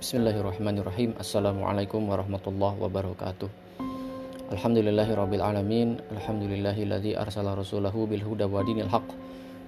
Bismillahirrahmanirrahim 0.00 1.12
Assalamualaikum 1.20 2.08
warahmatullahi 2.08 2.72
wabarakatuh 2.80 3.52
Alhamdulillahi 4.48 5.12
rabbil 5.12 5.44
alamin 5.44 6.00
Alhamdulillahilladzi 6.16 7.20
arsala 7.20 7.52
rasulahu 7.52 8.08
bil 8.08 8.24
huda 8.24 8.48
wa 8.48 8.64
dinil 8.64 8.88
haq 8.88 9.04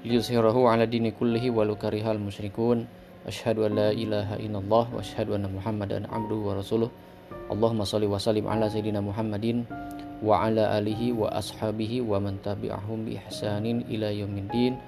Liyuzhirahu 0.08 0.72
ala 0.72 0.88
dini 0.88 1.12
kullihi 1.12 1.52
walau 1.52 1.76
karihal 1.76 2.16
musyrikun 2.16 2.88
Ashhadu 3.28 3.68
an 3.68 3.76
la 3.76 3.92
ilaha 3.92 4.40
illallah 4.40 4.84
wa 4.88 5.04
ashhadu 5.04 5.36
anna 5.36 5.52
muhammadan 5.52 6.08
abduhu 6.08 6.48
wa 6.48 6.56
rasuluh 6.56 6.88
Allahumma 7.52 7.84
salli 7.84 8.08
wa 8.08 8.16
sallim 8.16 8.48
ala 8.48 8.72
sayyidina 8.72 9.04
muhammadin 9.04 9.68
Wa 10.24 10.48
ala 10.48 10.80
alihi 10.80 11.12
wa 11.12 11.28
ashabihi 11.28 12.00
wa 12.08 12.16
man 12.16 12.40
tabi'ahum 12.40 13.04
bi 13.04 13.20
ihsanin 13.20 13.84
ila 13.84 14.08
yaumiddin 14.08 14.80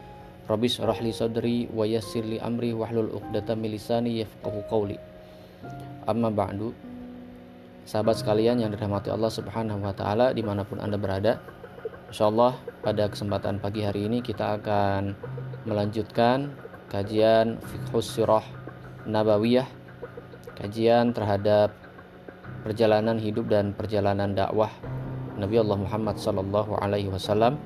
Rabbi 0.48 0.72
li 1.04 1.12
sadri 1.12 1.68
wa 1.68 1.84
yassir 1.84 2.24
li 2.24 2.40
amri 2.40 2.72
wahlul 2.72 3.12
uqdatam 3.12 3.60
min 3.60 3.76
lisani 3.76 4.24
yafqahu 4.24 4.64
qawli 4.72 4.96
Amma 6.04 6.28
ba'du. 6.28 6.74
Sahabat 7.84 8.20
sekalian 8.20 8.60
yang 8.60 8.72
dirahmati 8.72 9.12
Allah 9.12 9.28
subhanahu 9.28 9.84
wa 9.84 9.92
ta'ala 9.92 10.32
di 10.32 10.40
mana 10.40 10.64
pun 10.64 10.80
anda 10.80 10.96
berada 10.96 11.36
InsyaAllah 12.14 12.54
pada 12.78 13.10
kesempatan 13.10 13.58
pagi 13.58 13.82
hari 13.82 14.06
ini 14.06 14.22
kita 14.22 14.62
akan 14.62 15.18
melanjutkan 15.66 16.54
kajian 16.86 17.58
Fiqhus 17.58 18.06
Sirah 18.06 18.46
Nabawiyah 19.02 19.66
Kajian 20.54 21.10
terhadap 21.10 21.74
perjalanan 22.62 23.18
hidup 23.18 23.50
dan 23.50 23.74
perjalanan 23.74 24.30
dakwah 24.30 24.70
Nabi 25.34 25.58
Allah 25.58 25.74
Muhammad 25.74 26.14
Sallallahu 26.14 26.78
Alaihi 26.78 27.10
Wasallam 27.10 27.58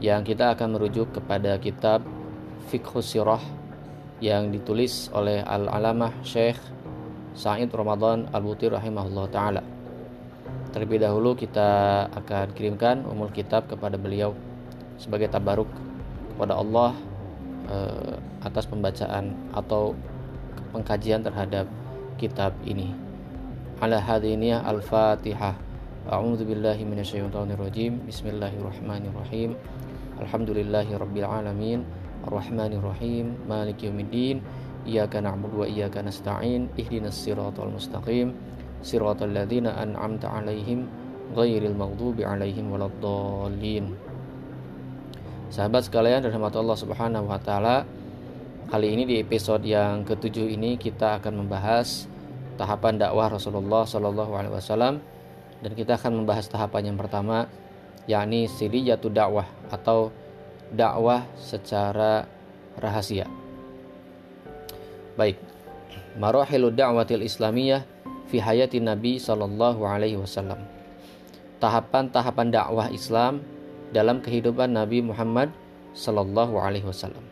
yang 0.00 0.24
kita 0.24 0.56
akan 0.56 0.80
merujuk 0.80 1.12
kepada 1.12 1.60
kitab 1.60 2.00
Fiqhus 2.72 3.12
Sirah 3.12 3.44
yang 4.24 4.48
ditulis 4.48 5.12
oleh 5.12 5.44
Al-Alamah 5.44 6.24
Syekh 6.24 6.56
Said 7.36 7.68
Ramadan 7.68 8.32
Al-Buti 8.32 8.72
rahimahullah 8.72 9.28
taala. 9.28 9.62
Terlebih 10.72 11.04
dahulu 11.04 11.36
kita 11.36 11.68
akan 12.08 12.56
kirimkan 12.56 13.04
umul 13.04 13.28
kitab 13.28 13.68
kepada 13.68 14.00
beliau 14.00 14.32
sebagai 14.96 15.28
tabaruk 15.28 15.68
kepada 16.32 16.56
Allah 16.56 16.96
eh, 17.68 18.16
atas 18.40 18.64
pembacaan 18.64 19.36
atau 19.52 19.92
pengkajian 20.72 21.20
terhadap 21.20 21.68
kitab 22.16 22.56
ini. 22.64 22.96
Ala 23.84 24.00
hadiniyah 24.00 24.64
Al-Fatihah. 24.64 25.60
A'udzu 26.08 26.48
billahi 26.48 26.88
minasyaitonir 26.88 27.60
rajim. 27.60 28.00
Bismillahirrahmanirrahim. 28.08 29.60
Alhamdulillahi 30.24 30.96
rabbil 30.96 31.28
alamin. 31.28 31.84
Ar-Rahmanir 32.24 32.80
Rahim. 32.80 33.36
Maliki 33.44 33.92
yaumiddin. 33.92 34.40
Iyyaka 34.86 35.18
na'budu 35.18 35.62
wa 35.62 35.66
iyyaka 35.66 36.00
nasta'in. 36.00 36.70
Ihdinas 36.78 37.18
siratal 37.18 37.74
mustaqim. 37.74 38.32
Siratal 38.86 39.34
ladzina 39.34 39.74
an'amta 39.74 40.30
'alaihim 40.30 40.86
ghairil 41.34 41.74
maghdubi 41.74 42.22
'alaihim 42.22 42.70
waladdallin. 42.70 43.98
Sahabat 45.50 45.90
sekalian 45.90 46.22
rahmat 46.22 46.54
Allah 46.54 46.78
Subhanahu 46.78 47.26
wa 47.26 47.38
taala 47.42 47.86
Kali 48.66 48.98
ini 48.98 49.06
di 49.06 49.22
episode 49.22 49.62
yang 49.62 50.02
ketujuh 50.02 50.50
ini 50.50 50.74
kita 50.74 51.22
akan 51.22 51.46
membahas 51.46 52.10
tahapan 52.58 52.98
dakwah 52.98 53.30
Rasulullah 53.30 53.86
Shallallahu 53.86 54.34
alaihi 54.34 54.58
wasallam. 54.58 54.98
Dan 55.62 55.70
kita 55.78 55.94
akan 55.94 56.18
membahas 56.18 56.50
tahapan 56.50 56.90
yang 56.90 56.98
pertama 56.98 57.46
yakni 58.10 58.50
siriyatu 58.50 59.06
dakwah 59.06 59.46
atau 59.70 60.10
dakwah 60.74 61.30
secara 61.38 62.26
rahasia. 62.74 63.45
Baik. 65.16 65.40
Marahilud 66.20 66.76
da'watil 66.76 67.24
islamiyah 67.24 67.88
fi 68.28 68.36
hayati 68.36 68.84
Nabi 68.84 69.16
sallallahu 69.16 69.80
alaihi 69.88 70.20
wasallam. 70.20 70.60
Tahapan-tahapan 71.56 72.52
dakwah 72.52 72.92
Islam 72.92 73.40
dalam 73.96 74.20
kehidupan 74.20 74.76
Nabi 74.76 75.00
Muhammad 75.00 75.48
sallallahu 75.96 76.60
alaihi 76.60 76.84
wasallam. 76.84 77.24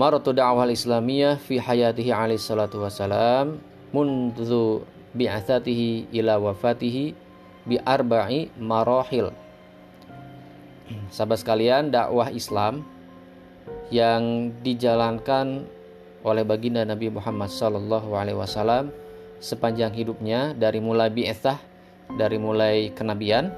Maratu 0.00 0.32
da'wah 0.32 0.64
islamiyah 0.64 1.36
fi 1.36 1.60
hayatihi 1.60 2.08
alaihi 2.08 2.40
salatu 2.40 2.80
wasalam 2.80 3.60
mundu 3.92 4.80
bi'athatihi 5.12 6.08
ila 6.16 6.40
wafatihi 6.40 7.12
bi 7.68 7.76
arba'i 7.84 8.48
marahil. 8.56 9.28
Sahabat 11.12 11.44
sekalian, 11.44 11.92
dakwah 11.92 12.32
Islam 12.32 12.80
yang 13.90 14.54
dijalankan 14.62 15.66
oleh 16.22 16.44
baginda 16.46 16.86
Nabi 16.86 17.10
Muhammad 17.10 17.50
Wasallam 17.50 18.94
sepanjang 19.40 19.90
hidupnya 19.96 20.54
dari 20.54 20.78
mulai 20.78 21.10
bi'ethah 21.10 21.58
dari 22.14 22.38
mulai 22.38 22.90
kenabian 22.94 23.50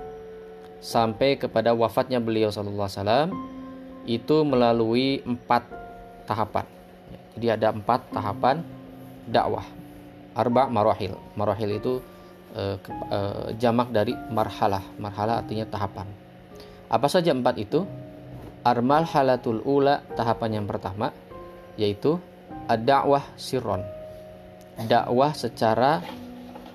sampai 0.83 1.39
kepada 1.39 1.73
wafatnya 1.73 2.19
beliau 2.19 2.51
Sallallahu 2.51 2.89
Alaihi 2.89 2.99
Wasallam 3.01 3.29
itu 4.03 4.37
melalui 4.43 5.23
empat 5.23 5.63
tahapan. 6.27 6.67
Jadi 7.39 7.47
ada 7.49 7.71
empat 7.71 8.11
tahapan 8.11 8.61
dakwah. 9.31 9.65
Arba 10.35 10.67
marahil. 10.67 11.15
Marahil 11.39 11.79
itu 11.79 12.03
eh, 12.57 12.77
eh, 13.13 13.47
jamak 13.63 13.95
dari 13.95 14.13
marhalah. 14.33 14.83
Marhalah 14.99 15.45
artinya 15.45 15.65
tahapan. 15.71 16.09
Apa 16.91 17.07
saja 17.09 17.31
empat 17.31 17.57
itu? 17.63 17.87
Armal 18.63 19.03
halatul 19.11 19.59
ula 19.67 20.07
tahapan 20.15 20.63
yang 20.63 20.67
pertama 20.71 21.11
yaitu 21.75 22.23
ad-da'wah 22.71 23.35
sirron. 23.35 23.83
Dakwah 24.73 25.37
secara 25.37 26.01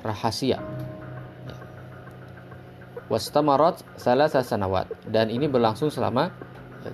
rahasia. 0.05 0.61
Wastamarat 3.07 3.81
salah 3.95 4.27
sanawat 4.27 4.91
dan 5.07 5.31
ini 5.31 5.47
berlangsung 5.47 5.87
selama 5.87 6.29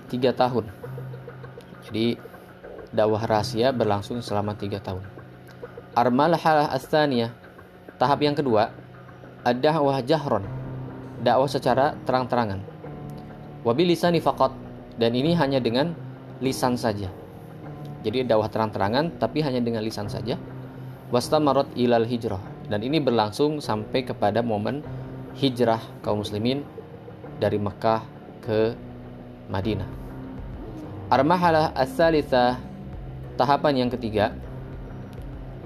tiga 0.06 0.30
tahun. 0.30 0.70
Jadi 1.90 2.16
dakwah 2.94 3.26
rahasia 3.26 3.74
berlangsung 3.74 4.22
selama 4.22 4.54
tiga 4.54 4.78
tahun. 4.78 5.02
Armal 5.98 6.38
halah 6.38 6.70
astaniyah 6.70 7.34
tahap 7.98 8.22
yang 8.22 8.38
kedua 8.38 8.70
ad-da'wah 9.42 10.00
jahron. 10.06 10.46
Dakwah 11.20 11.50
secara 11.50 11.98
terang-terangan. 12.06 12.62
Wabilisani 13.66 14.22
faqat 14.22 14.63
dan 14.98 15.12
ini 15.14 15.34
hanya 15.34 15.58
dengan 15.58 15.94
lisan 16.38 16.78
saja. 16.78 17.10
Jadi 18.04 18.28
dakwah 18.28 18.52
terang-terangan 18.52 19.16
tapi 19.16 19.40
hanya 19.40 19.64
dengan 19.64 19.80
lisan 19.80 20.12
saja. 20.12 20.36
Wastamarat 21.08 21.70
ilal 21.78 22.04
hijrah 22.04 22.40
dan 22.68 22.80
ini 22.80 23.00
berlangsung 23.00 23.60
sampai 23.60 24.04
kepada 24.04 24.40
momen 24.40 24.84
hijrah 25.36 25.80
kaum 26.00 26.20
muslimin 26.24 26.64
dari 27.38 27.60
Mekah 27.60 28.02
ke 28.44 28.72
Madinah. 29.48 29.88
Armahalah 31.12 31.76
as-salitsah 31.76 32.56
tahapan 33.36 33.84
yang 33.84 33.90
ketiga 33.92 34.32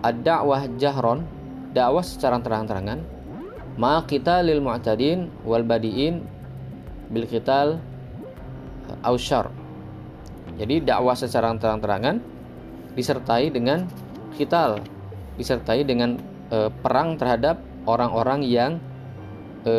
ad-da'wah 0.02 0.66
jahron 0.78 1.26
dakwah 1.74 2.02
secara 2.02 2.40
terang-terangan 2.40 3.02
ma 3.78 4.02
kita 4.02 4.42
lil 4.42 4.62
mu'tadin 4.62 5.30
wal 5.46 5.62
badiin 5.62 6.24
bil 7.12 7.26
qital 7.28 7.78
aushar. 9.04 9.50
Jadi 10.58 10.82
dakwah 10.82 11.14
secara 11.14 11.54
terang-terangan 11.54 12.18
disertai 12.98 13.52
dengan 13.54 13.86
khital, 14.34 14.82
disertai 15.38 15.86
dengan 15.86 16.18
e, 16.50 16.66
perang 16.82 17.14
terhadap 17.14 17.62
orang-orang 17.86 18.42
yang 18.42 18.72
e, 19.62 19.74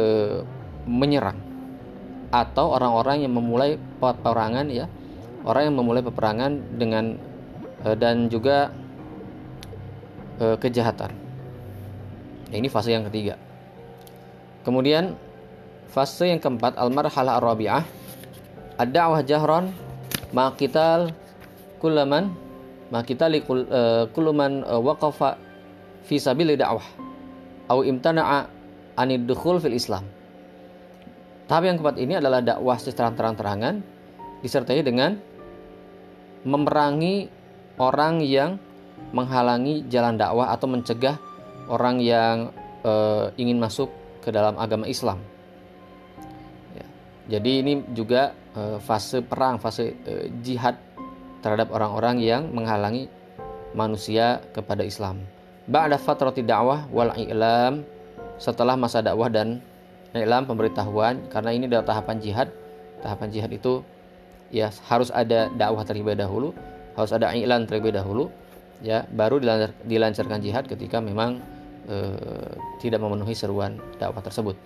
menyerang 0.88 1.36
atau 2.30 2.78
orang-orang 2.78 3.26
yang 3.28 3.34
memulai 3.36 3.76
peperangan 4.00 4.72
ya, 4.72 4.88
orang 5.44 5.68
yang 5.68 5.76
memulai 5.76 6.04
peperangan 6.06 6.52
dengan 6.80 7.20
e, 7.84 7.88
dan 8.00 8.32
juga 8.32 8.72
e, 10.40 10.56
kejahatan. 10.56 11.12
Nah, 12.50 12.56
ini 12.56 12.72
fase 12.72 12.96
yang 12.96 13.04
ketiga. 13.12 13.36
Kemudian 14.64 15.14
fase 15.92 16.30
yang 16.30 16.40
keempat 16.40 16.80
al-marhalah 16.80 17.38
ar-rabi'ah 17.42 17.99
ad-da'wah 18.80 19.22
jahron 19.28 19.76
ma 20.32 20.56
qital 20.56 21.12
kullaman 21.84 22.32
ma 22.90 23.06
qitali 23.06 23.44
uh, 23.46 24.08
kulluman 24.16 24.66
uh, 24.66 24.82
waqafa 24.82 25.38
fi 26.08 26.18
sabili 26.18 26.58
da'wah 26.58 26.86
au 27.70 27.86
imtana'a 27.86 28.50
anid 28.98 29.30
dukhul 29.30 29.62
fil 29.62 29.78
Islam. 29.78 30.04
Tahap 31.46 31.66
yang 31.66 31.78
keempat 31.82 31.98
ini 31.98 32.18
adalah 32.18 32.46
dakwah 32.46 32.78
secara 32.78 33.10
terang-terangan 33.14 33.82
disertai 34.46 34.86
dengan 34.86 35.18
memerangi 36.46 37.26
orang 37.82 38.22
yang 38.22 38.62
menghalangi 39.14 39.90
jalan 39.90 40.14
dakwah 40.14 40.54
atau 40.54 40.70
mencegah 40.70 41.18
orang 41.70 41.98
yang 42.02 42.54
uh, 42.86 43.34
ingin 43.38 43.58
masuk 43.58 43.90
ke 44.22 44.30
dalam 44.30 44.58
agama 44.62 44.86
Islam. 44.86 45.22
Jadi 47.30 47.62
ini 47.62 47.74
juga 47.94 48.34
fase 48.82 49.22
perang, 49.22 49.62
fase 49.62 49.94
jihad 50.42 50.82
terhadap 51.46 51.70
orang-orang 51.70 52.18
yang 52.20 52.50
menghalangi 52.50 53.06
manusia 53.78 54.42
kepada 54.50 54.82
Islam. 54.82 55.22
Ba'da 55.70 56.02
fatrati 56.02 56.42
da'wah 56.42 56.90
wal 56.90 57.14
i'lam 57.14 57.86
setelah 58.42 58.74
masa 58.74 59.06
dakwah 59.06 59.30
dan 59.30 59.62
i'lam 60.18 60.50
pemberitahuan 60.50 61.30
karena 61.30 61.54
ini 61.54 61.70
adalah 61.70 61.86
tahapan 61.86 62.18
jihad. 62.18 62.50
Tahapan 63.06 63.30
jihad 63.30 63.52
itu 63.54 63.86
ya 64.50 64.74
harus 64.90 65.14
ada 65.14 65.54
dakwah 65.54 65.86
terlebih 65.86 66.18
dahulu, 66.18 66.58
harus 66.98 67.14
ada 67.14 67.30
i'lan 67.38 67.70
terlebih 67.70 67.94
dahulu 67.94 68.34
ya 68.82 69.06
baru 69.14 69.38
dilancar, 69.38 69.76
dilancarkan 69.86 70.40
jihad 70.42 70.64
ketika 70.66 70.98
memang 70.98 71.44
e, 71.86 71.96
tidak 72.82 73.04
memenuhi 73.04 73.38
seruan 73.38 73.78
dakwah 74.02 74.26
tersebut. 74.26 74.58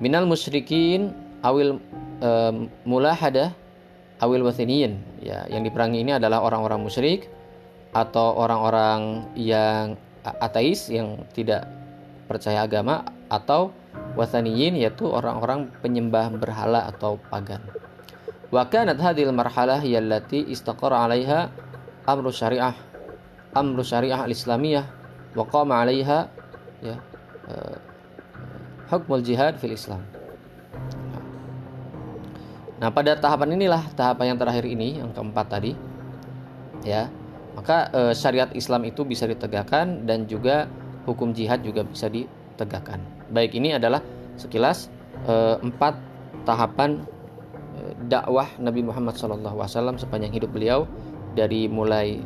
Minal 0.00 0.24
musyrikin 0.24 1.12
awil 1.44 1.78
e, 2.24 2.30
mulahada 2.88 3.52
awil 4.18 4.42
wathiniyin 4.48 4.96
ya 5.20 5.44
yang 5.52 5.62
diperangi 5.62 6.00
ini 6.00 6.16
adalah 6.16 6.40
orang-orang 6.40 6.80
musyrik 6.80 7.28
atau 7.94 8.34
orang-orang 8.34 9.28
yang 9.38 9.94
ateis 10.24 10.88
yang 10.88 11.20
tidak 11.36 11.68
percaya 12.26 12.64
agama 12.64 13.04
atau 13.28 13.70
wathaniyin 14.16 14.74
yaitu 14.80 15.06
orang-orang 15.06 15.70
penyembah 15.84 16.32
berhala 16.34 16.88
atau 16.88 17.20
pagan. 17.30 17.60
Wa 18.48 18.66
kanat 18.66 18.98
hadhil 18.98 19.30
marhalah 19.30 19.82
yallati 19.82 20.46
istaqara 20.48 21.04
'alaiha 21.04 21.52
amru 22.08 22.30
syariah 22.32 22.74
amru 23.54 23.82
syariah 23.86 24.24
al-islamiyah 24.24 24.86
wa 25.34 25.44
qama 25.46 25.82
'alaiha 25.82 26.30
ya 26.82 26.96
uh, 27.50 27.76
hukmul 28.90 29.22
jihad 29.22 29.58
fil 29.58 29.74
Islam. 29.74 30.13
Nah, 32.82 32.90
pada 32.90 33.14
tahapan 33.14 33.54
inilah 33.54 33.82
tahapan 33.94 34.34
yang 34.34 34.38
terakhir 34.38 34.66
ini 34.66 34.98
yang 34.98 35.14
keempat 35.14 35.46
tadi 35.46 35.72
ya 36.84 37.08
maka 37.54 37.88
e, 37.94 38.00
syariat 38.12 38.50
Islam 38.52 38.84
itu 38.84 39.06
bisa 39.06 39.24
ditegakkan 39.30 40.04
dan 40.04 40.26
juga 40.26 40.66
hukum 41.06 41.30
jihad 41.32 41.62
juga 41.62 41.86
bisa 41.86 42.10
ditegakkan. 42.10 42.98
Baik 43.30 43.54
ini 43.54 43.78
adalah 43.78 44.02
sekilas 44.34 44.90
e, 45.24 45.34
empat 45.62 45.94
tahapan 46.42 47.06
e, 47.78 47.80
dakwah 48.10 48.50
Nabi 48.58 48.82
Muhammad 48.82 49.14
SAW 49.14 49.94
sepanjang 49.96 50.34
hidup 50.34 50.50
beliau 50.50 50.90
dari 51.38 51.70
mulai 51.70 52.18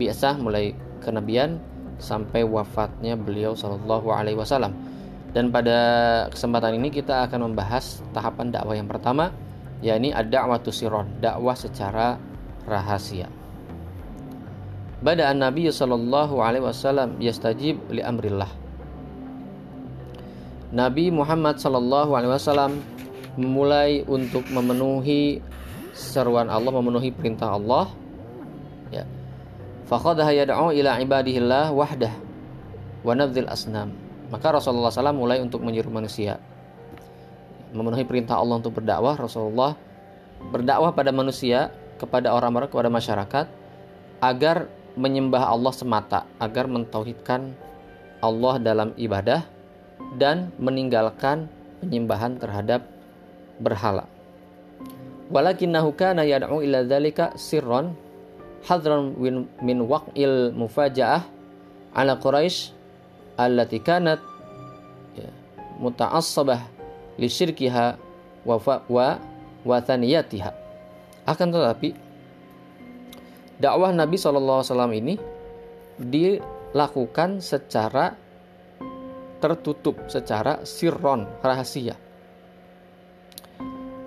biasa 0.00 0.40
mulai 0.40 0.72
kenabian 1.04 1.60
sampai 2.00 2.48
wafatnya 2.48 3.14
beliau 3.20 3.52
Shallallahu 3.52 4.08
Alaihi 4.08 4.40
Wasallam. 4.40 4.72
Dan 5.30 5.52
pada 5.52 5.78
kesempatan 6.32 6.80
ini 6.80 6.88
kita 6.90 7.28
akan 7.28 7.52
membahas 7.52 8.02
tahapan 8.10 8.50
dakwah 8.50 8.74
yang 8.74 8.88
pertama, 8.90 9.30
yakni 9.80 10.12
ada 10.12 10.28
dakwah 10.44 10.60
siron, 10.68 11.08
dakwah 11.20 11.56
secara 11.56 12.16
rahasia. 12.68 13.28
Bada 15.00 15.32
an 15.32 15.40
Nabi 15.40 15.72
sallallahu 15.72 16.44
alaihi 16.44 16.64
wasallam 16.64 17.16
yastajib 17.16 17.80
li 17.88 18.04
amrillah. 18.04 18.52
Nabi 20.70 21.08
Muhammad 21.08 21.56
sallallahu 21.56 22.12
alaihi 22.12 22.32
wasallam 22.36 22.84
memulai 23.40 24.04
untuk 24.04 24.44
memenuhi 24.52 25.40
seruan 25.96 26.52
Allah, 26.52 26.70
memenuhi 26.70 27.10
perintah 27.16 27.56
Allah. 27.56 27.88
Ya. 28.92 29.08
Faqadaha 29.88 30.30
yad'u 30.36 30.70
ila 30.76 31.00
ibadihillah 31.00 31.72
wahdah 31.72 32.12
wa 33.02 33.16
asnam. 33.50 33.96
Maka 34.30 34.54
Rasulullah 34.54 34.94
SAW 34.94 35.16
mulai 35.16 35.42
untuk 35.42 35.58
menyeru 35.64 35.90
manusia 35.90 36.38
memenuhi 37.70 38.04
perintah 38.06 38.38
Allah 38.38 38.58
untuk 38.58 38.78
berdakwah. 38.78 39.16
Rasulullah 39.18 39.74
berdakwah 40.50 40.94
pada 40.94 41.10
manusia, 41.12 41.70
kepada 42.00 42.32
orang-orang, 42.32 42.72
kepada 42.72 42.88
masyarakat 42.88 43.46
agar 44.24 44.68
menyembah 44.96 45.52
Allah 45.52 45.72
semata 45.72 46.24
agar 46.40 46.64
mentauhidkan 46.66 47.52
Allah 48.20 48.54
dalam 48.60 48.96
ibadah 48.96 49.44
dan 50.16 50.48
meninggalkan 50.56 51.46
penyembahan 51.84 52.40
terhadap 52.40 52.84
berhala. 53.60 54.08
Walakinnahu 55.30 55.94
kana 55.94 56.26
yad'u 56.26 56.64
ila 56.64 56.82
dzalika 56.82 57.36
sirran 57.38 57.94
hadran 58.66 59.14
min 59.62 59.78
waqil 59.86 60.52
mufaja'ah 60.52 61.22
ala 61.94 62.18
Quraisy 62.18 62.74
allati 63.40 63.78
kanat 63.80 64.20
ya, 65.16 65.30
muta'assabah 65.80 66.79
li 67.20 67.28
syirkiha 67.28 68.00
wa 68.48 68.56
wa 68.88 69.20
wa 69.60 69.78
Akan 71.28 71.48
tetapi 71.52 71.92
dakwah 73.60 73.92
Nabi 73.92 74.16
SAW 74.16 74.64
ini 74.96 75.20
dilakukan 76.00 77.44
secara 77.44 78.16
tertutup, 79.40 80.08
secara 80.08 80.64
sirron, 80.64 81.28
rahasia. 81.44 81.96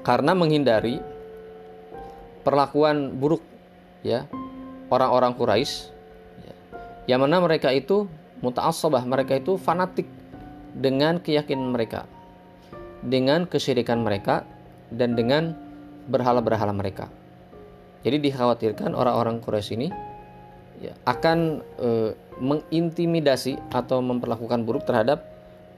Karena 0.03 0.33
menghindari 0.35 0.99
perlakuan 2.43 3.15
buruk 3.17 3.41
ya 4.03 4.27
orang-orang 4.91 5.33
Quraisy 5.33 5.73
ya, 6.43 6.55
yang 7.15 7.23
mana 7.23 7.39
mereka 7.39 7.71
itu 7.71 8.05
muta'assabah, 8.43 9.07
mereka 9.07 9.39
itu 9.39 9.55
fanatik 9.55 10.05
dengan 10.75 11.23
keyakinan 11.23 11.71
mereka, 11.71 12.03
dengan 13.03 13.45
kesyirikan 13.47 14.03
mereka 14.03 14.47
dan 14.91 15.15
dengan 15.17 15.55
berhala-berhala 16.07 16.71
mereka. 16.75 17.07
Jadi 18.03 18.19
dikhawatirkan 18.19 18.91
orang-orang 18.91 19.39
Quraisy 19.39 19.79
ini 19.79 19.87
ya, 20.83 20.91
akan 21.07 21.63
e, 21.79 21.89
mengintimidasi 22.43 23.71
atau 23.71 24.03
memperlakukan 24.03 24.67
buruk 24.67 24.83
terhadap 24.83 25.23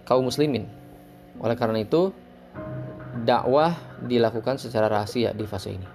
kaum 0.09 0.25
muslimin. 0.25 0.65
Oleh 1.37 1.53
karena 1.53 1.85
itu, 1.85 2.09
dakwah 3.21 3.77
dilakukan 4.01 4.57
secara 4.57 4.89
rahasia 4.89 5.37
di 5.37 5.45
fase 5.45 5.77
ini. 5.77 5.87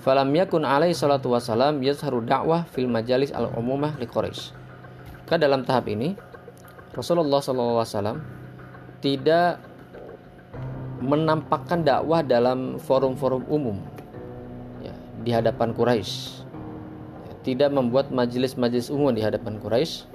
Falam 0.00 0.28
yakun 0.36 0.68
alaihi 0.68 0.92
salatu 0.92 1.32
wasalam 1.32 1.80
yazharu 1.80 2.20
dakwah 2.24 2.68
fil 2.72 2.88
majalis 2.88 3.32
al-umumah 3.32 3.96
li 4.00 4.04
Quraisy. 4.08 4.52
Ke 5.24 5.40
dalam 5.40 5.64
tahap 5.64 5.88
ini, 5.88 6.12
Rasulullah 6.94 7.42
SAW 7.42 8.22
tidak 9.02 9.58
menampakkan 11.04 11.84
dakwah 11.84 12.24
dalam 12.24 12.80
forum-forum 12.80 13.44
umum 13.50 13.82
ya, 14.80 14.94
di 15.20 15.30
hadapan 15.34 15.76
Quraisy. 15.76 16.46
Ya, 17.28 17.32
tidak 17.44 17.70
membuat 17.74 18.08
majelis-majelis 18.14 18.88
umum 18.88 19.12
di 19.12 19.20
hadapan 19.20 19.60
Quraisy. 19.60 20.08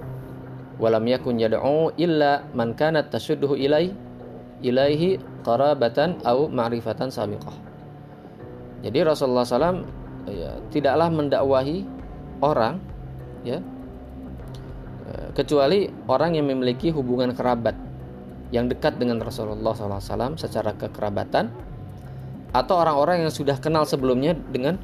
Walam 0.80 1.04
yakun 1.04 1.36
yad'u 1.36 1.92
illa 2.00 2.42
man 2.56 2.72
kanat 2.72 3.12
tashudduhu 3.12 3.54
ilai 3.54 3.92
ilaihi 4.64 5.20
qarabatan 5.44 6.24
au 6.24 6.48
ma'rifatan 6.48 7.12
sabiqah. 7.12 7.52
Jadi 8.80 9.04
Rasulullah 9.04 9.44
SAW 9.44 9.84
ya, 10.24 10.56
tidaklah 10.72 11.12
mendakwahi 11.12 11.84
orang 12.40 12.80
ya 13.44 13.60
kecuali 15.40 15.88
orang 16.04 16.36
yang 16.36 16.52
memiliki 16.52 16.92
hubungan 16.92 17.32
kerabat 17.32 17.72
yang 18.52 18.68
dekat 18.68 19.00
dengan 19.00 19.24
Rasulullah 19.24 19.72
SAW 19.72 20.36
secara 20.36 20.76
kekerabatan 20.76 21.48
atau 22.52 22.76
orang-orang 22.76 23.24
yang 23.24 23.32
sudah 23.32 23.56
kenal 23.56 23.88
sebelumnya 23.88 24.36
dengan 24.36 24.76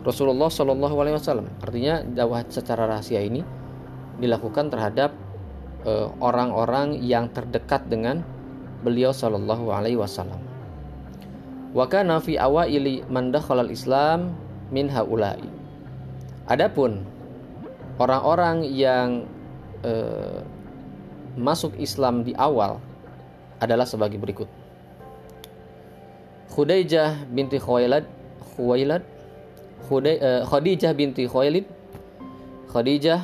Rasulullah 0.00 0.48
SAW. 0.48 1.44
Artinya 1.60 2.00
dakwah 2.00 2.40
secara 2.48 2.88
rahasia 2.88 3.20
ini 3.20 3.44
dilakukan 4.16 4.72
terhadap 4.72 5.12
eh, 5.84 6.08
orang-orang 6.24 6.96
yang 7.04 7.28
terdekat 7.28 7.84
dengan 7.92 8.24
beliau 8.80 9.12
Shallallahu 9.12 9.68
Alaihi 9.68 10.00
Wasallam. 10.00 10.40
Wakana 11.76 12.24
fi 12.24 12.40
awaili 12.40 13.04
man 13.12 13.36
Islam 13.68 14.32
min 14.72 14.88
haulai. 14.88 15.44
Adapun 16.48 17.04
orang-orang 18.00 18.64
yang 18.64 19.28
uh, 19.84 20.40
masuk 21.38 21.76
Islam 21.78 22.26
di 22.26 22.34
awal 22.36 22.80
adalah 23.60 23.84
sebagai 23.84 24.16
berikut. 24.16 24.48
Khudaijah 26.50 27.30
binti 27.30 27.62
Khuwailid 27.62 28.04
Khuwailid 28.58 29.02
uh, 29.90 30.42
Khadijah 30.50 30.92
binti 30.98 31.30
Khuwailid 31.30 31.62
Khadijah 32.74 33.22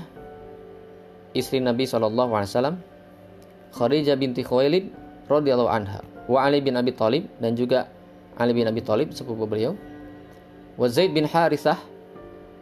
istri 1.35 1.59
Nabi 1.59 1.91
SAW 1.91 2.15
Khadijah 3.75 4.15
binti 4.15 4.47
Khuwailid 4.47 4.89
radhiyallahu 5.27 5.71
anha 5.71 6.01
wa 6.31 6.39
Ali 6.47 6.63
bin 6.63 6.79
Abi 6.79 6.95
Thalib 6.95 7.27
dan 7.43 7.59
juga 7.59 7.91
Ali 8.39 8.55
bin 8.55 8.67
Abi 8.67 8.83
Thalib 8.83 9.11
sepupu 9.11 9.47
beliau 9.47 9.75
wa 10.79 10.87
Zaid 10.87 11.11
bin 11.11 11.27
Harithah 11.27 11.79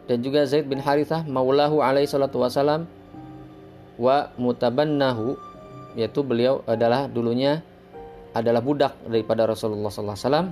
dan 0.09 0.21
juga 0.25 0.49
Zaid 0.49 0.65
bin 0.65 0.81
Harithah 0.81 1.21
maulahu 1.29 1.81
alaihi 1.81 2.09
salatu 2.09 2.41
wasalam 2.41 2.89
wa 3.95 4.31
mutabannahu 4.35 5.39
yaitu 5.95 6.21
beliau 6.21 6.59
adalah 6.67 7.07
dulunya 7.07 7.63
adalah 8.35 8.59
budak 8.59 8.93
daripada 9.07 9.47
Rasulullah 9.47 9.87
SAW 9.87 10.51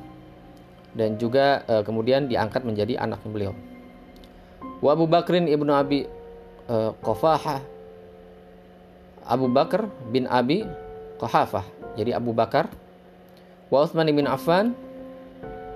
dan 0.95 1.09
juga 1.19 1.67
e, 1.67 1.83
kemudian 1.83 2.31
diangkat 2.31 2.63
menjadi 2.63 2.95
anak 3.03 3.19
beliau. 3.27 3.51
Wa 4.79 4.95
Abu 4.95 5.03
Bakrin 5.07 5.51
ibnu 5.51 5.71
Abi 5.75 6.07
uh, 6.67 6.95
Abu 9.23 9.47
Bakar 9.51 9.87
bin 10.11 10.27
Abi 10.27 10.67
Qahafah. 11.19 11.63
Jadi 11.95 12.11
Abu 12.11 12.35
Bakar 12.35 12.67
wa 13.71 13.83
Utsman 13.83 14.11
bin 14.11 14.27
Affan 14.27 14.75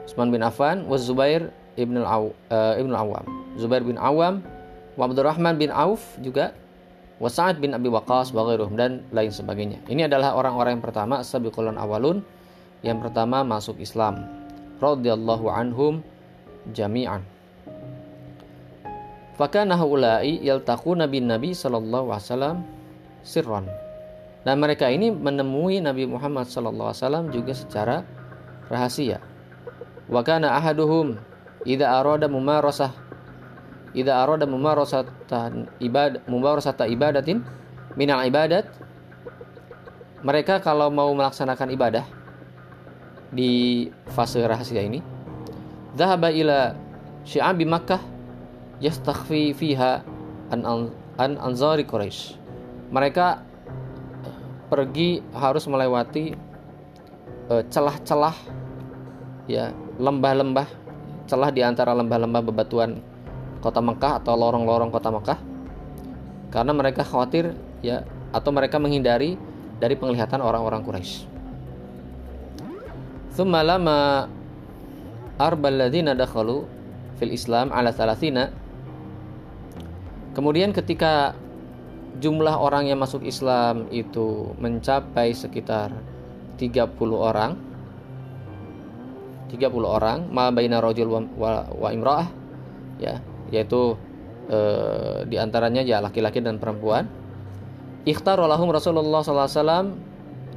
Utsman 0.03 0.31
bin 0.31 0.43
Affan 0.43 0.83
wa 0.87 0.99
Zubair 0.99 1.51
ibn 1.79 1.99
al 2.03 2.35
uh, 2.51 2.75
ibn 2.75 2.91
Awam. 2.91 3.23
Zubair 3.55 3.83
bin 3.83 3.95
Awam 3.95 4.43
wa 4.99 5.03
Abdurrahman 5.07 5.55
bin 5.55 5.71
Auf 5.71 6.03
juga 6.19 6.51
wa 7.17 7.29
Sa'ad 7.29 7.57
bin 7.57 7.73
Abi 7.73 7.89
Waqqas 7.89 8.33
wa 8.33 8.45
dan 8.77 9.01
lain 9.09 9.31
sebagainya. 9.33 9.81
Ini 9.89 10.05
adalah 10.05 10.37
orang-orang 10.37 10.77
yang 10.77 10.85
pertama 10.85 11.25
sabiqul 11.25 11.69
awalun 11.73 12.21
yang 12.85 13.01
pertama 13.01 13.41
masuk 13.41 13.81
Islam. 13.81 14.21
Radhiyallahu 14.77 15.49
anhum 15.49 16.05
jami'an. 16.69 17.25
Fakana 19.37 19.77
haula'i 19.77 20.41
yaltaquna 20.45 21.09
bin 21.09 21.29
Nabi 21.29 21.53
sallallahu 21.53 22.13
alaihi 22.13 22.25
wasallam 22.25 22.57
sirron. 23.25 23.65
Dan 24.45 24.61
mereka 24.63 24.87
ini 24.87 25.11
menemui 25.11 25.83
Nabi 25.83 26.07
Muhammad 26.07 26.47
SAW 26.47 27.27
juga 27.35 27.51
secara 27.51 28.07
rahasia. 28.71 29.19
Wa 30.07 30.23
kana 30.23 30.55
ahaduhum 30.55 31.19
idza 31.67 31.83
arada 31.83 32.31
mumarasah 32.31 33.06
idza 33.97 34.13
arada 34.21 34.45
mumarasatan 34.45 35.65
ibad 35.81 36.21
mumarasata 36.29 36.85
ibadatin 36.85 37.41
minal 37.97 38.21
ibadat 38.21 38.69
mereka 40.21 40.61
kalau 40.61 40.93
mau 40.93 41.09
melaksanakan 41.17 41.73
ibadah 41.73 42.05
di 43.33 43.85
fase 44.13 44.39
rahasia 44.45 44.85
ini 44.85 45.01
dhahaba 45.97 46.29
ila 46.29 46.77
syi'abi 47.25 47.65
Makkah 47.65 47.99
yastakhfi 48.77 49.57
fiha 49.57 50.05
an 50.53 50.61
an 51.17 51.31
anzari 51.41 51.83
Quraisy 51.83 52.37
mereka 52.93 53.41
pergi 54.69 55.25
harus 55.33 55.65
melewati 55.65 56.37
eh, 57.49 57.63
celah-celah 57.67 58.35
ya 59.49 59.73
lembah-lembah 59.97 60.67
celah 61.27 61.49
di 61.51 61.65
antara 61.65 61.91
lembah-lembah 61.97 62.41
bebatuan 62.51 62.99
kota 63.59 63.81
Mekah 63.83 64.23
atau 64.23 64.33
lorong-lorong 64.37 64.89
kota 64.89 65.09
Mekah 65.09 65.39
karena 66.53 66.71
mereka 66.71 67.03
khawatir 67.03 67.53
ya 67.83 68.07
atau 68.31 68.49
mereka 68.53 68.79
menghindari 68.79 69.35
dari 69.77 69.93
penglihatan 69.93 70.41
orang-orang 70.41 70.81
Quraisy. 70.81 71.29
Thumma 73.37 73.61
lama 73.61 74.25
arbal 75.37 75.77
ladzina 75.77 76.17
dakhalu 76.17 76.65
fil 77.21 77.33
Islam 77.33 77.69
ala 77.69 77.93
thalathina 77.93 78.49
Kemudian 80.37 80.69
ketika 80.69 81.33
jumlah 82.21 82.61
orang 82.61 82.85
yang 82.85 83.01
masuk 83.01 83.25
Islam 83.25 83.89
itu 83.89 84.53
mencapai 84.61 85.33
sekitar 85.33 85.89
30 86.61 86.93
orang 87.13 87.57
30 89.49 89.65
orang 89.81 90.29
ma 90.29 90.53
baina 90.53 90.77
rajul 90.77 91.09
wa, 91.09 91.21
wa, 91.37 91.49
wa 91.73 91.89
imra'ah 91.89 92.29
ya 93.01 93.17
yaitu 93.53 93.95
e, 94.49 94.59
di 95.27 95.35
antaranya 95.39 95.81
ya 95.83 96.03
laki-laki 96.03 96.43
dan 96.43 96.59
perempuan 96.59 97.07
ikhtarolahum 98.07 98.71
Rasulullah 98.71 99.21
SAW 99.23 99.95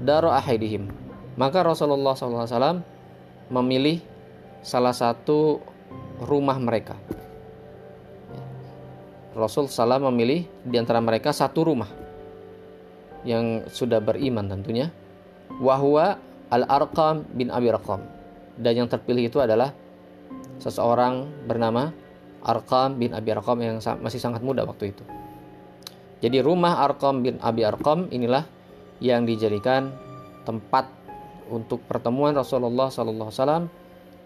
daro 0.00 0.30
ahidihim 0.30 0.90
maka 1.38 1.62
Rasulullah 1.62 2.14
SAW 2.14 2.82
memilih 3.50 4.02
salah 4.62 4.94
satu 4.94 5.58
rumah 6.22 6.58
mereka 6.60 6.98
Rasul 9.30 9.70
salah 9.70 10.02
memilih 10.02 10.42
di 10.66 10.74
antara 10.74 10.98
mereka 10.98 11.30
satu 11.30 11.62
rumah 11.62 11.86
yang 13.22 13.68
sudah 13.70 14.02
beriman 14.02 14.50
tentunya. 14.50 14.90
Wahwa 15.62 16.18
al-Arqam 16.50 17.26
bin 17.36 17.52
Abi 17.52 17.70
Arqam. 17.70 18.02
Dan 18.58 18.84
yang 18.84 18.88
terpilih 18.90 19.30
itu 19.30 19.38
adalah 19.38 19.70
seseorang 20.58 21.30
bernama 21.46 21.94
Arqam 22.44 22.96
bin 22.96 23.12
Abi 23.12 23.32
Arqam 23.36 23.58
yang 23.60 23.76
masih 24.00 24.20
sangat 24.20 24.40
muda 24.40 24.64
waktu 24.64 24.96
itu. 24.96 25.04
Jadi 26.20 26.40
rumah 26.44 26.84
Arqam 26.84 27.24
bin 27.24 27.40
Abi 27.40 27.64
Arqam 27.64 28.08
inilah 28.12 28.44
yang 29.00 29.24
dijadikan 29.24 29.92
tempat 30.44 30.88
untuk 31.48 31.82
pertemuan 31.88 32.36
Rasulullah 32.36 32.92
SAW 32.92 33.66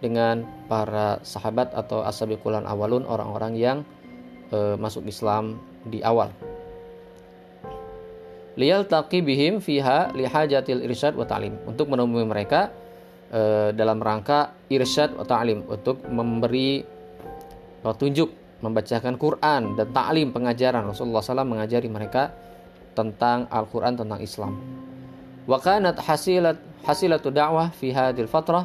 dengan 0.02 0.44
para 0.68 1.22
sahabat 1.24 1.72
atau 1.72 2.04
ashabikulan 2.04 2.68
awalun 2.68 3.08
orang-orang 3.08 3.54
yang 3.56 3.78
e, 4.52 4.76
masuk 4.76 5.06
Islam 5.08 5.56
di 5.88 6.04
awal. 6.04 6.28
Liyal 8.54 8.86
taqi 8.86 9.24
bihim 9.24 9.58
fiha 9.58 10.14
lihajatil 10.14 10.84
irsyad 10.86 11.18
wa 11.18 11.26
ta'lim. 11.26 11.56
Untuk 11.66 11.90
menemui 11.90 12.22
mereka 12.28 12.70
e, 13.32 13.72
dalam 13.72 13.98
rangka 13.98 14.54
irsyad 14.68 15.16
wa 15.16 15.26
ta'lim 15.26 15.66
untuk 15.66 16.04
memberi 16.06 16.84
petunjuk, 17.84 18.32
membacakan 18.64 19.20
Quran 19.20 19.76
dan 19.76 19.86
ta'lim 19.92 20.32
pengajaran 20.32 20.88
Rasulullah 20.88 21.20
SAW 21.20 21.44
mengajari 21.44 21.92
mereka 21.92 22.32
tentang 22.96 23.44
Al-Quran 23.52 24.00
tentang 24.00 24.20
Islam. 24.24 24.56
Wa 25.44 25.60
kanat 25.60 26.00
hasilat 26.00 26.56
hasilatu 26.88 27.28
da'wah 27.28 27.68
fi 27.76 27.92
hadil 27.92 28.24
fatrah 28.24 28.64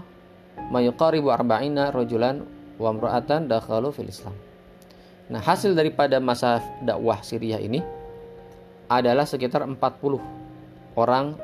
ma 0.72 0.80
yuqaribu 0.80 1.28
arba'ina 1.28 1.92
rajulan 1.92 2.48
wa 2.80 2.96
imra'atan 2.96 3.52
dakhalu 3.52 3.92
fil 3.92 4.08
Islam. 4.08 4.36
Nah, 5.30 5.44
hasil 5.44 5.78
daripada 5.78 6.18
masa 6.18 6.64
dakwah 6.82 7.22
Syria 7.22 7.62
ini 7.62 7.84
adalah 8.90 9.30
sekitar 9.30 9.62
40 9.62 9.78
orang 10.98 11.38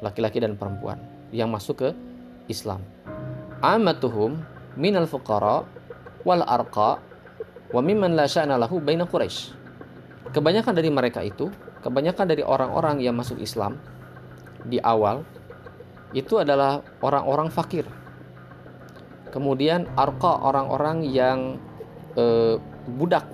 laki-laki 0.00 0.40
dan 0.40 0.56
perempuan 0.56 0.96
yang 1.36 1.52
masuk 1.52 1.84
ke 1.84 1.88
Islam. 2.48 2.80
Amatuhum 3.60 4.40
minal 4.80 5.04
fuqara 5.04 5.68
wal 6.24 6.42
arqa 6.48 6.96
wa 7.70 7.80
mimman 7.82 8.14
la 8.14 8.28
sya'na 8.28 8.60
lahu 8.60 8.78
baina 8.82 9.06
Quraisy. 9.08 9.54
Kebanyakan 10.30 10.74
dari 10.74 10.90
mereka 10.90 11.22
itu, 11.22 11.48
kebanyakan 11.80 12.26
dari 12.26 12.42
orang-orang 12.42 13.00
yang 13.00 13.14
masuk 13.14 13.38
Islam 13.38 13.78
di 14.66 14.82
awal 14.82 15.22
itu 16.14 16.38
adalah 16.42 16.82
orang-orang 17.02 17.48
fakir. 17.50 17.86
Kemudian 19.30 19.86
arqa 19.94 20.42
orang-orang 20.42 21.06
yang 21.06 21.60
eh, 22.16 22.56
budak 22.86 23.26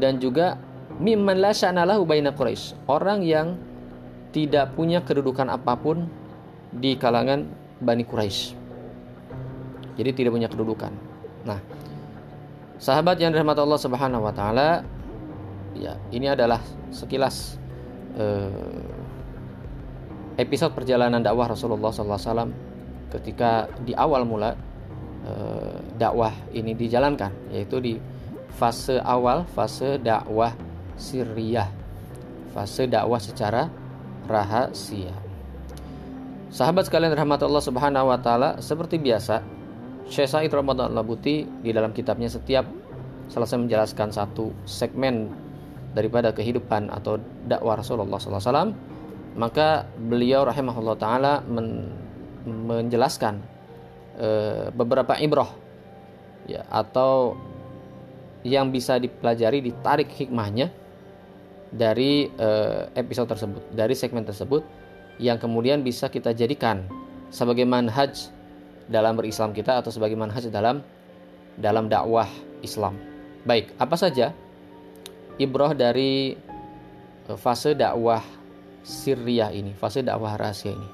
dan 0.00 0.16
juga 0.16 0.56
mimman 0.96 1.40
la 1.40 1.52
sya'nalahu 1.52 2.08
baina 2.08 2.32
Quraisy 2.32 2.88
orang 2.88 3.20
yang 3.24 3.60
tidak 4.32 4.72
punya 4.72 5.04
kedudukan 5.04 5.52
apa 5.52 5.76
pun 5.76 6.08
di 6.72 6.96
kalangan 6.96 7.44
Bani 7.80 8.04
Quraisy 8.04 8.56
jadi 10.00 10.10
tidak 10.16 10.32
punya 10.32 10.48
kedudukan 10.48 10.92
nah 11.44 11.60
sahabat 12.80 13.20
yang 13.20 13.30
dirahmati 13.30 13.60
Allah 13.60 13.80
Subhanahu 13.80 14.24
wa 14.24 14.32
taala 14.32 14.82
ya 15.76 16.00
ini 16.10 16.32
adalah 16.32 16.58
sekilas 16.90 17.60
eh, 18.16 20.40
episode 20.40 20.72
perjalanan 20.72 21.20
dakwah 21.20 21.52
Rasulullah 21.52 21.92
SAW 21.92 22.48
ketika 23.12 23.68
di 23.84 23.92
awal 23.92 24.24
mula 24.24 24.56
Eh, 25.20 25.76
dakwah 26.00 26.32
ini 26.56 26.72
dijalankan 26.72 27.52
yaitu 27.52 27.76
di 27.76 28.00
fase 28.56 28.96
awal 29.04 29.44
fase 29.52 30.00
dakwah 30.00 30.56
sirriyah 30.96 31.68
fase 32.56 32.88
dakwah 32.88 33.20
secara 33.20 33.68
rahasia. 34.24 35.12
Sahabat 36.48 36.88
sekalian 36.88 37.12
rahmat 37.12 37.36
Allah 37.44 37.60
subhanahu 37.60 38.08
wa 38.08 38.16
ta'ala 38.16 38.64
seperti 38.64 38.96
biasa 38.96 39.44
Syekh 40.10 40.28
Said 40.28 40.52
Ramadan 40.52 40.92
Labuti 40.92 41.46
di 41.46 41.70
dalam 41.70 41.94
kitabnya 41.94 42.26
setiap 42.26 42.66
selesai 43.30 43.56
menjelaskan 43.62 44.10
satu 44.10 44.50
segmen 44.66 45.30
daripada 45.94 46.34
kehidupan 46.34 46.90
atau 46.90 47.22
dakwah 47.46 47.78
Rasulullah 47.78 48.18
SAW 48.18 48.74
maka 49.38 49.86
beliau 49.96 50.42
rahimahullah 50.42 50.96
taala 50.98 51.38
men 51.46 51.94
menjelaskan 52.42 53.38
Eh, 54.20 54.68
beberapa 54.76 55.16
ibroh 55.16 55.48
ya 56.44 56.60
atau 56.68 57.40
yang 58.44 58.68
bisa 58.68 59.00
dipelajari 59.00 59.64
ditarik 59.64 60.12
hikmahnya 60.12 60.68
dari 61.72 62.28
uh, 62.36 62.92
episode 62.92 63.32
tersebut 63.32 63.62
dari 63.72 63.96
segmen 63.96 64.28
tersebut 64.28 64.60
yang 65.16 65.40
kemudian 65.40 65.80
bisa 65.80 66.12
kita 66.12 66.36
jadikan 66.36 66.84
sebagai 67.32 67.64
manhaj 67.64 68.28
dalam 68.90 69.14
berislam 69.14 69.54
kita 69.54 69.78
atau 69.78 69.94
sebagai 69.94 70.18
manhaj 70.18 70.50
dalam 70.50 70.82
dalam 71.54 71.86
dakwah 71.86 72.26
Islam. 72.60 72.98
Baik, 73.46 73.70
apa 73.78 73.94
saja 73.94 74.34
ibroh 75.38 75.72
dari 75.72 76.34
eh, 77.30 77.38
fase 77.38 77.78
dakwah 77.78 78.20
sirriyah 78.82 79.54
ini, 79.54 79.72
fase 79.78 80.02
dakwah 80.02 80.34
rahasia 80.34 80.74
ini? 80.74 80.88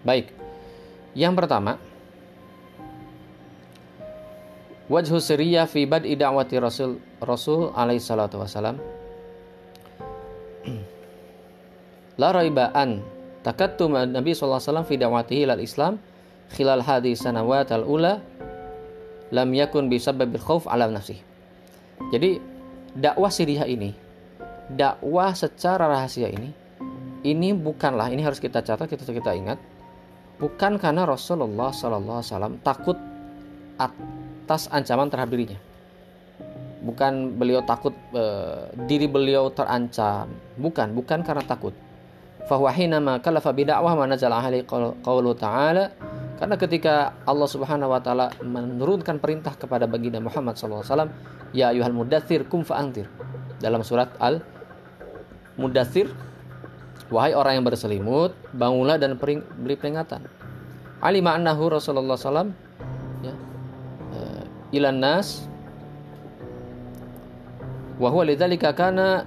Baik, 0.00 0.32
yang 1.12 1.36
pertama, 1.36 1.76
Wajhu 4.90 5.22
siriyah 5.22 5.70
fi 5.70 5.86
bad'i 5.86 6.18
da'wati 6.18 6.58
Rasul 6.58 6.98
Rasul 7.22 7.70
alaihi 7.78 8.02
salatu 8.02 8.42
wasalam. 8.42 8.74
La 12.20 12.34
raiba 12.34 12.74
an 12.74 12.98
takattum 13.46 13.96
Nabi 13.96 14.32
wasallam 14.36 14.84
fi 14.84 15.00
da'watihi 15.00 15.48
ilal 15.48 15.62
Islam 15.62 15.96
khilal 16.52 16.82
hadis 16.82 17.22
sanawat 17.22 17.70
al-ula 17.70 18.20
lam 19.30 19.48
yakun 19.54 19.86
bisababil 19.86 20.42
khauf 20.42 20.66
ala 20.66 20.90
nafsi. 20.90 21.22
Jadi 22.10 22.42
dakwah 22.96 23.30
siriyah 23.30 23.68
ini, 23.70 23.94
dakwah 24.72 25.30
secara 25.36 25.86
rahasia 25.86 26.26
ini, 26.26 26.50
ini 27.22 27.52
bukanlah 27.54 28.10
ini 28.10 28.24
harus 28.24 28.40
kita 28.42 28.64
catat 28.64 28.88
kita 28.88 29.04
kita 29.06 29.36
ingat 29.36 29.60
bukan 30.40 30.80
karena 30.80 31.04
Rasulullah 31.04 31.70
Sallallahu 31.70 32.18
Alaihi 32.18 32.32
Wasallam 32.32 32.54
takut 32.64 32.96
atas 33.76 34.66
ancaman 34.72 35.12
terhadap 35.12 35.32
dirinya. 35.36 35.60
Bukan 36.80 37.36
beliau 37.36 37.60
takut 37.60 37.92
e, 38.16 38.24
diri 38.88 39.04
beliau 39.04 39.52
terancam, 39.52 40.32
bukan, 40.56 40.96
bukan 40.96 41.20
karena 41.20 41.44
takut. 41.44 41.76
Fahuahina 42.48 43.02
ma 43.02 43.18
kalafa 43.20 43.52
bidakwah 43.52 43.96
ma 43.98 44.04
nazala 44.08 44.40
ahli 44.40 44.64
qawlu 44.66 45.36
ta'ala 45.36 45.92
karena 46.40 46.56
ketika 46.56 47.12
Allah 47.28 47.48
Subhanahu 47.48 47.92
wa 47.92 48.00
taala 48.00 48.32
menurunkan 48.40 49.20
perintah 49.20 49.52
kepada 49.60 49.84
baginda 49.84 50.24
Muhammad 50.24 50.56
SAW, 50.56 51.12
ya 51.52 51.68
ayuhal 51.68 51.92
mudathir 51.92 52.48
kum 52.48 52.64
fa'antir. 52.64 53.04
Dalam 53.60 53.84
surat 53.84 54.08
Al 54.16 54.40
Mudathir, 55.60 56.08
wahai 57.12 57.36
orang 57.36 57.60
yang 57.60 57.66
berselimut, 57.68 58.32
bangunlah 58.56 58.96
dan 58.96 59.20
beri 59.20 59.76
peringatan. 59.76 60.24
Ali 61.04 61.20
annahu 61.20 61.76
Rasulullah 61.76 62.16
SAW 62.16 62.70
ilan 64.70 64.96
nas 65.02 65.50
wa 67.98 68.06
huwa 68.06 68.22
lidzalika 68.22 68.70
kana 68.72 69.26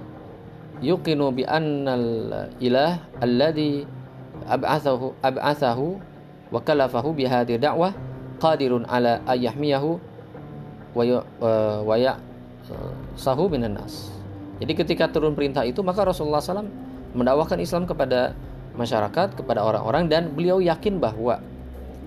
yuqinu 0.84 1.32
bi 1.32 1.48
annal 1.48 2.48
ilah 2.60 3.00
alladhi 3.24 3.88
ab'athahu 4.44 5.16
ab'athahu 5.24 5.96
wa 6.52 6.60
kalafahu 6.60 7.16
bi 7.16 7.24
hadhihi 7.24 7.56
da'wah 7.56 7.96
qadirun 8.38 8.84
ala 8.84 9.24
ayyahmiyahu 9.24 9.96
wa 10.92 11.96
sahu 13.16 13.48
minan 13.48 13.80
nas. 13.80 14.12
Jadi 14.62 14.72
ketika 14.76 15.10
turun 15.10 15.34
perintah 15.34 15.66
itu 15.66 15.82
maka 15.82 16.06
Rasulullah 16.06 16.38
SAW 16.38 16.68
mendakwahkan 17.16 17.58
Islam 17.58 17.88
kepada 17.88 18.36
masyarakat, 18.78 19.34
kepada 19.34 19.62
orang-orang 19.62 20.06
dan 20.06 20.30
beliau 20.30 20.62
yakin 20.62 21.02
bahwa 21.02 21.42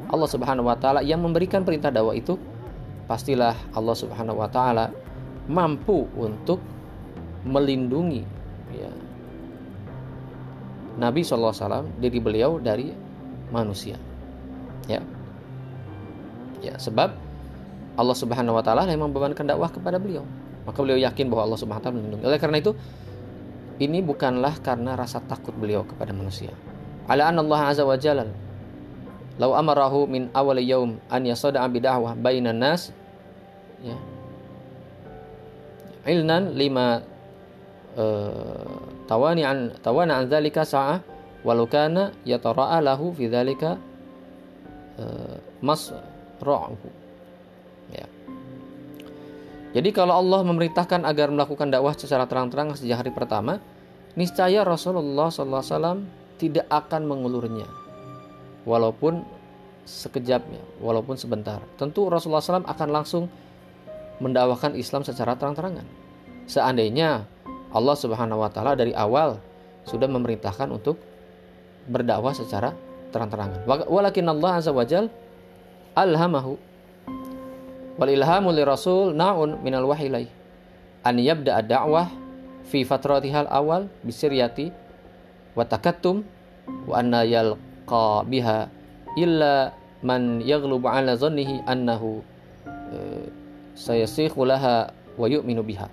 Allah 0.07 0.29
Subhanahu 0.31 0.72
wa 0.72 0.77
taala 0.79 1.03
yang 1.03 1.19
memberikan 1.19 1.67
perintah 1.67 1.91
dakwah 1.91 2.15
itu 2.15 2.39
pastilah 3.12 3.55
Allah 3.75 3.96
Subhanahu 3.96 4.39
wa 4.39 4.48
taala 4.48 4.91
mampu 5.48 6.07
untuk 6.15 6.60
melindungi 7.43 8.24
ya, 8.74 8.92
Nabi 10.98 11.22
SAW 11.22 11.86
diri 12.02 12.18
beliau 12.18 12.58
dari 12.58 12.90
manusia. 13.54 13.96
Ya. 14.90 15.04
Ya, 16.58 16.74
sebab 16.82 17.14
Allah 17.98 18.18
Subhanahu 18.18 18.58
wa 18.58 18.64
taala 18.66 18.90
yang 18.90 19.06
membebankan 19.06 19.46
dakwah 19.46 19.70
kepada 19.70 20.02
beliau. 20.02 20.26
Maka 20.66 20.82
beliau 20.82 21.00
yakin 21.00 21.30
bahwa 21.30 21.48
Allah 21.48 21.60
Subhanahu 21.62 21.82
wa 21.82 21.86
taala 21.86 21.98
melindungi. 22.02 22.26
Oleh 22.26 22.40
karena 22.42 22.58
itu 22.58 22.72
ini 23.78 24.02
bukanlah 24.02 24.58
karena 24.66 24.98
rasa 24.98 25.22
takut 25.22 25.54
beliau 25.54 25.86
kepada 25.86 26.10
manusia. 26.10 26.50
Ala 27.06 27.30
Allah 27.30 27.62
azza 27.72 27.86
wa 27.88 27.96
jalla 27.96 28.28
Lau 29.38 29.54
amarahu 29.54 30.10
min 30.10 30.34
awal 30.34 30.58
yaum 30.58 30.98
an 31.14 31.22
yasada'a 31.22 31.70
bid'ahwah 31.70 32.18
bainan 32.18 32.58
nas 32.58 32.90
ya. 33.86 33.94
Ilnan 36.10 36.58
lima 36.58 37.06
uh, 37.98 38.64
tawani 39.10 39.44
an 39.44 39.74
tawana 39.81 40.22
an 40.22 40.29
dzalika 40.29 40.64
walau 41.42 41.68
kana 41.68 42.14
yatara'a 42.24 42.79
lahu 42.81 43.12
fi 43.12 43.27
dzalika 43.27 43.77
masra'uhu. 45.62 46.90
Ya. 47.94 48.07
Jadi 49.77 49.90
kalau 49.94 50.18
Allah 50.18 50.42
memerintahkan 50.42 51.05
agar 51.05 51.29
melakukan 51.29 51.70
dakwah 51.70 51.94
secara 51.94 52.25
terang-terang 52.25 52.74
sejak 52.74 53.05
hari 53.05 53.12
pertama, 53.14 53.62
niscaya 54.18 54.66
Rasulullah 54.66 55.29
SAW 55.29 56.01
tidak 56.42 56.66
akan 56.70 57.05
mengulurnya 57.05 57.70
walaupun 58.66 59.22
sekejap 59.88 60.42
ya, 60.50 60.64
walaupun 60.81 61.16
sebentar. 61.16 61.62
Tentu 61.79 62.10
Rasulullah 62.10 62.44
SAW 62.44 62.68
akan 62.68 62.90
langsung 62.90 63.24
mendakwakan 64.20 64.74
Islam 64.75 65.05
secara 65.05 65.38
terang-terangan. 65.38 65.86
Seandainya 66.50 67.24
Allah 67.77 67.94
Subhanahu 67.94 68.42
wa 68.42 68.50
taala 68.50 68.74
dari 68.74 68.98
awal 68.98 69.37
sudah 69.85 70.09
memerintahkan 70.09 70.68
untuk 70.74 70.98
berdakwah 71.87 72.33
secara 72.33 72.74
terang-terangan. 73.13 73.63
Walakin 73.87 74.27
Allah 74.27 74.59
azza 74.59 74.74
wajal 74.74 75.07
alhamahu 75.96 76.59
wal 77.98 78.11
ilhamu 78.11 78.51
li 78.53 78.61
rasul 78.61 79.16
naun 79.16 79.57
minal 79.63 79.87
wahilai 79.90 80.27
an 81.01 81.18
yabda 81.18 81.63
ad-da'wah 81.63 82.11
fi 82.68 82.83
fatratihal 82.83 83.48
awal 83.48 83.87
bisiryati 84.03 84.70
wa 85.55 85.63
takattum 85.63 86.22
wa 86.85 87.00
anna 87.00 87.24
yalqa 87.24 88.27
biha 88.27 88.68
illa 89.18 89.74
man 90.03 90.44
yaghlubu 90.44 90.85
ala 90.85 91.18
zannihi 91.18 91.63
annahu 91.66 92.22
uh, 92.68 93.25
sayasikhu 93.74 94.46
laha 94.46 94.94
wa 95.18 95.25
yu'minu 95.25 95.66
biha. 95.66 95.90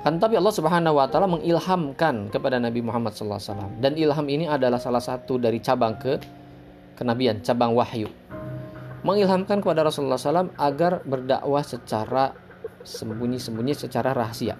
Kan 0.00 0.16
tapi 0.16 0.40
Allah 0.40 0.54
Subhanahu 0.56 0.96
wa 0.96 1.04
taala 1.12 1.28
mengilhamkan 1.28 2.32
kepada 2.32 2.56
Nabi 2.56 2.80
Muhammad 2.80 3.12
SAW 3.12 3.68
dan 3.84 3.92
ilham 4.00 4.26
ini 4.32 4.48
adalah 4.48 4.80
salah 4.80 5.04
satu 5.04 5.36
dari 5.36 5.60
cabang 5.60 6.00
ke 6.00 6.16
kenabian, 6.96 7.44
cabang 7.44 7.76
wahyu. 7.76 8.08
Mengilhamkan 9.04 9.60
kepada 9.60 9.84
Rasulullah 9.84 10.16
SAW 10.16 10.56
agar 10.56 11.04
berdakwah 11.04 11.64
secara 11.64 12.32
sembunyi-sembunyi 12.80 13.76
secara 13.76 14.16
rahasia. 14.16 14.56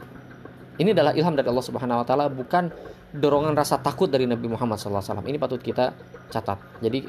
Ini 0.77 0.93
adalah 0.93 1.17
ilham 1.17 1.33
dari 1.33 1.49
Allah 1.49 1.65
Subhanahu 1.65 2.01
wa 2.01 2.07
taala 2.09 2.29
bukan 2.29 2.69
dorongan 3.13 3.57
rasa 3.57 3.81
takut 3.81 4.13
dari 4.13 4.29
Nabi 4.29 4.45
Muhammad 4.45 4.77
SAW. 4.77 5.25
Ini 5.25 5.41
patut 5.41 5.61
kita 5.61 5.97
catat. 6.29 6.61
Jadi 6.85 7.05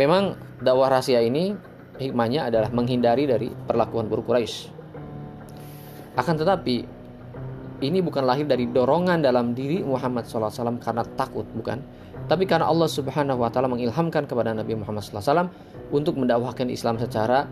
memang 0.00 0.32
dakwah 0.64 0.88
rahasia 0.88 1.20
ini 1.20 1.52
hikmahnya 2.00 2.48
adalah 2.48 2.72
menghindari 2.72 3.28
dari 3.28 3.48
perlakuan 3.52 4.08
buruk 4.08 4.32
Quraisy. 4.32 4.72
Akan 6.14 6.40
tetapi 6.40 6.93
ini 7.82 7.98
bukan 7.98 8.22
lahir 8.22 8.46
dari 8.46 8.70
dorongan 8.70 9.24
dalam 9.24 9.50
diri 9.50 9.82
Muhammad 9.82 10.30
SAW 10.30 10.78
karena 10.78 11.02
takut, 11.18 11.42
bukan. 11.58 11.82
Tapi 12.30 12.46
karena 12.46 12.70
Allah 12.70 12.86
Subhanahu 12.86 13.42
Wa 13.42 13.50
Taala 13.50 13.66
mengilhamkan 13.66 14.30
kepada 14.30 14.54
Nabi 14.54 14.78
Muhammad 14.78 15.02
SAW 15.02 15.50
untuk 15.90 16.14
mendakwahkan 16.14 16.70
Islam 16.70 16.96
secara 17.02 17.50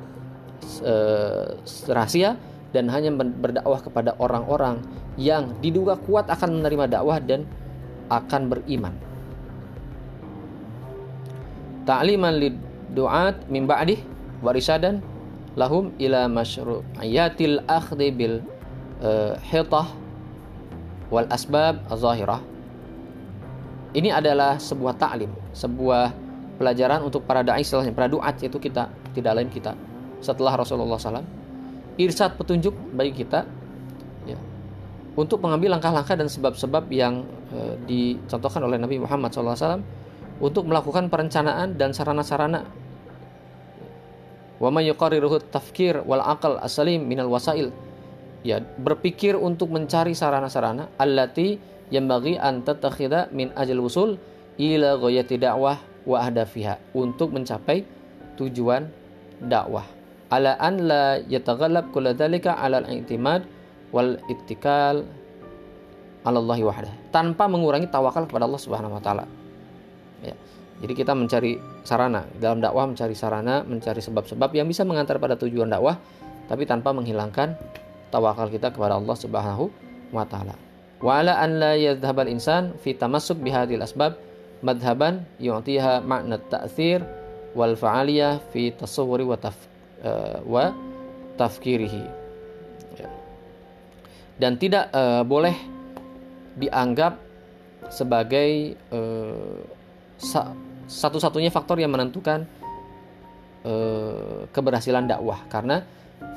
uh, 0.87 1.59
rahasia 1.91 2.39
dan 2.71 2.89
hanya 2.89 3.13
berdakwah 3.13 3.83
kepada 3.83 4.17
orang-orang 4.17 4.81
yang 5.21 5.53
diduga 5.61 5.99
kuat 6.01 6.31
akan 6.31 6.63
menerima 6.63 6.89
dakwah 6.89 7.21
dan 7.21 7.45
akan 8.09 8.49
beriman. 8.49 8.95
Ta'liman 11.83 12.35
lid 12.39 12.57
du'at 12.95 13.51
min 13.51 13.67
ba'dih 13.67 13.99
warisadan 14.41 15.03
lahum 15.59 15.93
ila 16.01 16.31
masyru'iyatil 16.31 17.61
akhdhi 17.69 18.09
bil 18.15 18.41
uh, 19.05 19.37
hitah 19.45 20.02
wal 21.12 21.29
asbab 21.29 21.85
az-zahirah. 21.92 22.40
Ini 23.92 24.09
adalah 24.09 24.57
sebuah 24.57 24.96
taklim, 24.96 25.29
sebuah 25.53 26.16
pelajaran 26.57 27.05
untuk 27.05 27.29
para 27.29 27.44
dai 27.44 27.61
setelahnya, 27.61 27.92
para 27.92 28.09
duat 28.09 28.40
itu 28.40 28.57
kita 28.57 28.88
tidak 29.12 29.33
lain 29.37 29.53
kita. 29.53 29.77
Setelah 30.25 30.57
Rasulullah 30.57 30.96
SAW 30.96 31.20
irsad 32.01 32.40
petunjuk 32.40 32.72
bagi 32.96 33.12
kita 33.12 33.44
ya, 34.25 34.38
untuk 35.12 35.44
mengambil 35.44 35.77
langkah-langkah 35.77 36.16
dan 36.16 36.25
sebab-sebab 36.25 36.88
yang 36.88 37.29
e, 37.53 37.77
dicontohkan 37.85 38.64
oleh 38.64 38.81
Nabi 38.81 38.96
Muhammad 38.96 39.29
SAW 39.29 39.85
untuk 40.40 40.64
melakukan 40.64 41.12
perencanaan 41.12 41.77
dan 41.77 41.92
sarana-sarana. 41.92 42.64
Wa 44.57 44.70
may 44.72 44.88
tafkir 45.53 46.01
wal 46.07 46.22
aqal 46.22 46.57
asalim 46.64 47.05
minal 47.05 47.29
wasail 47.29 47.75
ya 48.42 48.59
berpikir 48.61 49.38
untuk 49.38 49.70
mencari 49.70 50.14
sarana-sarana 50.14 50.90
allati 50.98 51.59
yang 51.94 52.11
bagi 52.11 52.38
an 52.38 52.66
tatakhidha 52.66 53.31
min 53.31 53.55
ajal 53.55 53.83
wusul 53.83 54.18
ila 54.59 54.98
ghayati 54.98 55.38
da'wah 55.38 55.78
wa 56.02 56.16
ahdafiha 56.18 56.94
untuk 56.98 57.31
mencapai 57.31 57.87
tujuan 58.35 58.90
dakwah 59.38 59.87
ala 60.33 60.57
an 60.59 60.74
la 60.88 61.20
yataghallab 61.22 61.92
kulla 61.94 62.16
dhalika 62.16 62.57
ala 62.59 62.83
al-i'timad 62.83 63.44
wal 63.92 64.16
ittikal 64.33 65.05
ala 66.24 66.38
Allah 66.40 66.59
wahdah 66.64 66.94
tanpa 67.12 67.46
mengurangi 67.46 67.90
tawakal 67.92 68.24
kepada 68.24 68.48
Allah 68.48 68.62
Subhanahu 68.62 68.96
wa 68.96 69.02
taala. 69.02 69.28
Ya. 70.24 70.33
Jadi 70.81 70.92
kita 70.96 71.12
mencari 71.12 71.61
sarana 71.85 72.24
dalam 72.40 72.62
dakwah 72.64 72.88
mencari 72.88 73.12
sarana, 73.12 73.62
mencari 73.62 74.00
sebab-sebab 74.00 74.50
yang 74.57 74.66
bisa 74.66 74.83
mengantar 74.87 75.20
pada 75.20 75.37
tujuan 75.37 75.68
dakwah 75.68 76.00
tapi 76.48 76.64
tanpa 76.64 76.90
menghilangkan 76.96 77.55
tawakal 78.12 78.53
kita 78.53 78.68
kepada 78.68 79.01
Allah 79.01 79.16
Subhanahu 79.16 79.72
wa 80.12 80.29
taala. 80.29 80.53
Wa 81.01 81.25
ala 81.25 81.40
an 81.40 81.59
la 81.59 81.72
yadhhabal 81.75 82.29
insan 82.29 82.77
fi 82.85 82.92
tamassuk 82.92 83.40
bihadhil 83.40 83.81
asbab 83.81 84.20
madhaban 84.62 85.27
yu'tiha 85.40 86.05
makna 86.05 86.38
ta'thir 86.38 87.03
wal 87.57 87.75
fa'aliyah 87.75 88.38
fi 88.53 88.70
tasawwuri 88.70 89.25
wa 89.27 89.35
taf, 89.40 89.57
uh, 90.05 90.38
wa 90.44 90.70
tafkirihi. 91.40 92.05
Ya. 93.01 93.09
Dan 94.38 94.61
tidak 94.61 94.92
uh, 94.94 95.27
boleh 95.27 95.57
dianggap 96.55 97.16
sebagai 97.90 98.77
uh, 98.92 99.59
satu-satunya 100.87 101.51
faktor 101.51 101.83
yang 101.83 101.90
menentukan 101.90 102.46
uh, 103.66 104.46
keberhasilan 104.55 105.11
dakwah 105.11 105.42
karena 105.51 105.83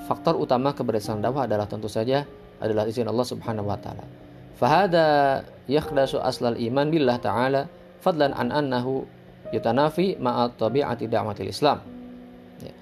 faktor 0.05 0.37
utama 0.37 0.71
keberhasilan 0.71 1.19
dakwah 1.19 1.49
adalah 1.49 1.65
tentu 1.65 1.89
saja 1.89 2.23
adalah 2.61 2.87
izin 2.87 3.09
Allah 3.09 3.27
Subhanahu 3.27 3.67
wa 3.67 3.77
taala. 3.77 4.05
Fahada 4.55 5.41
yakhlasu 5.67 6.21
aslal 6.21 6.55
iman 6.55 6.87
billah 6.87 7.17
taala 7.19 7.67
fadlan 7.99 8.31
an 8.37 8.53
annahu 8.53 9.03
yutanafi 9.51 10.15
ma'at 10.15 10.55
tabi'ati 10.55 11.09
da'watil 11.11 11.51
Islam. 11.51 11.83
Ya. 12.63 12.73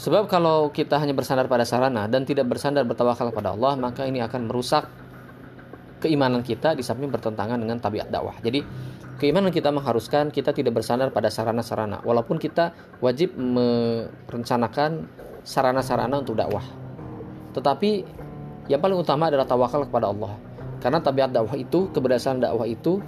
Sebab 0.00 0.30
kalau 0.30 0.72
kita 0.72 0.96
hanya 1.02 1.12
bersandar 1.12 1.50
pada 1.50 1.68
sarana 1.68 2.08
dan 2.08 2.24
tidak 2.24 2.48
bersandar 2.48 2.86
bertawakal 2.88 3.28
kepada 3.34 3.52
Allah, 3.52 3.76
maka 3.76 4.08
ini 4.08 4.24
akan 4.24 4.48
merusak 4.48 4.88
keimanan 5.98 6.46
kita 6.46 6.78
di 6.78 6.82
samping 6.86 7.10
bertentangan 7.10 7.58
dengan 7.58 7.82
tabiat 7.82 8.08
dakwah. 8.08 8.38
Jadi 8.40 8.62
keimanan 9.18 9.50
kita 9.50 9.74
mengharuskan 9.74 10.30
kita 10.30 10.54
tidak 10.54 10.78
bersandar 10.78 11.10
pada 11.10 11.26
sarana-sarana 11.26 12.00
walaupun 12.06 12.38
kita 12.38 12.70
wajib 13.02 13.34
merencanakan 13.34 15.10
sarana-sarana 15.44 16.22
untuk 16.22 16.38
dakwah. 16.38 16.64
Tetapi 17.54 17.90
yang 18.68 18.80
paling 18.82 18.98
utama 19.00 19.32
adalah 19.32 19.48
tawakal 19.48 19.88
kepada 19.88 20.12
Allah. 20.12 20.32
Karena 20.78 21.02
tabiat 21.02 21.34
dakwah 21.34 21.58
itu 21.58 21.90
keberhasilan 21.90 22.44
dakwah 22.44 22.68
itu 22.68 23.02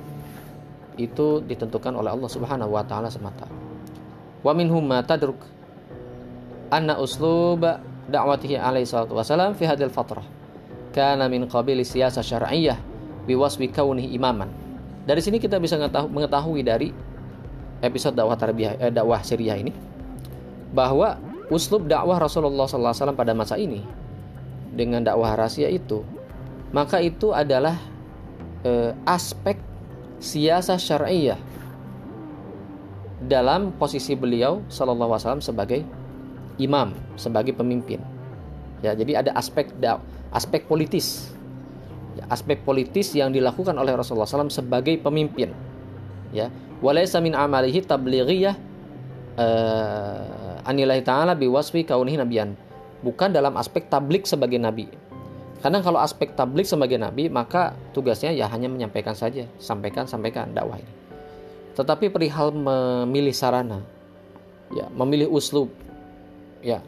itu 0.98 1.40
ditentukan 1.46 1.94
oleh 1.94 2.10
Allah 2.12 2.30
Subhanahu 2.30 2.74
wa 2.74 2.82
taala 2.82 3.08
semata. 3.08 3.46
Wa 4.42 4.52
minhum 4.56 4.82
ma 4.82 5.00
tadruk 5.04 5.38
anna 6.72 6.98
uslub 6.98 7.62
da'watihi 8.10 8.58
alaihi 8.58 8.88
salatu 8.88 9.14
wasalam 9.14 9.54
fi 9.54 9.70
hadil 9.70 9.92
fatrah. 9.92 10.26
Kana 10.90 11.30
min 11.30 11.46
qabili 11.46 11.86
siyasa 11.86 12.18
syar'iyyah 12.20 12.76
biwaswi 13.24 13.70
kaunihi 13.70 14.10
imaman. 14.18 14.50
Dari 15.06 15.22
sini 15.22 15.38
kita 15.38 15.62
bisa 15.62 15.78
mengetahui 16.10 16.66
dari 16.66 16.90
episode 17.80 18.18
dakwah 18.18 18.36
tarbiyah 18.36 18.76
eh, 18.76 18.92
dakwah 18.92 19.22
Syriah 19.24 19.56
ini 19.56 19.72
bahwa 20.70 21.18
uslub 21.50 21.90
dakwah 21.90 22.22
Rasulullah 22.22 22.70
SAW 22.70 23.12
pada 23.18 23.34
masa 23.34 23.58
ini 23.58 23.82
dengan 24.70 25.02
dakwah 25.02 25.34
rahasia 25.34 25.66
itu 25.66 26.06
maka 26.70 27.02
itu 27.02 27.34
adalah 27.34 27.74
eh, 28.62 28.94
aspek 29.04 29.58
siasa 30.22 30.78
syariah 30.78 31.38
dalam 33.20 33.76
posisi 33.76 34.16
beliau 34.16 34.64
Shallallahu 34.72 35.12
Alaihi 35.12 35.44
sebagai 35.44 35.80
imam 36.56 36.96
sebagai 37.20 37.52
pemimpin. 37.52 38.00
Ya 38.80 38.96
jadi 38.96 39.20
ada 39.20 39.30
aspek 39.36 39.68
aspek 40.32 40.64
politis. 40.64 41.28
Ya, 42.16 42.24
aspek 42.32 42.64
politis 42.64 43.12
yang 43.12 43.30
dilakukan 43.30 43.76
oleh 43.76 43.94
Rasulullah 43.94 44.26
SAW 44.26 44.50
sebagai 44.50 44.96
pemimpin. 44.98 45.52
Ya 46.32 46.48
walaysa 46.80 47.20
min 47.20 47.36
amalihi 47.36 47.84
tablighiyah 47.84 48.56
uh, 49.36 50.49
anillahi 50.64 51.02
ta'ala 51.04 51.36
biwasfi 51.36 51.84
kaunihi 51.86 52.20
nabiyan. 52.20 52.54
Bukan 53.00 53.32
dalam 53.32 53.56
aspek 53.56 53.88
tablik 53.88 54.28
sebagai 54.28 54.60
nabi. 54.60 54.88
Karena 55.60 55.80
kalau 55.84 56.00
aspek 56.00 56.32
tablik 56.36 56.64
sebagai 56.68 56.96
nabi 56.96 57.28
maka 57.28 57.76
tugasnya 57.92 58.32
ya 58.32 58.48
hanya 58.48 58.68
menyampaikan 58.68 59.16
saja. 59.16 59.48
Sampaikan 59.56 60.04
sampaikan 60.04 60.52
dakwah 60.52 60.76
ini. 60.80 60.92
Tetapi 61.76 62.12
perihal 62.12 62.52
memilih 62.52 63.32
sarana 63.32 63.80
ya 64.70 64.86
memilih 64.92 65.26
uslub 65.32 65.66
ya 66.62 66.78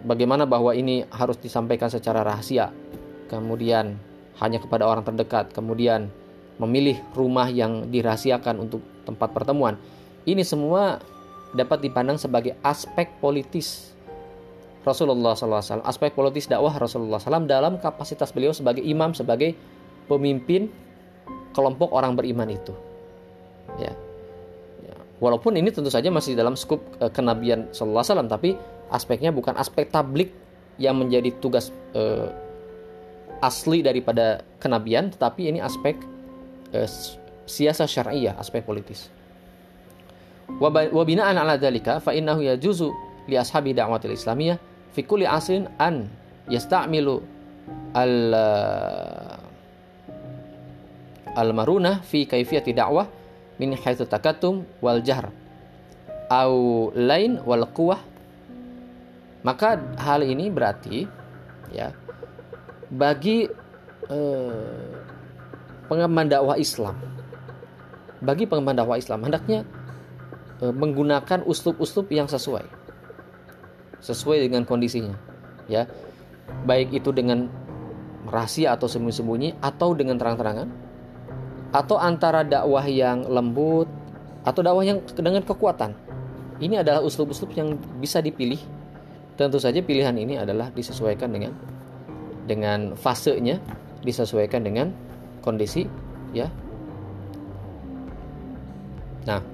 bagaimana 0.00 0.48
bahwa 0.48 0.72
ini 0.72 1.04
harus 1.12 1.36
disampaikan 1.36 1.92
secara 1.92 2.24
rahasia 2.24 2.72
kemudian 3.28 4.00
hanya 4.38 4.58
kepada 4.62 4.86
orang 4.86 5.04
terdekat, 5.04 5.50
kemudian 5.52 6.08
memilih 6.58 6.98
rumah 7.14 7.46
yang 7.50 7.90
dirahasiakan 7.90 8.66
untuk 8.66 8.82
tempat 9.06 9.30
pertemuan. 9.30 9.78
Ini 10.26 10.42
semua 10.42 10.98
dapat 11.56 11.84
dipandang 11.84 12.20
sebagai 12.20 12.56
aspek 12.60 13.08
politis 13.22 13.92
Rasulullah 14.84 15.36
SAW, 15.36 15.84
aspek 15.84 16.16
politis 16.16 16.48
dakwah 16.48 16.72
Rasulullah 16.76 17.20
SAW 17.20 17.44
dalam 17.44 17.76
kapasitas 17.76 18.32
beliau 18.32 18.56
sebagai 18.56 18.80
imam, 18.80 19.12
sebagai 19.12 19.52
pemimpin 20.08 20.72
kelompok 21.52 21.92
orang 21.92 22.16
beriman 22.16 22.48
itu. 22.48 22.72
Ya. 23.76 23.92
ya. 24.80 24.96
Walaupun 25.20 25.60
ini 25.60 25.68
tentu 25.68 25.92
saja 25.92 26.08
masih 26.08 26.32
dalam 26.32 26.56
skup 26.56 26.80
uh, 27.04 27.12
kenabian 27.12 27.68
Sallallahu 27.68 28.00
Alaihi 28.00 28.12
Wasallam, 28.12 28.30
tapi 28.32 28.50
aspeknya 28.88 29.28
bukan 29.28 29.52
aspek 29.60 29.92
tablik 29.92 30.32
yang 30.80 30.96
menjadi 30.96 31.36
tugas 31.36 31.68
uh, 31.92 32.32
asli 33.42 33.82
daripada 33.82 34.42
kenabian 34.58 35.14
tetapi 35.14 35.50
ini 35.50 35.58
aspek 35.62 35.94
eh, 36.74 36.90
siasa 37.46 37.86
syariah 37.86 38.34
aspek 38.34 38.66
politis 38.66 39.06
wa 40.56 41.02
bina'an 41.04 41.36
ala 41.36 41.60
dzalika 41.60 42.00
fa 42.00 42.16
innahu 42.16 42.40
yajuzu 42.40 42.88
li 43.28 43.36
ashabi 43.36 43.76
da'watil 43.76 44.16
islamiyah 44.16 44.56
fi 44.96 45.04
kulli 45.04 45.28
asrin 45.28 45.68
an 45.76 46.08
yasta'milu 46.48 47.20
al 47.92 48.14
eh, 48.32 49.36
al 51.36 51.52
maruna 51.52 52.00
fi 52.00 52.24
kaifiyati 52.24 52.72
da'wah 52.72 53.04
min 53.60 53.76
haitsu 53.76 54.08
takatum 54.08 54.64
wal 54.80 55.04
jahr 55.04 55.28
au 56.32 56.88
lain 56.96 57.36
wal 57.44 57.68
quwah 57.68 58.00
maka 59.44 59.78
hal 60.00 60.24
ini 60.24 60.48
berarti 60.50 61.04
ya 61.70 61.92
bagi 62.88 63.46
eh, 64.08 64.92
pengemban 65.86 66.26
dakwah 66.26 66.56
Islam 66.56 66.96
bagi 68.24 68.48
pengemban 68.48 68.80
dakwah 68.80 68.98
Islam 68.98 69.22
hendaknya 69.28 69.62
menggunakan 70.62 71.46
uslub-uslub 71.46 72.10
yang 72.10 72.26
sesuai. 72.26 72.66
Sesuai 74.02 74.46
dengan 74.46 74.66
kondisinya 74.66 75.14
ya. 75.70 75.86
Baik 76.64 76.96
itu 76.96 77.12
dengan 77.12 77.52
rahasia 78.28 78.74
atau 78.74 78.88
sembunyi-sembunyi 78.88 79.60
atau 79.60 79.92
dengan 79.92 80.16
terang-terangan 80.16 80.68
atau 81.68 82.00
antara 82.00 82.40
dakwah 82.44 82.84
yang 82.88 83.28
lembut 83.28 83.88
atau 84.42 84.60
dakwah 84.64 84.84
yang 84.84 85.04
dengan 85.12 85.44
kekuatan. 85.44 85.92
Ini 86.58 86.82
adalah 86.82 87.04
uslub-uslub 87.04 87.54
yang 87.54 87.78
bisa 88.02 88.18
dipilih. 88.18 88.58
Tentu 89.38 89.62
saja 89.62 89.78
pilihan 89.78 90.16
ini 90.18 90.34
adalah 90.34 90.74
disesuaikan 90.74 91.30
dengan 91.30 91.54
dengan 92.48 92.96
fasenya 92.98 93.60
disesuaikan 94.02 94.64
dengan 94.64 94.90
kondisi 95.44 95.86
ya. 96.32 96.48
Nah, 99.28 99.44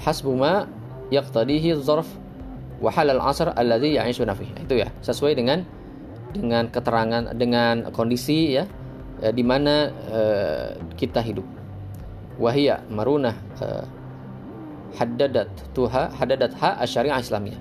hasbuma 0.00 0.66
yaqtadihi 1.12 1.76
dzarf 1.78 2.08
wa 2.80 2.90
halal 2.90 3.20
asr 3.20 3.52
alladhi 3.54 4.00
ya'ishuna 4.00 4.32
fihi. 4.32 4.64
Itu 4.64 4.80
ya, 4.80 4.88
sesuai 5.04 5.36
dengan 5.36 5.62
dengan 6.30 6.70
keterangan 6.70 7.34
dengan 7.36 7.90
kondisi 7.92 8.56
ya, 8.56 8.64
ya 9.20 9.30
di 9.30 9.44
mana 9.44 9.92
uh, 10.10 10.68
kita 10.96 11.20
hidup. 11.20 11.44
Wahia 12.40 12.80
marunah 12.88 13.36
uh, 13.60 13.84
haddadat 14.96 15.52
tuha 15.76 16.08
haddadat 16.16 16.56
ha 16.56 16.80
asyariah 16.80 17.20
islamiyah 17.20 17.60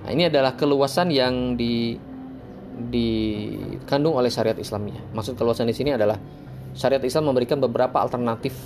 Nah, 0.00 0.10
ini 0.16 0.26
adalah 0.32 0.56
keluasan 0.56 1.12
yang 1.12 1.54
di 1.54 1.96
dikandung 2.80 4.16
oleh 4.16 4.32
syariat 4.32 4.56
Islamnya. 4.56 5.04
Maksud 5.12 5.36
keluasan 5.36 5.68
di 5.68 5.76
sini 5.76 5.92
adalah 5.92 6.16
syariat 6.72 7.04
Islam 7.04 7.28
memberikan 7.28 7.60
beberapa 7.60 8.00
alternatif 8.00 8.56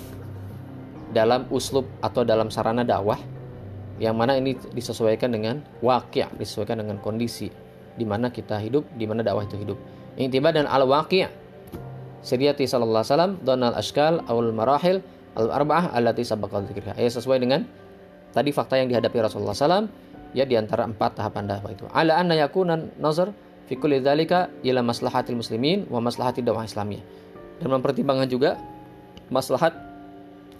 dalam 1.15 1.47
uslub 1.47 1.87
atau 2.03 2.27
dalam 2.27 2.51
sarana 2.51 2.83
dakwah 2.83 3.15
yang 3.95 4.19
mana 4.19 4.35
ini 4.35 4.59
disesuaikan 4.75 5.31
dengan 5.31 5.63
wakil, 5.79 6.27
disesuaikan 6.35 6.83
dengan 6.83 6.99
kondisi 6.99 7.47
di 7.95 8.03
mana 8.03 8.27
kita 8.27 8.59
hidup, 8.59 8.83
di 8.99 9.07
mana 9.07 9.23
dakwah 9.23 9.47
itu 9.47 9.55
hidup. 9.55 9.79
tiba 10.19 10.51
dan 10.51 10.67
al-waqi' 10.67 11.47
Siriyati 12.25 12.65
sallallahu 12.65 13.05
alaihi 13.05 13.13
wasallam 13.13 13.33
donal 13.45 13.75
ashkal 13.77 14.17
awal 14.25 14.49
marahil 14.49 14.97
al-arba'ah 15.37 15.93
allati 15.93 16.25
sabaqal 16.25 16.65
dzikriha. 16.65 16.97
Ya 16.97 17.05
sesuai 17.05 17.37
dengan 17.37 17.69
tadi 18.33 18.49
fakta 18.49 18.81
yang 18.81 18.89
dihadapi 18.89 19.21
Rasulullah 19.21 19.53
SAW 19.53 19.85
ya 20.33 20.41
di 20.41 20.57
antara 20.57 20.89
empat 20.89 21.21
tahapan 21.21 21.45
dakwah 21.45 21.69
itu. 21.69 21.85
Ala 21.93 22.17
anna 22.17 22.33
yakuna 22.33 22.81
nazar 22.97 23.29
fi 23.69 23.77
kulli 23.77 24.01
dzalika 24.01 24.49
ila 24.65 24.81
maslahatil 24.81 25.37
muslimin 25.37 25.85
wa 25.85 26.01
maslahati 26.01 26.41
dakwah 26.41 26.65
islamiyah. 26.65 27.05
Dan 27.61 27.69
mempertimbangkan 27.77 28.25
juga 28.25 28.57
maslahat 29.29 29.77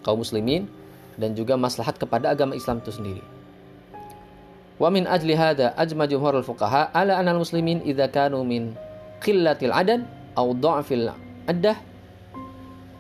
kaum 0.05 0.21
muslimin 0.21 0.69
dan 1.17 1.33
juga 1.33 1.57
maslahat 1.57 1.97
kepada 1.97 2.29
agama 2.29 2.53
Islam 2.53 2.79
itu 2.85 2.93
sendiri. 2.93 3.23
Wa 4.77 4.91
min 4.93 5.09
ajli 5.09 5.33
hada 5.33 5.73
ajma 5.79 6.05
jumhurul 6.05 6.45
fuqaha 6.45 6.93
ala 6.93 7.17
anal 7.17 7.41
muslimin 7.41 7.81
idza 7.81 8.11
kanu 8.11 8.43
min 8.45 8.77
qillatil 9.23 9.73
adad 9.73 10.03
aw 10.35 10.51
dha'fil 10.51 11.09
addah 11.47 11.79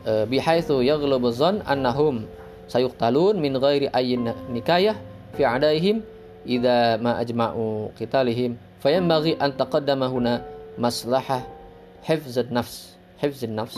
e, 0.07 0.11
bihaitsu 0.31 0.79
yaghlubu 0.79 1.35
dhann 1.35 1.59
annahum 1.67 2.23
sayuqtalun 2.71 3.37
min 3.37 3.59
ghairi 3.59 3.91
ayyin 3.91 4.31
nikayah 4.47 4.95
fi 5.35 5.43
adaihim 5.43 5.99
idza 6.47 6.95
ma 7.03 7.19
ajma'u 7.19 7.91
qitalihim 7.99 8.55
fayanbaghi 8.79 9.35
an 9.43 9.51
taqaddama 9.51 10.07
huna 10.07 10.39
maslahah 10.79 11.43
hifz 12.07 12.39
nafs 12.47 12.95
hifz 13.19 13.43
nafs 13.51 13.75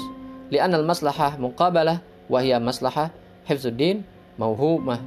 li'anna 0.53 0.77
al-maslahah 0.77 1.41
muqabalah 1.41 1.97
wa 2.27 2.39
hiya 2.43 2.59
maslahah 2.59 3.11
hifzuddin 3.47 4.03
mauhumah. 4.39 4.99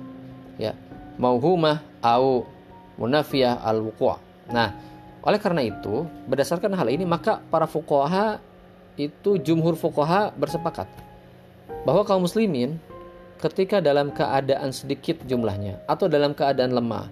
Ya 0.61 0.77
mauhumah 1.21 1.85
au 2.01 2.49
munafiyah 2.97 3.61
al 3.61 3.85
wuqu' 3.85 4.17
nah 4.53 4.73
oleh 5.21 5.37
karena 5.37 5.65
itu 5.65 6.09
berdasarkan 6.29 6.73
hal 6.73 6.89
ini 6.89 7.05
maka 7.05 7.45
para 7.53 7.69
fuqaha 7.69 8.41
itu 8.97 9.37
jumhur 9.37 9.77
fuqaha 9.77 10.33
bersepakat 10.33 10.89
bahwa 11.85 12.05
kaum 12.09 12.25
muslimin 12.25 12.81
ketika 13.41 13.81
dalam 13.81 14.13
keadaan 14.13 14.73
sedikit 14.73 15.21
jumlahnya 15.25 15.81
atau 15.89 16.09
dalam 16.09 16.37
keadaan 16.37 16.73
lemah 16.77 17.09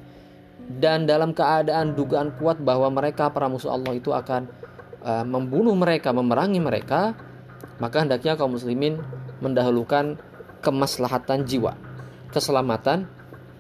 dan 0.69 1.09
dalam 1.09 1.33
keadaan 1.33 1.97
dugaan 1.97 2.37
kuat 2.37 2.61
bahwa 2.61 2.93
mereka 2.93 3.33
para 3.33 3.49
musuh 3.49 3.73
Allah 3.73 3.97
itu 3.97 4.13
akan 4.13 4.45
uh, 5.01 5.25
membunuh 5.25 5.73
mereka, 5.73 6.13
memerangi 6.13 6.61
mereka, 6.61 7.17
maka 7.81 8.05
hendaknya 8.05 8.37
kaum 8.37 8.53
muslimin 8.53 9.01
mendahulukan 9.39 10.19
kemaslahatan 10.61 11.47
jiwa, 11.47 11.75
keselamatan 12.35 13.07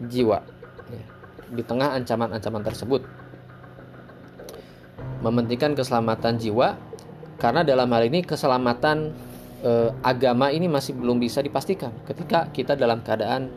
jiwa 0.06 0.42
ya, 0.90 1.04
di 1.54 1.62
tengah 1.62 1.94
ancaman-ancaman 1.98 2.62
tersebut. 2.66 3.02
Mementingkan 5.18 5.74
keselamatan 5.74 6.38
jiwa 6.38 6.78
karena 7.38 7.66
dalam 7.66 7.90
hal 7.90 8.06
ini 8.06 8.22
keselamatan 8.22 9.14
e, 9.62 9.70
agama 10.02 10.50
ini 10.54 10.70
masih 10.70 10.94
belum 10.94 11.18
bisa 11.18 11.42
dipastikan 11.42 11.90
ketika 12.06 12.50
kita 12.54 12.78
dalam 12.78 13.02
keadaan 13.02 13.50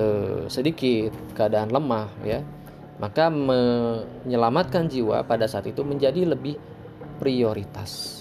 e, 0.00 0.06
sedikit, 0.48 1.12
keadaan 1.36 1.72
lemah 1.72 2.08
ya. 2.24 2.40
Maka 3.00 3.32
menyelamatkan 3.32 4.84
jiwa 4.92 5.24
pada 5.24 5.48
saat 5.48 5.64
itu 5.64 5.80
menjadi 5.80 6.20
lebih 6.28 6.60
prioritas. 7.16 8.19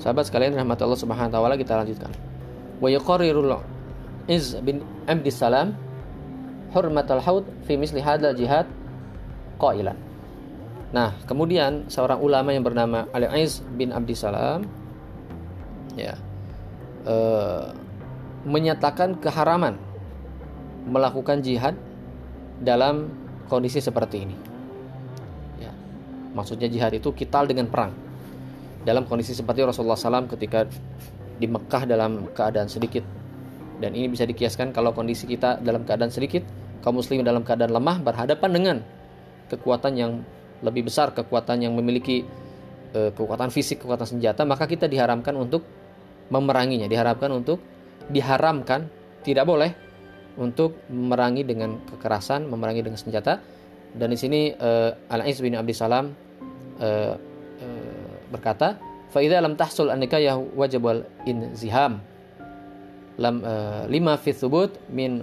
Sahabat 0.00 0.32
sekalian 0.32 0.56
rahmat 0.56 0.80
Allah 0.80 0.96
Subhanahu 0.96 1.28
wa 1.28 1.44
taala 1.44 1.60
kita 1.60 1.76
lanjutkan. 1.76 2.08
Wa 2.80 2.88
yuqarrirul 2.88 3.60
Iz 4.32 4.56
bin 4.64 4.80
Abdi 5.04 5.28
Salam 5.28 5.76
hurmatal 6.72 7.20
haud 7.20 7.44
fi 7.68 7.76
misli 7.76 8.00
hadzal 8.00 8.32
jihad 8.32 8.64
qailan. 9.60 10.00
Nah, 10.90 11.14
kemudian 11.28 11.86
seorang 11.92 12.18
ulama 12.18 12.50
yang 12.50 12.64
bernama 12.64 13.06
Ali 13.12 13.28
Aiz 13.28 13.60
bin 13.76 13.92
Abdi 13.92 14.16
Salam 14.16 14.64
ya 15.94 16.16
uh, 17.04 17.76
menyatakan 18.48 19.20
keharaman 19.20 19.76
melakukan 20.88 21.44
jihad 21.44 21.76
dalam 22.64 23.12
kondisi 23.52 23.84
seperti 23.84 24.24
ini. 24.24 24.36
Ya. 25.60 25.76
Maksudnya 26.32 26.72
jihad 26.72 26.96
itu 26.96 27.12
kital 27.12 27.44
dengan 27.44 27.68
perang 27.68 28.09
dalam 28.84 29.04
kondisi 29.04 29.36
seperti 29.36 29.64
Rasulullah 29.64 29.98
SAW 29.98 30.30
ketika 30.36 30.64
di 31.40 31.46
Mekah 31.48 31.88
dalam 31.88 32.28
keadaan 32.32 32.68
sedikit. 32.68 33.04
Dan 33.80 33.96
ini 33.96 34.12
bisa 34.12 34.28
dikiaskan 34.28 34.76
kalau 34.76 34.92
kondisi 34.92 35.24
kita 35.24 35.56
dalam 35.64 35.88
keadaan 35.88 36.12
sedikit 36.12 36.44
kaum 36.84 37.00
muslim 37.00 37.24
dalam 37.24 37.44
keadaan 37.44 37.72
lemah 37.72 37.96
berhadapan 38.00 38.50
dengan 38.52 38.76
kekuatan 39.48 39.92
yang 39.96 40.12
lebih 40.60 40.92
besar 40.92 41.16
kekuatan 41.16 41.64
yang 41.64 41.72
memiliki 41.72 42.24
uh, 42.92 43.08
kekuatan 43.16 43.48
fisik 43.48 43.80
kekuatan 43.80 44.04
senjata 44.04 44.44
maka 44.44 44.68
kita 44.68 44.84
diharamkan 44.84 45.32
untuk 45.32 45.64
memeranginya 46.28 46.84
diharapkan 46.88 47.32
untuk 47.32 47.60
diharamkan 48.12 48.88
tidak 49.24 49.48
boleh 49.48 49.72
untuk 50.40 50.84
memerangi 50.88 51.42
dengan 51.44 51.80
kekerasan 51.88 52.48
memerangi 52.48 52.80
dengan 52.84 53.00
senjata. 53.00 53.40
Dan 53.90 54.14
di 54.14 54.18
sini 54.18 54.54
uh, 54.54 54.94
Al-Ais 55.10 55.42
bin 55.42 55.58
Abdi 55.58 55.74
Salam 55.74 56.14
uh, 56.78 57.14
berkata, 58.30 58.78
"Fa 59.10 59.20
lam 59.20 59.58
tahsul 59.58 59.90
an-nikah 59.90 60.38
wajib 60.54 60.86
inziham." 61.26 62.00
Lam 63.20 63.44
uh, 63.44 63.84
lima 63.90 64.16
fi 64.16 64.32
thubut 64.32 64.72
min 64.88 65.20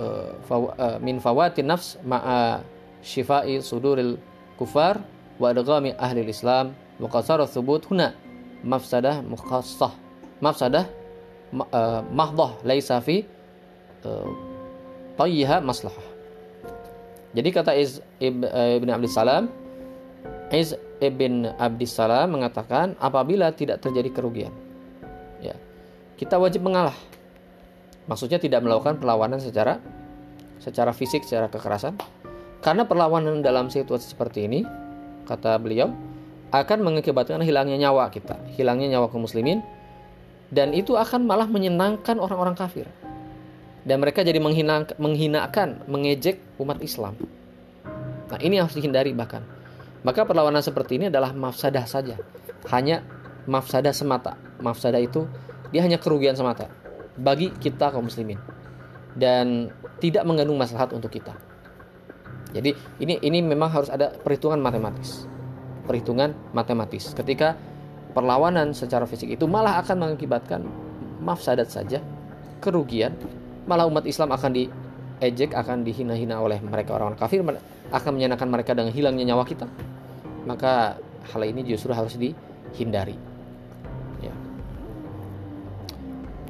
uh, 0.00 0.30
uh, 0.48 0.96
min 1.04 1.20
fawati 1.20 1.60
nafs 1.60 2.00
ma'a 2.00 2.64
shifai 3.04 3.60
suduril 3.60 4.16
kufar 4.56 5.04
wa 5.36 5.52
adghami 5.52 5.92
ahli 6.00 6.24
islam 6.24 6.72
wa 6.96 7.10
qasara 7.12 7.44
thubut 7.44 7.84
huna. 7.90 8.16
Mafsadah 8.64 9.20
mukhassah. 9.20 9.92
Mafsadah 10.40 10.88
uh, 11.52 12.00
mahdah 12.08 12.56
laisa 12.64 12.96
fi 13.04 13.28
uh, 14.08 15.60
maslahah. 15.60 16.06
Jadi 17.34 17.48
kata 17.50 17.74
Iz, 17.74 17.98
Ibn 18.22 18.88
Abdul 18.94 19.10
Salam 19.10 19.50
Iz 20.54 20.78
ibn 21.02 21.48
Abdissalam 21.58 22.30
mengatakan 22.30 22.94
apabila 23.02 23.50
tidak 23.54 23.82
terjadi 23.82 24.10
kerugian 24.14 24.54
ya 25.42 25.56
kita 26.14 26.38
wajib 26.38 26.62
mengalah. 26.62 26.94
Maksudnya 28.04 28.36
tidak 28.38 28.62
melakukan 28.62 29.00
perlawanan 29.00 29.40
secara 29.40 29.80
secara 30.62 30.94
fisik 30.94 31.26
secara 31.26 31.50
kekerasan. 31.50 31.98
Karena 32.62 32.88
perlawanan 32.88 33.44
dalam 33.44 33.68
situasi 33.68 34.16
seperti 34.16 34.48
ini 34.48 34.64
kata 35.28 35.60
beliau 35.60 35.92
akan 36.48 36.78
mengakibatkan 36.80 37.42
hilangnya 37.42 37.76
nyawa 37.76 38.08
kita 38.08 38.38
hilangnya 38.54 38.96
nyawa 38.96 39.10
kaum 39.10 39.26
muslimin 39.26 39.60
dan 40.54 40.70
itu 40.72 40.94
akan 40.94 41.26
malah 41.26 41.48
menyenangkan 41.50 42.16
orang-orang 42.16 42.56
kafir. 42.56 42.86
Dan 43.84 44.00
mereka 44.00 44.24
jadi 44.24 44.40
menghina, 44.40 44.88
menghinakan 44.96 45.84
mengejek 45.84 46.40
umat 46.56 46.80
Islam. 46.80 47.20
Nah 48.32 48.40
ini 48.40 48.56
harus 48.56 48.72
dihindari 48.72 49.12
bahkan 49.12 49.44
maka 50.04 50.28
perlawanan 50.28 50.60
seperti 50.60 51.00
ini 51.00 51.08
adalah 51.08 51.32
mafsadah 51.32 51.88
saja. 51.88 52.20
Hanya 52.68 53.00
mafsadah 53.48 53.96
semata. 53.96 54.36
Mafsadah 54.60 55.00
itu 55.00 55.24
dia 55.72 55.80
hanya 55.80 55.96
kerugian 55.96 56.36
semata 56.36 56.68
bagi 57.16 57.50
kita 57.50 57.90
kaum 57.90 58.06
muslimin 58.06 58.38
dan 59.16 59.72
tidak 59.98 60.22
mengandung 60.28 60.60
maslahat 60.60 60.92
untuk 60.92 61.08
kita. 61.10 61.32
Jadi 62.54 62.70
ini 63.02 63.18
ini 63.24 63.38
memang 63.42 63.72
harus 63.72 63.90
ada 63.90 64.12
perhitungan 64.14 64.60
matematis. 64.60 65.26
Perhitungan 65.88 66.36
matematis. 66.54 67.10
Ketika 67.16 67.58
perlawanan 68.14 68.76
secara 68.76 69.08
fisik 69.08 69.34
itu 69.34 69.48
malah 69.50 69.82
akan 69.82 70.06
mengakibatkan 70.06 70.62
mafsadat 71.18 71.72
saja, 71.72 71.98
kerugian, 72.62 73.16
malah 73.66 73.88
umat 73.90 74.06
Islam 74.06 74.30
akan 74.30 74.54
diejek, 74.54 75.56
akan 75.56 75.82
dihina-hina 75.82 76.38
oleh 76.38 76.62
mereka 76.62 76.94
orang-orang 76.94 77.18
kafir, 77.18 77.42
akan 77.92 78.10
menyenangkan 78.16 78.48
mereka 78.48 78.72
dengan 78.72 78.92
hilangnya 78.94 79.34
nyawa 79.34 79.44
kita 79.44 79.68
maka 80.44 81.00
hal 81.32 81.42
ini 81.44 81.64
justru 81.64 81.90
harus 81.96 82.14
dihindari. 82.20 83.16
Ya. 84.20 84.34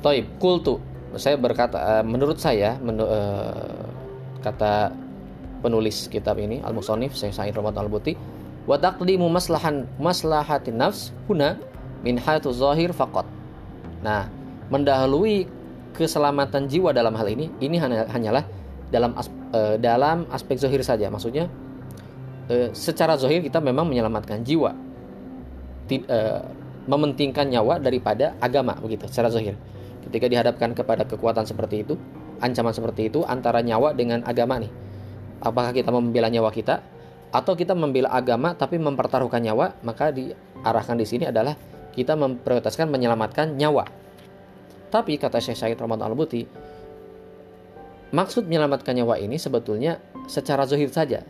Toib, 0.02 0.26
kultu. 0.42 0.82
Saya 1.14 1.38
berkata, 1.38 1.78
uh, 1.78 2.04
menurut 2.04 2.42
saya, 2.42 2.74
menu, 2.82 3.06
uh, 3.06 3.86
kata 4.42 4.90
penulis 5.62 6.10
kitab 6.10 6.36
ini 6.42 6.60
Al 6.60 6.74
Musonif 6.74 7.14
saya 7.16 7.32
Sa'id 7.32 7.54
Ramadan 7.54 7.86
Al 7.86 7.90
Buti, 7.90 8.18
wa 8.66 8.74
taqdimu 8.74 9.30
maslahan 9.30 9.86
maslahatin 9.96 10.76
nafs 10.76 11.14
huna 11.30 11.56
min 12.02 12.18
hatu 12.18 12.50
zahir 12.50 12.90
faqat. 12.90 13.24
Nah, 14.02 14.26
mendahului 14.74 15.46
keselamatan 15.94 16.66
jiwa 16.66 16.90
dalam 16.90 17.14
hal 17.14 17.30
ini 17.30 17.46
ini 17.62 17.78
hanyalah 18.10 18.42
dalam 18.90 19.14
as, 19.14 19.30
uh, 19.54 19.74
dalam 19.78 20.26
aspek 20.34 20.58
zahir 20.58 20.82
saja. 20.82 21.06
Maksudnya 21.06 21.46
e, 22.48 22.72
secara 22.76 23.16
zohir 23.16 23.40
kita 23.40 23.60
memang 23.60 23.88
menyelamatkan 23.88 24.44
jiwa 24.44 24.72
Tid, 25.84 26.08
e, 26.08 26.18
mementingkan 26.88 27.48
nyawa 27.48 27.76
daripada 27.80 28.36
agama 28.40 28.76
begitu 28.80 29.04
secara 29.08 29.28
zohir. 29.28 29.56
Ketika 30.08 30.28
dihadapkan 30.28 30.72
kepada 30.76 31.04
kekuatan 31.04 31.44
seperti 31.44 31.84
itu 31.84 31.96
ancaman 32.40 32.72
seperti 32.72 33.08
itu 33.12 33.24
antara 33.24 33.60
nyawa 33.60 33.92
dengan 33.96 34.24
agama 34.24 34.60
nih. 34.60 34.72
Apakah 35.44 35.76
kita 35.76 35.92
membela 35.92 36.32
nyawa 36.32 36.48
kita 36.52 36.80
atau 37.32 37.52
kita 37.52 37.76
membela 37.76 38.12
agama 38.12 38.56
tapi 38.56 38.80
mempertaruhkan 38.80 39.44
nyawa 39.44 39.76
maka 39.84 40.08
diarahkan 40.08 40.96
di 40.96 41.04
sini 41.04 41.24
adalah 41.28 41.52
kita 41.92 42.16
memprioritaskan 42.16 42.88
menyelamatkan 42.88 43.56
nyawa. 43.60 43.84
Tapi 44.88 45.20
kata 45.20 45.40
Syekh 45.42 45.58
Syahid 45.58 45.76
Ramadan 45.76 46.12
Al-Buti 46.12 46.46
maksud 48.14 48.46
menyelamatkan 48.46 48.94
nyawa 48.94 49.18
ini 49.18 49.36
sebetulnya 49.36 49.98
secara 50.30 50.62
zohir 50.64 50.88
saja 50.94 51.26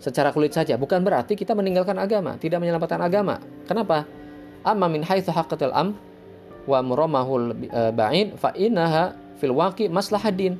secara 0.00 0.32
kulit 0.32 0.56
saja 0.56 0.80
bukan 0.80 1.04
berarti 1.04 1.36
kita 1.36 1.52
meninggalkan 1.52 2.00
agama, 2.00 2.40
tidak 2.40 2.64
menyelamatkan 2.64 2.98
agama. 3.04 3.36
Kenapa? 3.68 4.08
Amma 4.64 4.88
min 4.88 5.04
haitsu 5.04 5.30
haqqatil 5.30 5.70
am 5.76 5.94
wa 6.64 6.80
muramahul 6.80 7.52
eh, 7.68 7.92
ba'in 7.92 8.34
fa 8.40 8.56
innaha 8.56 9.12
fil 9.36 9.52
waqi 9.52 9.92
maslahadin. 9.92 10.56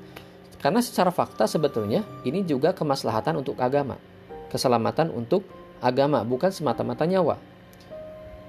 Karena 0.61 0.85
secara 0.85 1.09
fakta 1.09 1.49
sebetulnya 1.49 2.05
ini 2.29 2.45
juga 2.45 2.77
kemaslahatan 2.77 3.41
untuk 3.41 3.57
agama. 3.57 3.97
Keselamatan 4.53 5.09
untuk 5.09 5.49
agama 5.81 6.21
bukan 6.21 6.53
semata-mata 6.53 7.09
nyawa. 7.09 7.41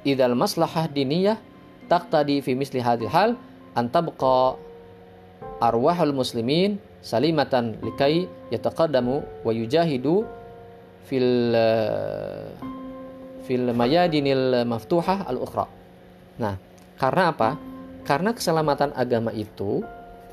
Idal 0.03 0.35
maslahah 0.35 0.91
diniyah 0.91 1.39
taqtadi 1.87 2.43
fi 2.43 2.51
misli 2.51 2.83
hadhil 2.83 3.07
hal 3.07 3.39
antabqa 3.79 4.59
arwahul 5.63 6.11
muslimin 6.11 6.83
salimatan 7.01 7.81
likai 7.81 8.29
yataqaddamu 8.53 9.25
wa 9.41 9.51
yujahidu 9.51 10.23
fil 11.09 11.53
eh, 11.53 12.47
fil 13.43 13.73
mayadinil 13.73 14.63
maftuhah 14.69 15.25
al 15.25 15.41
ukhra. 15.41 15.65
Nah, 16.37 16.55
karena 16.95 17.33
apa? 17.33 17.57
Karena 18.05 18.31
keselamatan 18.33 18.93
agama 18.93 19.33
itu 19.33 19.81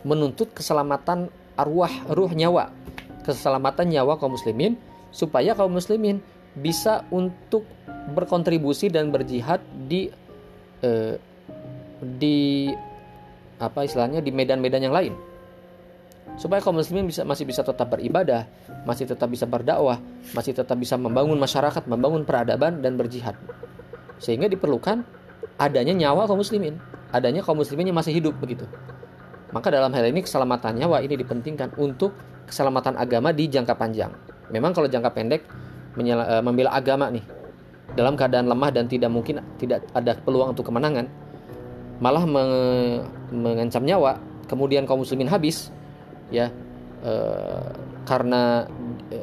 menuntut 0.05 0.53
keselamatan 0.53 1.33
arwah, 1.59 1.91
ruh 2.13 2.31
nyawa, 2.31 2.71
keselamatan 3.27 3.91
nyawa 3.91 4.21
kaum 4.21 4.37
muslimin 4.39 4.79
supaya 5.11 5.57
kaum 5.57 5.75
muslimin 5.75 6.23
bisa 6.55 7.05
untuk 7.13 7.65
berkontribusi 8.13 8.89
dan 8.89 9.13
berjihad 9.13 9.61
di 9.89 10.09
eh, 10.85 11.17
di 11.99 12.71
apa 13.59 13.83
istilahnya 13.83 14.23
di 14.23 14.31
medan-medan 14.31 14.87
yang 14.87 14.95
lain 14.95 15.15
supaya 16.39 16.63
kaum 16.63 16.79
muslimin 16.79 17.11
bisa 17.11 17.27
masih 17.27 17.45
bisa 17.45 17.67
tetap 17.67 17.91
beribadah, 17.91 18.47
masih 18.87 19.11
tetap 19.11 19.27
bisa 19.27 19.45
berdakwah, 19.45 19.99
masih 20.33 20.55
tetap 20.55 20.79
bisa 20.79 20.95
membangun 20.95 21.35
masyarakat, 21.37 21.83
membangun 21.91 22.23
peradaban 22.23 22.79
dan 22.79 22.95
berjihad. 22.95 23.35
Sehingga 24.23 24.47
diperlukan 24.47 25.03
adanya 25.59 25.93
nyawa 25.93 26.31
kaum 26.31 26.39
muslimin, 26.39 26.79
adanya 27.11 27.43
kaum 27.43 27.59
muslimin 27.59 27.91
yang 27.91 27.99
masih 27.99 28.15
hidup 28.15 28.39
begitu. 28.39 28.65
Maka 29.51 29.75
dalam 29.75 29.91
hal 29.91 30.05
ini 30.07 30.23
keselamatan 30.23 30.79
nyawa 30.79 31.03
ini 31.03 31.19
dipentingkan 31.19 31.75
untuk 31.75 32.15
keselamatan 32.47 32.95
agama 32.95 33.35
di 33.35 33.51
jangka 33.51 33.75
panjang. 33.75 34.15
Memang 34.55 34.73
kalau 34.73 34.89
jangka 34.89 35.11
pendek 35.13 35.43
e, 35.99 36.35
membela 36.41 36.73
agama 36.73 37.09
nih 37.13 37.25
dalam 37.97 38.15
keadaan 38.17 38.47
lemah 38.49 38.71
dan 38.73 38.85
tidak 38.87 39.09
mungkin 39.09 39.41
tidak 39.57 39.85
ada 39.97 40.15
peluang 40.21 40.53
untuk 40.53 40.69
kemenangan, 40.69 41.09
malah 41.99 42.25
mengancam 43.33 43.83
nyawa, 43.83 44.21
kemudian 44.47 44.85
kaum 44.85 45.01
muslimin 45.01 45.27
habis, 45.27 45.73
ya 46.29 46.53
e, 47.03 47.13
karena 48.05 48.65
e, 49.13 49.19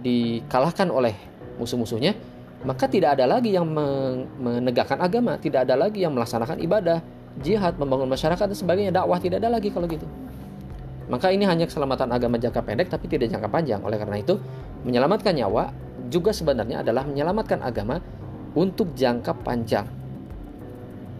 dikalahkan 0.00 0.88
oleh 0.88 1.14
musuh-musuhnya 1.60 2.16
maka 2.64 2.88
tidak 2.88 3.16
ada 3.16 3.24
lagi 3.24 3.56
yang 3.56 3.64
menegakkan 4.40 5.00
agama 5.00 5.40
tidak 5.40 5.64
ada 5.64 5.76
lagi 5.80 6.04
yang 6.04 6.12
melaksanakan 6.12 6.60
ibadah 6.60 7.00
jihad 7.40 7.78
membangun 7.78 8.10
masyarakat 8.10 8.42
dan 8.50 8.58
sebagainya. 8.58 8.90
Dakwah 8.90 9.22
tidak 9.22 9.38
ada 9.40 9.54
lagi 9.54 9.70
kalau 9.70 9.86
gitu. 9.86 10.04
Maka 11.10 11.30
ini 11.30 11.46
hanya 11.46 11.66
keselamatan 11.66 12.10
agama 12.10 12.38
jangka 12.38 12.62
pendek 12.62 12.90
tapi 12.90 13.06
tidak 13.06 13.30
jangka 13.30 13.48
panjang. 13.50 13.80
Oleh 13.82 13.98
karena 13.98 14.18
itu 14.18 14.38
menyelamatkan 14.82 15.34
nyawa 15.34 15.70
juga 16.10 16.34
sebenarnya 16.34 16.82
adalah 16.82 17.06
menyelamatkan 17.06 17.62
agama 17.62 18.02
untuk 18.52 18.92
jangka 18.98 19.32
panjang. 19.46 19.86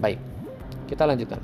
Baik 0.03 0.18
kita 0.90 1.07
lanjutkan 1.07 1.38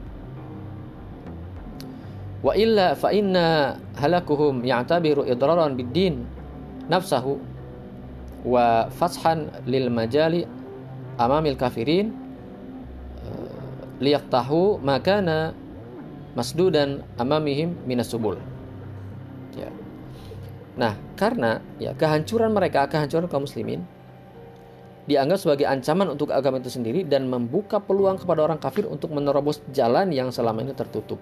wa 2.47 2.55
illa 2.55 2.95
fa 2.95 3.11
inna 3.11 3.75
halakuhum 3.99 4.63
ya'tabiru 4.63 5.27
idraran 5.27 5.75
bid-din 5.75 6.23
nafsahu 6.87 7.43
wa 8.47 8.87
fashan 8.95 9.51
lil 9.67 9.91
majali 9.91 10.47
amamil 11.19 11.59
kafirin 11.59 12.15
eh, 13.27 13.51
liyaqtahu 13.99 14.79
makana 14.79 15.59
masdudan 16.39 17.03
amamihim 17.19 17.75
minas 17.83 18.15
subul 18.15 18.39
ya. 19.59 19.67
Nah, 20.79 20.95
karena 21.19 21.59
ya 21.83 21.99
kehancuran 21.99 22.55
mereka, 22.55 22.87
kehancuran 22.87 23.27
kaum 23.27 23.43
muslimin 23.43 23.83
dianggap 25.11 25.43
sebagai 25.43 25.67
ancaman 25.67 26.15
untuk 26.15 26.31
agama 26.31 26.63
itu 26.63 26.71
sendiri 26.71 27.03
dan 27.03 27.27
membuka 27.27 27.83
peluang 27.83 28.23
kepada 28.23 28.47
orang 28.47 28.63
kafir 28.63 28.87
untuk 28.87 29.11
menerobos 29.11 29.67
jalan 29.75 30.15
yang 30.15 30.31
selama 30.31 30.63
ini 30.63 30.77
tertutup 30.77 31.19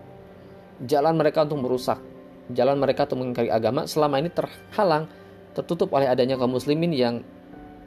jalan 0.83 1.15
mereka 1.15 1.47
untuk 1.47 1.63
merusak, 1.63 2.03
jalan 2.51 2.77
mereka 2.83 3.07
untuk 3.07 3.23
mengingkari 3.23 3.51
agama 3.51 3.87
selama 3.87 4.19
ini 4.19 4.31
terhalang, 4.35 5.07
tertutup 5.55 5.95
oleh 5.95 6.11
adanya 6.11 6.35
kaum 6.35 6.51
muslimin 6.51 6.91
yang 6.91 7.23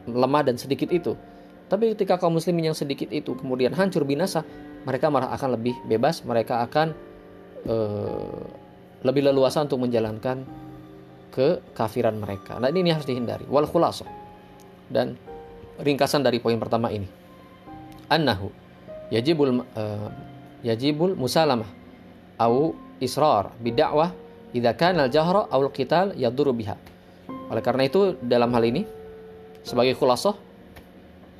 lemah 0.07 0.47
dan 0.47 0.55
sedikit 0.55 0.87
itu. 0.89 1.19
Tapi 1.67 1.91
ketika 1.91 2.15
kaum 2.15 2.39
muslimin 2.39 2.71
yang 2.71 2.77
sedikit 2.77 3.11
itu 3.11 3.35
kemudian 3.35 3.75
hancur 3.75 4.07
binasa, 4.07 4.47
mereka 4.87 5.11
malah 5.11 5.35
akan 5.35 5.59
lebih 5.59 5.75
bebas, 5.83 6.23
mereka 6.23 6.63
akan 6.63 6.95
uh, 7.67 8.43
lebih 9.03 9.27
leluasa 9.27 9.67
untuk 9.67 9.83
menjalankan 9.83 10.47
kekafiran 11.35 12.15
mereka. 12.15 12.55
Nah 12.55 12.71
ini, 12.71 12.87
ini 12.87 12.91
harus 12.95 13.03
dihindari. 13.03 13.43
Wal 13.51 13.67
khulaso. 13.67 14.07
Dan 14.87 15.19
ringkasan 15.83 16.23
dari 16.23 16.39
poin 16.39 16.55
pertama 16.55 16.87
ini. 16.87 17.05
Annahu 18.07 18.47
yajibul 19.11 19.59
uh, 19.75 20.09
yajibul 20.63 21.19
musalamah 21.19 21.67
au 22.37 22.77
israr 23.01 23.53
bidakwah 23.61 24.13
idza 24.53 24.73
kana 24.73 25.09
al-jahra 25.09 25.49
aw 25.49 25.59
al-qital 25.61 26.13
yadurru 26.17 26.53
biha. 26.53 26.77
Oleh 27.51 27.63
karena 27.63 27.83
itu 27.85 28.15
dalam 28.23 28.53
hal 28.53 28.63
ini 28.63 28.87
sebagai 29.65 29.97
khulasah 29.99 30.35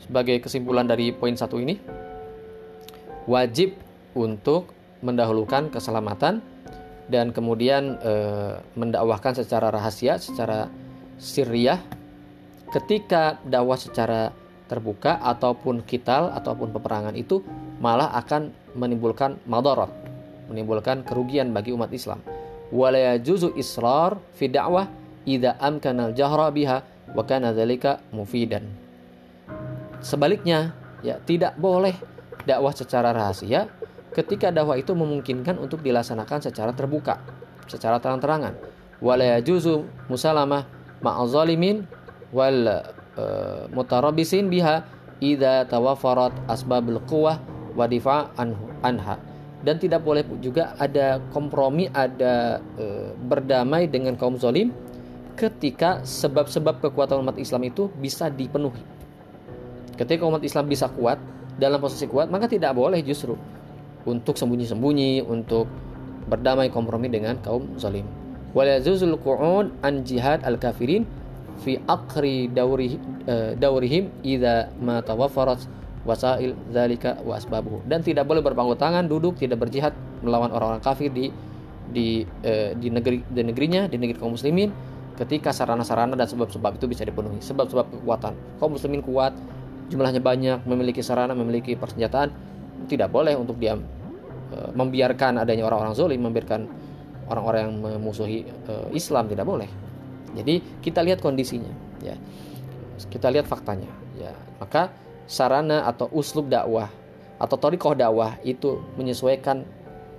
sebagai 0.03 0.43
kesimpulan 0.43 0.87
dari 0.87 1.15
poin 1.15 1.33
satu 1.35 1.57
ini 1.59 1.79
wajib 3.27 3.75
untuk 4.15 4.71
mendahulukan 5.03 5.69
keselamatan 5.69 6.39
dan 7.07 7.31
kemudian 7.31 7.95
e, 8.03 8.13
mendakwahkan 8.75 9.39
secara 9.39 9.71
rahasia, 9.71 10.19
secara 10.19 10.67
sirriyah 11.19 11.79
ketika 12.75 13.39
dakwah 13.47 13.79
secara 13.79 14.35
terbuka 14.67 15.15
ataupun 15.23 15.87
kital 15.87 16.35
ataupun 16.35 16.75
peperangan 16.75 17.15
itu 17.15 17.39
malah 17.79 18.11
akan 18.19 18.51
menimbulkan 18.75 19.39
madarat 19.47 19.87
menimbulkan 20.47 21.03
kerugian 21.03 21.51
bagi 21.51 21.75
umat 21.75 21.91
Islam. 21.91 22.23
Wala 22.71 23.15
yajuzu 23.15 23.55
israr 23.55 24.19
fi 24.35 24.51
da'wah 24.51 24.87
idza 25.23 25.55
amkana 25.59 26.11
al-jahra 26.11 26.51
biha 26.51 26.83
wa 27.15 27.23
kana 27.23 27.55
dzalika 27.55 28.03
mufidan. 28.11 28.67
Sebaliknya, 30.03 30.75
ya 31.03 31.19
tidak 31.23 31.55
boleh 31.55 31.95
dakwah 32.43 32.71
secara 32.71 33.11
rahasia 33.11 33.67
ketika 34.15 34.49
dakwah 34.49 34.79
itu 34.79 34.95
memungkinkan 34.95 35.59
untuk 35.59 35.83
dilaksanakan 35.83 36.39
secara 36.41 36.71
terbuka, 36.73 37.21
secara 37.69 37.99
terang-terangan. 38.01 38.55
Wala 38.97 39.37
yajuzu 39.37 39.85
musalamah 40.09 40.65
ma'al 41.05 41.29
zalimin 41.29 41.85
wal 42.33 42.65
uh, 43.15 43.69
mutarabisin 43.69 44.49
biha 44.49 44.83
idza 45.21 45.69
tawafarat 45.69 46.33
asbabul 46.49 46.97
quwwah 47.05 47.37
wa 47.77 47.85
difa' 47.85 48.33
anha 48.81 49.21
dan 49.67 49.75
tidak 49.83 49.99
boleh 49.99 50.23
juga 50.39 50.79
ada 50.79 51.19
kompromi, 51.35 51.91
ada 51.91 52.63
e, 52.79 53.11
berdamai 53.19 53.91
dengan 53.91 54.15
kaum 54.15 54.39
zolim 54.39 54.71
ketika 55.35 56.07
sebab-sebab 56.07 56.79
kekuatan 56.79 57.19
umat 57.19 57.35
Islam 57.35 57.67
itu 57.67 57.91
bisa 57.99 58.31
dipenuhi. 58.31 58.79
Ketika 59.99 60.23
umat 60.23 60.39
Islam 60.47 60.71
bisa 60.71 60.87
kuat 60.87 61.19
dalam 61.59 61.83
posisi 61.83 62.07
kuat, 62.07 62.31
maka 62.31 62.47
tidak 62.47 62.79
boleh 62.79 63.03
justru 63.03 63.35
untuk 64.07 64.39
sembunyi-sembunyi, 64.39 65.27
untuk 65.27 65.67
berdamai 66.31 66.71
kompromi 66.71 67.11
dengan 67.11 67.35
kaum 67.43 67.75
zalim. 67.75 68.07
Walazuzul 68.55 69.19
qu'ud 69.19 69.75
an 69.83 70.07
jihad 70.07 70.47
al-kafirin 70.47 71.03
fi 71.59 71.75
akri 71.91 72.47
daurihim, 72.47 73.03
uh, 73.27 73.51
daurihim 73.59 74.15
idza 74.23 74.71
ma 74.79 75.03
tawaffarat 75.03 75.59
wasail 76.07 76.55
zalika 76.71 77.19
wa 77.27 77.35
dan 77.83 77.99
tidak 77.99 78.23
boleh 78.23 78.39
berpangku 78.39 78.79
tangan 78.79 79.05
duduk 79.11 79.35
tidak 79.35 79.59
berjihad 79.59 79.91
melawan 80.23 80.49
orang-orang 80.55 80.79
kafir 80.79 81.11
di 81.11 81.29
di 81.87 82.23
eh, 82.43 82.75
di 82.75 82.87
negeri 82.91 83.23
di 83.27 83.41
negerinya 83.43 83.87
di 83.87 83.99
negeri 83.99 84.17
kaum 84.19 84.35
muslimin 84.35 84.71
ketika 85.17 85.49
sarana-sarana 85.49 86.13
dan 86.13 86.29
sebab-sebab 86.29 86.77
itu 86.77 86.85
bisa 86.85 87.01
dipenuhi. 87.01 87.41
Sebab-sebab 87.41 87.89
kekuatan. 87.89 88.33
Kaum 88.61 88.77
muslimin 88.77 89.01
kuat 89.01 89.33
jumlahnya 89.89 90.21
banyak 90.21 90.67
memiliki 90.67 91.01
sarana 91.01 91.33
memiliki 91.33 91.73
persenjataan 91.73 92.29
tidak 92.85 93.09
boleh 93.09 93.33
untuk 93.33 93.57
diam 93.57 93.81
eh, 94.53 94.71
membiarkan 94.75 95.41
adanya 95.41 95.65
orang-orang 95.65 95.95
zolim 95.97 96.21
membiarkan 96.21 96.61
orang-orang 97.27 97.59
yang 97.67 97.75
memusuhi 97.99 98.45
eh, 98.45 98.87
Islam 98.93 99.27
tidak 99.31 99.47
boleh. 99.47 99.69
Jadi 100.35 100.83
kita 100.83 101.01
lihat 101.01 101.23
kondisinya 101.23 101.71
ya. 102.03 102.15
Kita 102.97 103.31
lihat 103.31 103.49
faktanya 103.49 103.89
ya. 104.19 104.31
Maka 104.61 105.06
sarana 105.27 105.83
atau 105.85 106.07
uslub 106.15 106.47
dakwah 106.47 106.87
atau 107.37 107.55
torikoh 107.59 107.93
dakwah 107.93 108.39
itu 108.41 108.81
menyesuaikan 108.97 109.61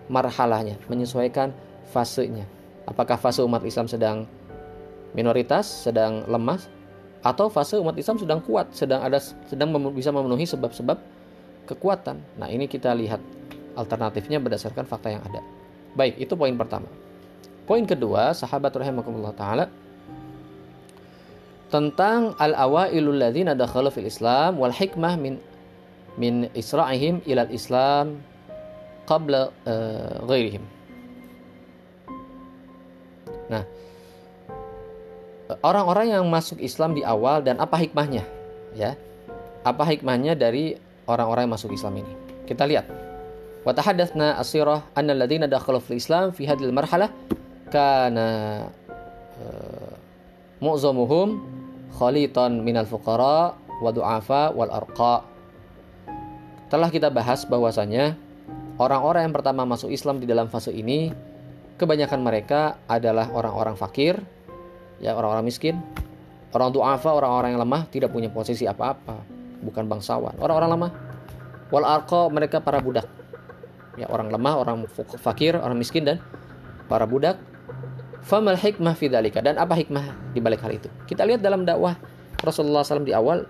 marhalahnya, 0.07 0.79
menyesuaikan 0.87 1.51
fasenya. 1.91 2.47
Apakah 2.89 3.21
fase 3.21 3.43
umat 3.45 3.65
Islam 3.67 3.91
sedang 3.91 4.25
minoritas, 5.13 5.67
sedang 5.67 6.25
lemah, 6.31 6.61
atau 7.21 7.51
fase 7.51 7.77
umat 7.77 7.99
Islam 7.99 8.17
sedang 8.17 8.41
kuat, 8.41 8.71
sedang 8.73 9.03
ada 9.03 9.19
sedang 9.21 9.75
bisa 9.93 10.15
memenuhi 10.15 10.47
sebab-sebab 10.47 10.97
kekuatan. 11.69 12.23
Nah, 12.41 12.49
ini 12.49 12.65
kita 12.71 12.95
lihat 12.97 13.21
alternatifnya 13.77 14.41
berdasarkan 14.41 14.89
fakta 14.89 15.13
yang 15.13 15.23
ada. 15.27 15.45
Baik, 15.99 16.17
itu 16.17 16.33
poin 16.39 16.55
pertama. 16.57 16.89
Poin 17.69 17.85
kedua, 17.85 18.33
sahabat 18.33 18.73
rahimakumullah 18.73 19.37
taala 19.37 19.69
tentang 21.69 22.33
al-awailul 22.41 23.21
ladzina 23.21 23.53
dakhalu 23.53 23.93
fil 23.93 24.09
Islam 24.09 24.57
wal 24.57 24.73
hikmah 24.73 25.21
min 25.21 25.37
min 26.19 26.51
isra'ihim 26.53 27.23
ila 27.31 27.47
islam 27.49 28.19
qabla 29.07 29.55
uh, 29.65 30.19
ghairihim. 30.27 30.61
Nah, 33.49 33.65
orang-orang 35.65 36.13
yang 36.13 36.27
masuk 36.29 36.61
Islam 36.61 36.93
di 36.93 37.01
awal 37.07 37.41
dan 37.41 37.57
apa 37.57 37.81
hikmahnya? 37.81 38.27
Ya. 38.77 38.99
Apa 39.65 39.89
hikmahnya 39.89 40.37
dari 40.37 40.77
orang-orang 41.09 41.49
yang 41.49 41.55
masuk 41.57 41.73
Islam 41.73 42.05
ini? 42.05 42.13
Kita 42.45 42.69
lihat. 42.69 42.85
Wa 43.65 43.73
tahaddatsna 43.73 44.37
asirah 44.37 44.85
anna 44.93 45.17
alladziina 45.17 45.49
dakhalu 45.49 45.81
fil 45.81 45.97
Islam 45.97 46.37
fi 46.37 46.45
hadhil 46.45 46.75
marhalah 46.75 47.09
kana 47.73 48.29
uh, 49.41 49.93
mu'zamuhum 50.61 51.41
khalitan 51.97 52.61
minal 52.61 52.85
fuqara 52.85 53.57
wa 53.57 53.91
du'afa 53.95 54.53
wal 54.53 54.69
arqa. 54.69 55.25
Telah 56.69 56.89
kita 56.93 57.09
bahas 57.09 57.49
bahwasanya 57.49 58.19
orang-orang 58.77 59.31
yang 59.31 59.35
pertama 59.35 59.65
masuk 59.65 59.89
Islam 59.89 60.21
di 60.21 60.29
dalam 60.29 60.53
fase 60.53 60.69
ini 60.75 61.09
kebanyakan 61.81 62.21
mereka 62.21 62.77
adalah 62.91 63.31
orang-orang 63.33 63.79
fakir, 63.79 64.21
ya 65.01 65.15
orang-orang 65.15 65.47
miskin, 65.49 65.81
orang 66.53 66.75
du'afa, 66.75 67.09
orang-orang 67.15 67.57
yang 67.57 67.63
lemah 67.63 67.83
tidak 67.89 68.11
punya 68.13 68.29
posisi 68.29 68.69
apa-apa, 68.69 69.23
bukan 69.65 69.87
bangsawan, 69.87 70.37
orang-orang 70.43 70.71
lemah. 70.77 70.93
Wal 71.69 71.85
arqa 71.85 72.33
mereka 72.33 72.65
para 72.65 72.81
budak. 72.81 73.05
Ya, 74.01 74.09
orang 74.09 74.33
lemah, 74.33 74.55
orang 74.57 74.89
fakir, 75.21 75.59
orang 75.59 75.77
miskin 75.77 76.07
dan 76.07 76.23
para 76.89 77.05
budak 77.05 77.37
Famal 78.25 78.59
hikmah 78.59 78.99
fidalika 78.99 79.39
dan 79.41 79.57
apa 79.57 79.79
hikmah 79.79 80.35
di 80.35 80.41
balik 80.43 80.61
hal 80.61 80.75
itu? 80.75 80.91
Kita 81.07 81.23
lihat 81.25 81.41
dalam 81.41 81.63
dakwah 81.63 81.95
Rasulullah 82.39 82.83
SAW 82.83 83.07
di 83.07 83.15
awal 83.15 83.47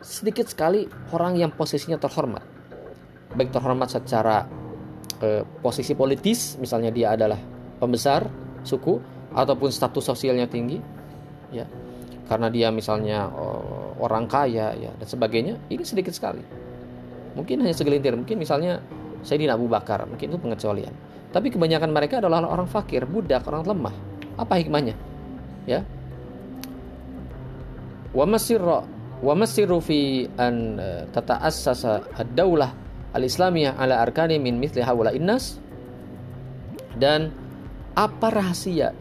sedikit 0.00 0.48
sekali 0.48 0.88
orang 1.12 1.36
yang 1.36 1.52
posisinya 1.52 2.00
terhormat, 2.00 2.44
baik 3.36 3.52
terhormat 3.52 3.88
secara 3.92 4.44
eh, 5.20 5.44
posisi 5.60 5.92
politis, 5.92 6.56
misalnya 6.56 6.88
dia 6.88 7.12
adalah 7.16 7.36
pembesar 7.80 8.28
suku 8.64 9.00
ataupun 9.32 9.68
status 9.68 10.04
sosialnya 10.04 10.48
tinggi, 10.48 10.80
ya. 11.52 11.68
Karena 12.30 12.46
dia 12.46 12.70
misalnya 12.70 13.26
oh, 13.26 13.98
orang 13.98 14.30
kaya 14.30 14.70
ya 14.78 14.90
dan 14.94 15.06
sebagainya 15.10 15.58
ini 15.66 15.82
sedikit 15.82 16.14
sekali. 16.14 16.40
Mungkin 17.34 17.66
hanya 17.66 17.74
segelintir. 17.74 18.14
Mungkin 18.14 18.38
misalnya 18.38 18.78
Sayyidina 19.26 19.58
Abu 19.58 19.66
Bakar 19.66 20.06
mungkin 20.06 20.30
itu 20.30 20.38
pengecualian. 20.38 20.94
Tapi 21.34 21.50
kebanyakan 21.50 21.90
mereka 21.90 22.22
adalah 22.22 22.46
orang 22.46 22.70
fakir 22.70 23.02
budak 23.02 23.42
orang 23.50 23.66
lemah 23.66 24.09
apa 24.40 24.56
hikmahnya? 24.56 24.96
Ya. 25.68 25.84
Wa 28.16 28.24
masirra 28.26 28.88
wa 29.20 29.34
masirru 29.36 29.78
fi 29.84 30.26
an 30.40 30.80
eh, 30.80 31.04
tata'assasa 31.12 32.16
ad-daulah 32.16 32.72
al-islamiyah 33.12 33.76
ala 33.76 34.00
arkani 34.00 34.40
min 34.40 34.56
mithli 34.56 34.80
haula 34.80 35.12
innas 35.12 35.60
dan 36.96 37.30
apa 37.94 38.32
rahasia 38.32 38.96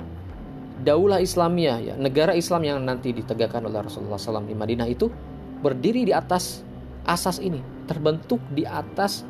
daulah 0.79 1.19
Islamiyah 1.19 1.77
ya 1.83 1.93
negara 1.99 2.33
Islam 2.33 2.63
yang 2.63 2.79
nanti 2.83 3.11
ditegakkan 3.11 3.63
oleh 3.67 3.83
Rasulullah 3.83 4.19
SAW 4.19 4.47
di 4.47 4.55
Madinah 4.55 4.87
itu 4.87 5.11
berdiri 5.59 6.07
di 6.07 6.13
atas 6.15 6.63
asas 7.03 7.43
ini 7.43 7.59
terbentuk 7.85 8.39
di 8.55 8.63
atas 8.63 9.27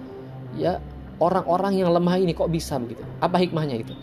ya 0.53 0.78
orang-orang 1.18 1.82
yang 1.82 1.89
lemah 1.89 2.22
ini 2.22 2.38
kok 2.38 2.53
bisa 2.53 2.78
begitu 2.78 3.01
apa 3.18 3.41
hikmahnya 3.41 3.82
itu 3.82 3.93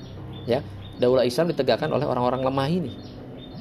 ya 0.45 0.61
daulah 0.97 1.25
Islam 1.25 1.53
ditegakkan 1.53 1.93
oleh 1.93 2.05
orang-orang 2.09 2.43
lemah 2.45 2.69
ini. 2.69 2.93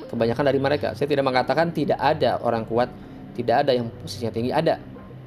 Kebanyakan 0.05 0.43
dari 0.47 0.59
mereka. 0.61 0.87
Saya 0.95 1.07
tidak 1.09 1.25
mengatakan 1.27 1.75
tidak 1.75 1.99
ada 1.99 2.39
orang 2.39 2.63
kuat, 2.63 2.87
tidak 3.35 3.65
ada 3.67 3.71
yang 3.75 3.91
posisinya 3.91 4.31
tinggi, 4.31 4.51
ada 4.53 4.79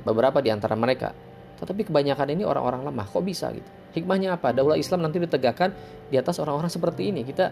beberapa 0.07 0.41
di 0.41 0.49
antara 0.49 0.73
mereka. 0.79 1.13
Tetapi 1.59 1.91
kebanyakan 1.91 2.27
ini 2.33 2.47
orang-orang 2.47 2.87
lemah. 2.87 3.07
Kok 3.11 3.25
bisa 3.27 3.51
gitu? 3.53 3.67
Hikmahnya 3.99 4.39
apa? 4.39 4.55
Daulah 4.55 4.79
Islam 4.79 5.05
nanti 5.05 5.19
ditegakkan 5.19 5.75
di 6.09 6.17
atas 6.17 6.39
orang-orang 6.39 6.71
seperti 6.71 7.11
ini. 7.11 7.27
Kita 7.27 7.51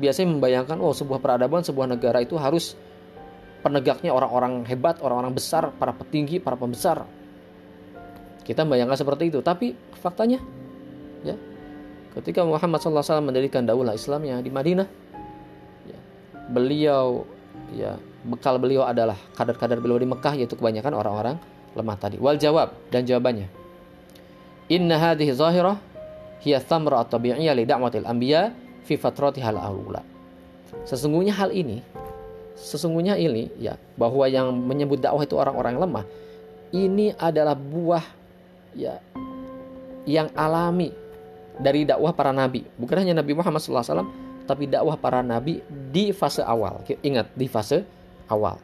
biasanya 0.00 0.34
membayangkan, 0.34 0.80
oh 0.80 0.96
sebuah 0.96 1.20
peradaban, 1.20 1.62
sebuah 1.62 1.86
negara 1.86 2.24
itu 2.24 2.34
harus 2.40 2.74
penegaknya 3.60 4.10
orang-orang 4.10 4.64
hebat, 4.66 4.98
orang-orang 5.04 5.36
besar, 5.36 5.70
para 5.76 5.92
petinggi, 5.92 6.40
para 6.40 6.56
pembesar. 6.56 7.04
Kita 8.42 8.64
membayangkan 8.64 8.96
seperti 8.96 9.28
itu. 9.28 9.44
Tapi 9.44 9.76
faktanya, 10.00 10.40
ya 11.22 11.36
Ketika 12.14 12.46
Muhammad 12.46 12.78
SAW 12.78 13.02
mendirikan 13.20 13.66
daulah 13.66 13.94
Islamnya 13.94 14.38
di 14.38 14.50
Madinah, 14.50 14.86
ya, 15.90 15.98
beliau 16.54 17.26
ya 17.74 17.98
bekal 18.22 18.56
beliau 18.62 18.86
adalah 18.86 19.18
kadar-kadar 19.34 19.82
beliau 19.82 19.98
di 19.98 20.06
Mekah 20.06 20.34
yaitu 20.38 20.54
kebanyakan 20.54 20.94
orang-orang 20.94 21.36
lemah 21.74 21.96
tadi. 21.98 22.16
Wal 22.22 22.38
jawab 22.38 22.70
dan 22.94 23.02
jawabannya. 23.02 23.50
Inna 24.70 24.96
hadhihi 24.96 25.34
zahirah 25.34 25.76
hiya 26.40 26.62
thamra 26.62 27.02
at-tabi'iyya 27.02 27.52
li 27.52 27.66
da'watil 27.66 28.06
anbiya 28.06 28.54
fi 28.86 28.94
fatratiha 28.94 29.50
al-awla. 29.50 30.00
Sesungguhnya 30.86 31.34
hal 31.34 31.50
ini 31.50 31.82
sesungguhnya 32.54 33.18
ini 33.18 33.50
ya 33.58 33.74
bahwa 33.98 34.30
yang 34.30 34.54
menyebut 34.54 35.02
dakwah 35.02 35.26
itu 35.26 35.34
orang-orang 35.34 35.74
lemah 35.74 36.06
ini 36.70 37.10
adalah 37.18 37.58
buah 37.58 38.02
ya 38.78 39.02
yang 40.06 40.30
alami 40.38 40.94
dari 41.58 41.86
dakwah 41.86 42.14
para 42.14 42.34
nabi. 42.34 42.66
Bukan 42.78 42.96
hanya 43.04 43.22
Nabi 43.22 43.32
Muhammad 43.36 43.62
SAW, 43.62 44.06
tapi 44.44 44.66
dakwah 44.66 44.98
para 44.98 45.22
nabi 45.22 45.62
di 45.68 46.10
fase 46.10 46.42
awal. 46.42 46.82
Ingat, 46.86 47.32
di 47.34 47.46
fase 47.46 47.86
awal. 48.30 48.58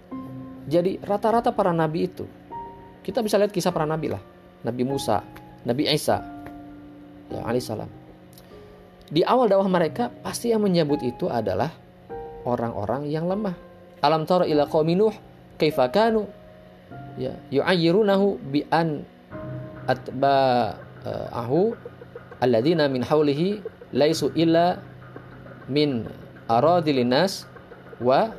Jadi 0.71 1.01
rata-rata 1.03 1.51
para 1.51 1.75
nabi 1.75 2.07
itu, 2.07 2.25
kita 3.03 3.25
bisa 3.25 3.39
lihat 3.41 3.51
kisah 3.51 3.73
para 3.75 3.89
nabi 3.89 4.13
lah. 4.13 4.23
Nabi 4.61 4.83
Musa, 4.85 5.25
Nabi 5.65 5.89
Isa, 5.89 6.21
ya 7.33 7.41
alaihissalam. 7.47 7.89
Di 9.11 9.27
awal 9.27 9.51
dakwah 9.51 9.67
mereka, 9.67 10.13
pasti 10.23 10.53
yang 10.53 10.63
menyebut 10.63 11.03
itu 11.03 11.27
adalah 11.27 11.73
orang-orang 12.45 13.09
yang 13.11 13.27
lemah. 13.27 13.57
Alam 14.01 14.25
tara 14.25 14.49
ila 14.49 14.65
qaumi 14.65 14.97
Nuh 14.97 15.13
kaifa 15.61 15.93
kanu 15.93 16.25
ya 17.21 17.37
yu'ayyirunahu 17.53 18.41
bi 18.49 18.65
an 18.73 19.05
atba'ahu 19.85 21.77
alladzina 22.41 22.89
min 22.89 23.05
haulihi 23.05 23.61
laisu 23.93 24.33
illa 24.35 24.81
min 25.69 26.09
aradilinas 26.51 27.47
wa 28.03 28.33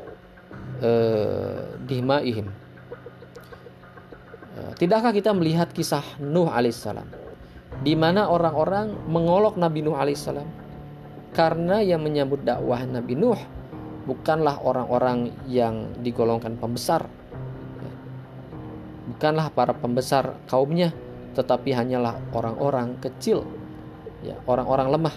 uh, 0.83 1.61
dihmaihim. 1.85 2.49
Uh, 4.51 4.71
tidakkah 4.75 5.15
kita 5.15 5.31
melihat 5.31 5.71
kisah 5.71 6.03
Nuh 6.19 6.51
alaihissalam? 6.51 7.07
Di 7.81 7.95
mana 7.95 8.27
orang-orang 8.27 8.93
mengolok 9.07 9.55
Nabi 9.55 9.85
Nuh 9.85 9.95
alaihissalam? 9.95 10.45
Karena 11.31 11.79
yang 11.79 12.03
menyambut 12.03 12.43
dakwah 12.43 12.83
Nabi 12.83 13.15
Nuh 13.15 13.39
bukanlah 14.03 14.59
orang-orang 14.59 15.31
yang 15.47 15.95
digolongkan 16.03 16.59
pembesar. 16.59 17.07
Bukanlah 19.15 19.47
para 19.55 19.71
pembesar 19.71 20.35
kaumnya 20.51 20.91
tetapi 21.31 21.71
hanyalah 21.71 22.19
orang-orang 22.35 22.99
kecil 22.99 23.47
ya 24.21 24.37
orang-orang 24.45 24.87
lemah. 24.93 25.15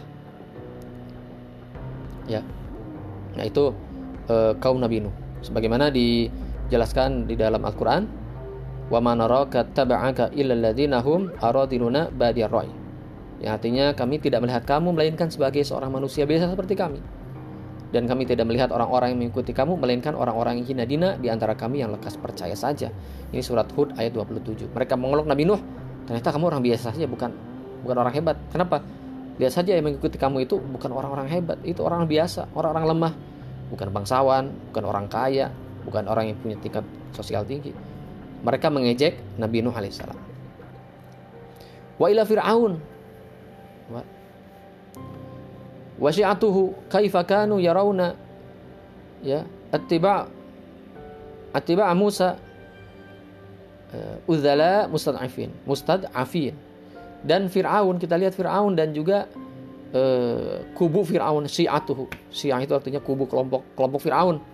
Ya. 2.25 2.41
Nah 3.37 3.45
itu 3.45 3.77
e, 4.29 4.57
kaum 4.59 4.81
Nabi 4.81 5.05
Nuh. 5.05 5.15
Sebagaimana 5.45 5.93
dijelaskan 5.93 7.29
di 7.29 7.37
dalam 7.37 7.61
Al-Qur'an 7.65 8.09
wa 8.89 9.01
manaraka 9.01 9.65
taba'aka 9.65 10.33
illa 10.33 10.57
alladziina 10.57 11.05
hum 11.05 11.33
yang 13.45 13.61
artinya 13.61 13.93
kami 13.93 14.17
tidak 14.25 14.41
melihat 14.41 14.65
kamu 14.65 14.97
melainkan 14.97 15.29
sebagai 15.29 15.61
seorang 15.69 15.93
manusia 15.93 16.25
biasa 16.25 16.57
seperti 16.57 16.73
kami. 16.81 16.97
Dan 17.93 18.09
kami 18.09 18.25
tidak 18.25 18.49
melihat 18.49 18.73
orang-orang 18.73 19.15
yang 19.15 19.21
mengikuti 19.21 19.53
kamu 19.53 19.77
melainkan 19.79 20.17
orang-orang 20.17 20.59
yang 20.59 20.67
hina 20.67 20.85
dina 20.89 21.09
di 21.21 21.29
antara 21.29 21.53
kami 21.55 21.85
yang 21.85 21.93
lekas 21.93 22.17
percaya 22.17 22.57
saja. 22.57 22.89
Ini 23.31 23.45
surat 23.45 23.69
Hud 23.77 23.95
ayat 24.01 24.17
27. 24.17 24.73
Mereka 24.73 24.97
mengolok 24.97 25.29
Nabi 25.29 25.45
Nuh, 25.45 25.61
ternyata 26.09 26.33
kamu 26.33 26.45
orang 26.51 26.63
biasa 26.65 26.91
saja 26.91 27.05
bukan 27.05 27.31
bukan 27.85 27.97
orang 28.01 28.15
hebat. 28.17 28.37
Kenapa? 28.49 28.81
Lihat 29.37 29.53
saja 29.53 29.77
yang 29.77 29.85
mengikuti 29.85 30.17
kamu 30.17 30.49
itu 30.49 30.57
bukan 30.57 30.91
orang-orang 30.95 31.29
hebat, 31.29 31.59
itu 31.67 31.83
orang 31.85 32.09
biasa, 32.09 32.49
orang-orang 32.57 32.87
lemah, 32.97 33.13
bukan 33.69 33.89
bangsawan, 33.93 34.45
bukan 34.73 34.85
orang 34.89 35.07
kaya, 35.11 35.53
bukan 35.85 36.09
orang 36.09 36.33
yang 36.33 36.39
punya 36.41 36.57
tingkat 36.63 36.87
sosial 37.13 37.45
tinggi. 37.45 37.75
Mereka 38.41 38.73
mengejek 38.73 39.37
Nabi 39.37 39.61
Nuh 39.61 39.75
alaihissalam. 39.75 40.17
Wa 42.01 42.07
ila 42.09 42.23
Fir'aun. 42.25 42.73
Wa 45.95 46.11
syi'atuhu 46.11 46.91
kaifa 46.91 47.23
kanu 47.23 47.63
yarawna 47.63 48.19
ya 49.23 49.47
attiba' 49.71 50.27
attiba' 51.55 51.95
Musa 51.95 52.35
uh, 53.95 54.87
mustad'afin 54.91 55.55
mustad'afin 55.63 56.55
Dan 57.25 57.49
Fir'aun, 57.49 57.97
kita 57.97 58.21
lihat 58.21 58.37
Fir'aun 58.37 58.77
dan 58.77 58.93
juga 58.93 59.25
uh, 59.97 60.61
kubu 60.77 61.09
Fir'aun, 61.09 61.49
Syi'atuhu. 61.49 62.05
Syi'ah 62.29 62.61
itu 62.61 62.77
artinya 62.77 63.01
kubu 63.01 63.25
kelompok 63.25 63.65
kelompok 63.73 64.05
Fir'aun. 64.05 64.45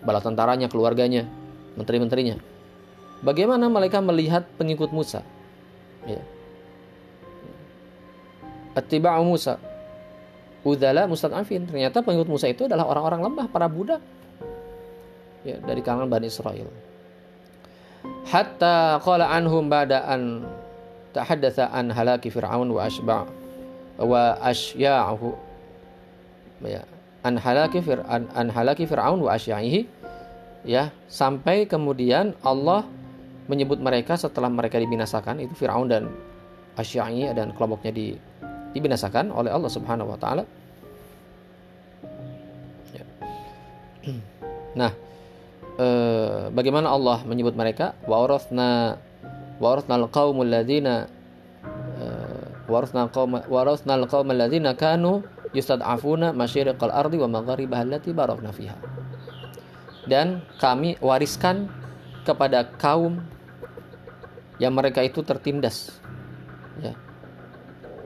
Bala 0.00 0.24
tentaranya, 0.24 0.72
keluarganya, 0.72 1.28
menteri-menterinya. 1.76 2.40
Bagaimana 3.22 3.68
mereka 3.68 4.00
melihat 4.00 4.48
pengikut 4.56 4.90
Musa? 4.90 5.22
Ya. 6.08 6.18
Attiba'u 8.72 9.22
Musa. 9.22 9.60
Udala 10.64 11.06
mustad'afin. 11.06 11.68
Ternyata 11.68 12.00
pengikut 12.02 12.26
Musa 12.26 12.48
itu 12.48 12.66
adalah 12.66 12.88
orang-orang 12.88 13.20
lemah, 13.30 13.46
para 13.52 13.68
budak. 13.70 14.00
Ya, 15.44 15.60
dari 15.60 15.84
kalangan 15.84 16.08
Bani 16.10 16.26
Israel. 16.26 16.66
Hatta 18.26 18.98
qala 19.04 19.30
anhum 19.30 19.70
ba'da 19.70 20.08
an 20.08 20.42
tahaddatsa 21.12 21.70
an 21.72 21.92
halaki 21.92 22.32
fir'aun 22.32 22.68
wa 22.72 22.88
asba' 22.88 23.24
wa 24.02 24.22
asya'ahu 24.40 25.28
ya 26.64 26.82
an 27.22 27.38
halaki 27.38 27.84
fir 27.84 28.02
an, 28.08 28.48
halaki 28.50 28.88
fir'aun 28.88 29.20
wa 29.22 29.36
ya 30.62 30.90
sampai 31.10 31.66
kemudian 31.66 32.34
Allah 32.42 32.86
menyebut 33.50 33.78
mereka 33.82 34.14
setelah 34.14 34.46
mereka 34.46 34.78
dibinasakan 34.78 35.42
itu 35.42 35.54
Firaun 35.58 35.90
dan 35.90 36.06
Asya'i 36.78 37.28
dan 37.36 37.52
kelompoknya 37.52 37.92
di, 37.92 38.16
dibinasakan 38.72 39.28
oleh 39.28 39.52
Allah 39.52 39.68
Subhanahu 39.68 40.08
wa 40.14 40.18
taala. 40.18 40.44
Ya. 42.96 43.04
Nah, 44.72 44.88
eh, 45.76 46.48
bagaimana 46.48 46.88
Allah 46.88 47.20
menyebut 47.28 47.52
mereka? 47.52 47.92
Wa 48.08 48.24
warathna 49.62 49.94
wa 49.94 50.10
warathna 50.10 50.10
al-qaumul 50.10 50.50
ladzina 50.50 50.94
eh, 52.02 52.46
warathna 52.66 53.06
qaum 53.14 53.38
warathna 53.46 53.94
al-qaumul 53.94 54.34
ladzina 54.34 54.74
kanu 54.74 55.22
yustad'afuna 55.54 56.34
masyariqal 56.34 56.90
ardi 56.90 57.22
wa 57.22 57.30
magharibaha 57.30 57.86
allati 57.86 58.10
barakna 58.10 58.50
fiha. 58.50 58.76
Dan 60.02 60.42
kami 60.58 60.98
wariskan 60.98 61.70
kepada 62.26 62.66
kaum 62.74 63.22
yang 64.58 64.74
mereka 64.74 64.98
itu 65.06 65.22
tertindas. 65.22 65.94
Ya. 66.82 66.98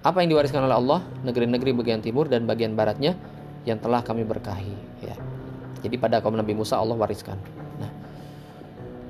Apa 0.05 0.21
yang 0.21 0.37
diwariskan 0.37 0.61
oleh 0.61 0.77
Allah? 0.77 1.01
Negeri-negeri 1.25 1.73
bagian 1.73 2.05
timur 2.05 2.29
dan 2.29 2.45
bagian 2.45 2.77
baratnya 2.77 3.17
yang 3.65 3.81
telah 3.81 4.05
kami 4.05 4.29
berkahi. 4.29 4.77
Ya. 5.01 5.17
Jadi 5.81 5.97
pada 5.97 6.21
kaum 6.21 6.37
Nabi 6.37 6.53
Musa 6.53 6.77
Allah 6.77 6.95
wariskan. 7.01 7.41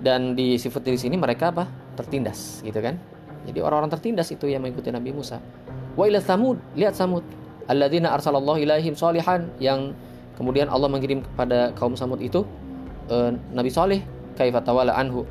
Dan 0.06 0.38
di 0.38 0.54
sifat 0.54 0.86
di 0.86 0.94
sini 0.94 1.18
mereka 1.18 1.50
apa? 1.50 1.66
Tertindas, 1.98 2.62
gitu 2.62 2.78
kan? 2.78 2.94
Jadi 3.42 3.58
orang-orang 3.58 3.90
tertindas 3.90 4.30
itu 4.30 4.46
yang 4.46 4.62
mengikuti 4.62 4.94
Nabi 4.94 5.10
Musa. 5.10 5.42
Wa 5.98 6.06
ila 6.06 6.22
Samud, 6.22 6.62
lihat 6.78 6.94
Samud. 6.94 7.26
Alladzina 7.66 8.14
arsalallahu 8.14 8.62
ilaihim 8.62 8.94
solihan 8.94 9.50
yang 9.58 9.90
kemudian 10.38 10.70
Allah 10.70 10.86
mengirim 10.86 11.26
kepada 11.26 11.74
kaum 11.74 11.98
Samud 11.98 12.22
itu 12.22 12.46
uh, 13.10 13.34
Nabi 13.50 13.66
Saleh 13.74 14.06
kaifa 14.38 14.62
tawala 14.62 14.94
anhu 14.94 15.26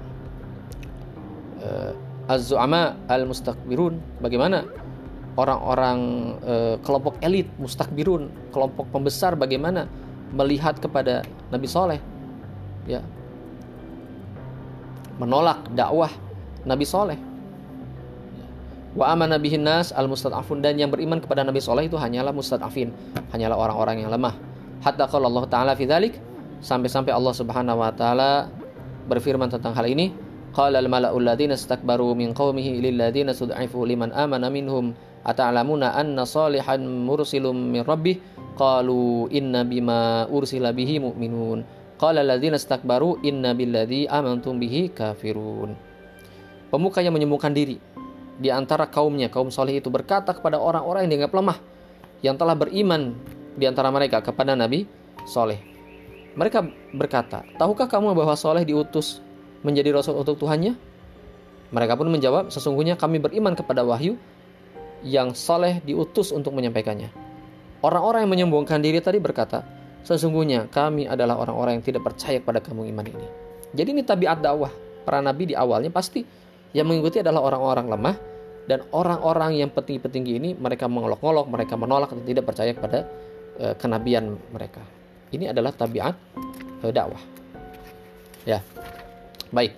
uh, 1.64 1.96
az-zu'ama 2.28 3.00
al-mustakbirun 3.08 4.02
bagaimana 4.20 4.68
orang-orang 5.40 6.00
uh, 6.44 6.76
kelompok 6.84 7.16
elit 7.24 7.48
mustakbirun 7.56 8.28
kelompok 8.52 8.90
pembesar 8.92 9.40
bagaimana 9.40 9.88
melihat 10.36 10.76
kepada 10.82 11.24
Nabi 11.54 11.68
Soleh 11.72 12.02
ya 12.84 13.00
menolak 15.22 15.72
dakwah 15.72 16.11
Nabi 16.66 16.86
Soleh. 16.86 17.20
Wa 18.95 19.11
amana 19.11 19.36
bihin 19.36 19.68
nas 19.68 19.91
al 19.91 20.07
mustad'afun 20.07 20.63
dan 20.63 20.80
yang 20.80 20.88
beriman 20.88 21.20
kepada 21.20 21.43
Nabi 21.43 21.59
Soleh 21.59 21.91
itu 21.91 21.99
hanyalah 21.99 22.32
mustad'afin 22.32 22.95
hanyalah 23.36 23.59
orang-orang 23.59 24.03
yang 24.03 24.11
lemah. 24.11 24.36
Hatta 24.80 25.11
kalau 25.11 25.28
Allah 25.28 25.45
taala 25.51 25.72
fi 25.76 25.84
sampai-sampai 26.63 27.11
Allah 27.11 27.36
Subhanahu 27.36 27.84
wa 27.84 27.91
taala 27.91 28.47
berfirman 29.05 29.51
tentang 29.51 29.76
hal 29.76 29.86
ini 29.86 30.16
qala 30.55 30.80
al 30.80 30.88
mala'u 30.88 31.20
alladziina 31.20 31.59
istakbaru 31.59 32.16
min 32.16 32.32
qaumihi 32.32 32.80
lil 32.80 32.95
ladziina 32.95 33.36
sud'ifu 33.36 33.84
liman 33.84 34.16
amana 34.16 34.47
minhum 34.47 34.95
ata'lamuna 35.28 35.93
anna 35.99 36.24
salihan 36.24 36.80
mursilum 36.80 37.53
min 37.53 37.84
rabbih? 37.84 38.18
Qalu 38.55 39.28
inna 39.36 39.68
bima 39.68 40.32
ursila 40.32 40.72
bihi 40.72 41.03
mu'minun 41.03 41.68
qala 42.02 42.24
alladziina 42.24 42.60
istakbaru 42.60 43.24
inna 43.24 43.54
billadzi 43.56 44.08
amantum 44.10 44.60
bihi 44.60 44.91
kafirun 44.91 45.76
pemuka 46.72 47.00
yang 47.00 47.16
menyembuhkan 47.16 47.56
diri 47.56 47.80
di 48.36 48.52
antara 48.52 48.88
kaumnya 48.91 49.32
kaum 49.32 49.48
saleh 49.48 49.80
itu 49.80 49.88
berkata 49.88 50.36
kepada 50.36 50.60
orang-orang 50.60 51.08
yang 51.08 51.12
dianggap 51.20 51.34
lemah 51.34 51.58
yang 52.20 52.36
telah 52.36 52.56
beriman 52.58 53.16
di 53.56 53.64
antara 53.64 53.88
mereka 53.91 54.20
kepada 54.20 54.56
Nabi 54.60 54.84
Soleh 55.24 55.76
mereka 56.36 56.68
berkata, 56.91 57.48
tahukah 57.56 57.88
kamu 57.88 58.12
bahwa 58.12 58.36
Soleh 58.36 58.68
diutus 58.68 59.24
menjadi 59.64 59.96
rasul 59.96 60.20
untuk 60.20 60.36
Tuhannya? 60.36 60.76
Mereka 61.72 61.96
pun 61.96 62.12
menjawab, 62.12 62.52
sesungguhnya 62.52 63.00
kami 63.00 63.24
beriman 63.24 63.56
kepada 63.56 63.88
wahyu 63.88 64.20
yang 65.08 65.32
Soleh 65.32 65.80
diutus 65.88 66.36
untuk 66.36 66.52
menyampaikannya. 66.52 67.08
Orang-orang 67.80 68.28
yang 68.28 68.32
menyembuhkan 68.36 68.84
diri 68.84 69.00
tadi 69.00 69.16
berkata, 69.24 69.64
sesungguhnya 70.06 70.70
kami 70.70 71.10
adalah 71.10 71.41
orang-orang 71.41 71.82
yang 71.82 71.86
tidak 71.86 72.06
percaya 72.06 72.38
pada 72.38 72.62
kamu 72.62 72.86
iman 72.93 73.06
ini. 73.10 73.28
Jadi 73.74 73.89
ini 73.91 74.01
tabiat 74.06 74.39
dakwah. 74.39 74.70
Para 75.06 75.22
nabi 75.22 75.53
di 75.53 75.56
awalnya 75.58 75.89
pasti 75.89 76.26
yang 76.74 76.86
mengikuti 76.89 77.22
adalah 77.22 77.41
orang-orang 77.41 77.86
lemah 77.89 78.16
dan 78.66 78.82
orang-orang 78.89 79.62
yang 79.62 79.70
petinggi-petinggi 79.70 80.34
ini 80.38 80.49
mereka 80.58 80.89
mengolok-olok, 80.89 81.45
mereka 81.49 81.78
menolak 81.78 82.10
dan 82.14 82.26
tidak 82.26 82.45
percaya 82.49 82.72
kepada 82.74 83.06
uh, 83.62 83.74
kenabian 83.78 84.38
mereka. 84.49 84.82
Ini 85.30 85.53
adalah 85.53 85.74
tabiat 85.74 86.14
uh, 86.82 86.91
dakwah. 86.93 87.22
Ya. 88.45 88.62
Baik. 89.53 89.78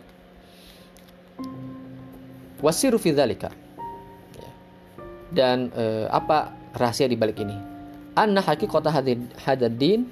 Wasiru 2.64 2.96
fi 3.00 3.12
dzalika. 3.12 3.52
Ya. 4.40 4.52
Dan 5.36 5.72
uh, 5.76 6.08
apa 6.08 6.56
rahasia 6.76 7.12
di 7.12 7.20
balik 7.20 7.44
ini? 7.44 7.56
Anna 8.18 8.42
haqiqata 8.42 8.90
hadzal 8.90 9.76
din 9.78 10.10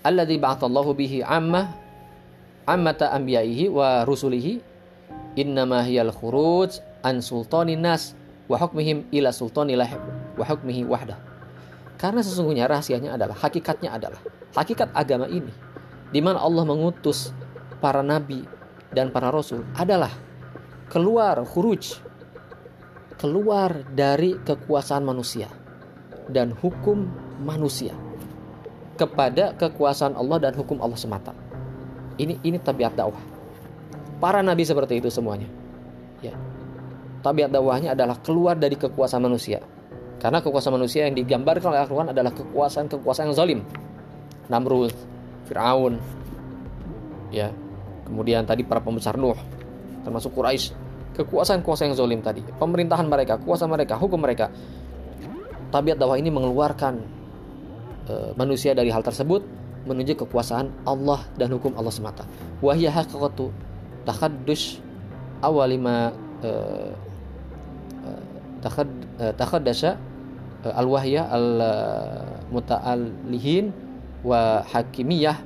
alladzi 0.00 0.36
ba'athallahu 0.40 0.96
bihi 0.96 1.20
amma 1.20 1.70
ammata 2.64 3.12
anbiya'ihi 3.12 3.68
wa 3.68 4.04
rusulihi 4.08 4.60
innama 5.36 5.84
hiyal 5.84 6.12
khuruj 6.12 6.80
an 7.04 7.20
sultanin 7.20 7.80
nas 7.80 8.16
wa 8.48 8.56
hukmihim 8.56 9.06
ila 9.12 9.30
sultanilah 9.30 9.90
wa 10.36 10.44
hukmihi 10.44 10.88
wahdah. 10.88 11.18
Karena 12.00 12.24
sesungguhnya 12.24 12.64
rahasianya 12.64 13.12
adalah 13.14 13.36
hakikatnya 13.36 13.92
adalah 13.92 14.20
hakikat 14.56 14.88
agama 14.96 15.28
ini 15.28 15.52
di 16.10 16.18
mana 16.24 16.40
Allah 16.40 16.64
mengutus 16.64 17.30
para 17.78 18.00
nabi 18.00 18.42
dan 18.90 19.12
para 19.14 19.28
rasul 19.30 19.62
adalah 19.76 20.10
keluar 20.90 21.38
huruj 21.44 22.02
keluar 23.20 23.84
dari 23.92 24.34
kekuasaan 24.42 25.04
manusia 25.04 25.46
dan 26.32 26.50
hukum 26.56 27.06
manusia 27.44 27.94
kepada 29.00 29.56
kekuasaan 29.56 30.12
Allah 30.12 30.36
dan 30.36 30.52
hukum 30.52 30.76
Allah 30.84 31.00
semata. 31.00 31.32
Ini 32.20 32.36
ini 32.44 32.60
tabiat 32.60 32.92
dakwah. 32.92 33.16
Para 34.20 34.44
nabi 34.44 34.68
seperti 34.68 35.00
itu 35.00 35.08
semuanya. 35.08 35.48
Ya. 36.20 36.36
Tabiat 37.24 37.48
dakwahnya 37.48 37.96
adalah 37.96 38.20
keluar 38.20 38.60
dari 38.60 38.76
kekuasaan 38.76 39.24
manusia. 39.24 39.64
Karena 40.20 40.44
kekuasaan 40.44 40.76
manusia 40.76 41.08
yang 41.08 41.16
digambarkan 41.16 41.72
oleh 41.72 41.80
Al-Quran 41.80 42.12
adalah 42.12 42.28
kekuasaan-kekuasaan 42.36 43.32
yang 43.32 43.36
zalim. 43.36 43.60
Namrud, 44.52 44.92
Firaun, 45.48 45.96
ya. 47.32 47.48
Kemudian 48.04 48.44
tadi 48.44 48.66
para 48.66 48.84
pembesar 48.84 49.16
Nuh, 49.16 49.38
termasuk 50.04 50.36
Quraisy, 50.36 50.76
kekuasaan-kekuasaan 51.16 51.94
yang 51.94 51.96
zalim 51.96 52.20
tadi, 52.20 52.44
pemerintahan 52.44 53.08
mereka, 53.08 53.40
kuasa 53.40 53.64
mereka, 53.64 53.96
hukum 53.96 54.20
mereka. 54.20 54.52
Tabiat 55.72 55.96
dakwah 55.96 56.18
ini 56.20 56.28
mengeluarkan 56.28 57.19
uh, 58.10 58.34
manusia 58.34 58.74
dari 58.74 58.90
hal 58.90 59.06
tersebut 59.06 59.46
menuju 59.86 60.18
kekuasaan 60.18 60.74
Allah 60.84 61.22
dan 61.38 61.54
hukum 61.54 61.78
Allah 61.78 61.94
semata. 61.94 62.26
Wahya 62.58 62.90
haqiqatu 62.90 63.54
takhaddus 64.04 64.82
awalima 65.40 66.12
uh, 66.44 66.92
uh, 68.04 68.20
takhaddasa 69.36 69.96
uh, 70.66 70.72
al-wahya 70.76 71.28
al-muta'allihin 71.32 73.72
wa 74.20 74.60
hakimiyah 74.68 75.40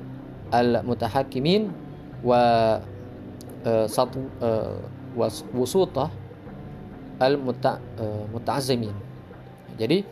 al 0.51 0.83
mutahakimin 0.83 1.71
wa 2.21 2.77
satu 3.89 4.29
wusuta 5.55 6.11
al 7.17 7.39
muta 7.39 7.79
muta'azzimin 8.29 8.93
jadi 9.79 10.03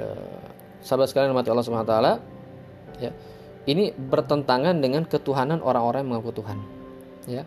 uh, 0.00 0.47
sahabat 0.82 1.10
sekalian 1.10 1.34
mati 1.34 1.50
Allah 1.50 1.66
Subhanahu 1.66 1.86
wa 1.86 1.92
taala 1.92 2.12
ya 3.02 3.10
ini 3.68 3.92
bertentangan 3.92 4.78
dengan 4.80 5.04
ketuhanan 5.04 5.60
orang-orang 5.60 6.06
yang 6.06 6.10
mengaku 6.16 6.42
Tuhan 6.42 6.58
ya 7.28 7.42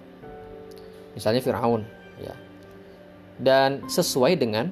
misalnya 1.17 1.41
Firaun 1.41 1.84
ya 2.21 2.34
dan 3.41 3.89
sesuai 3.89 4.38
dengan 4.38 4.69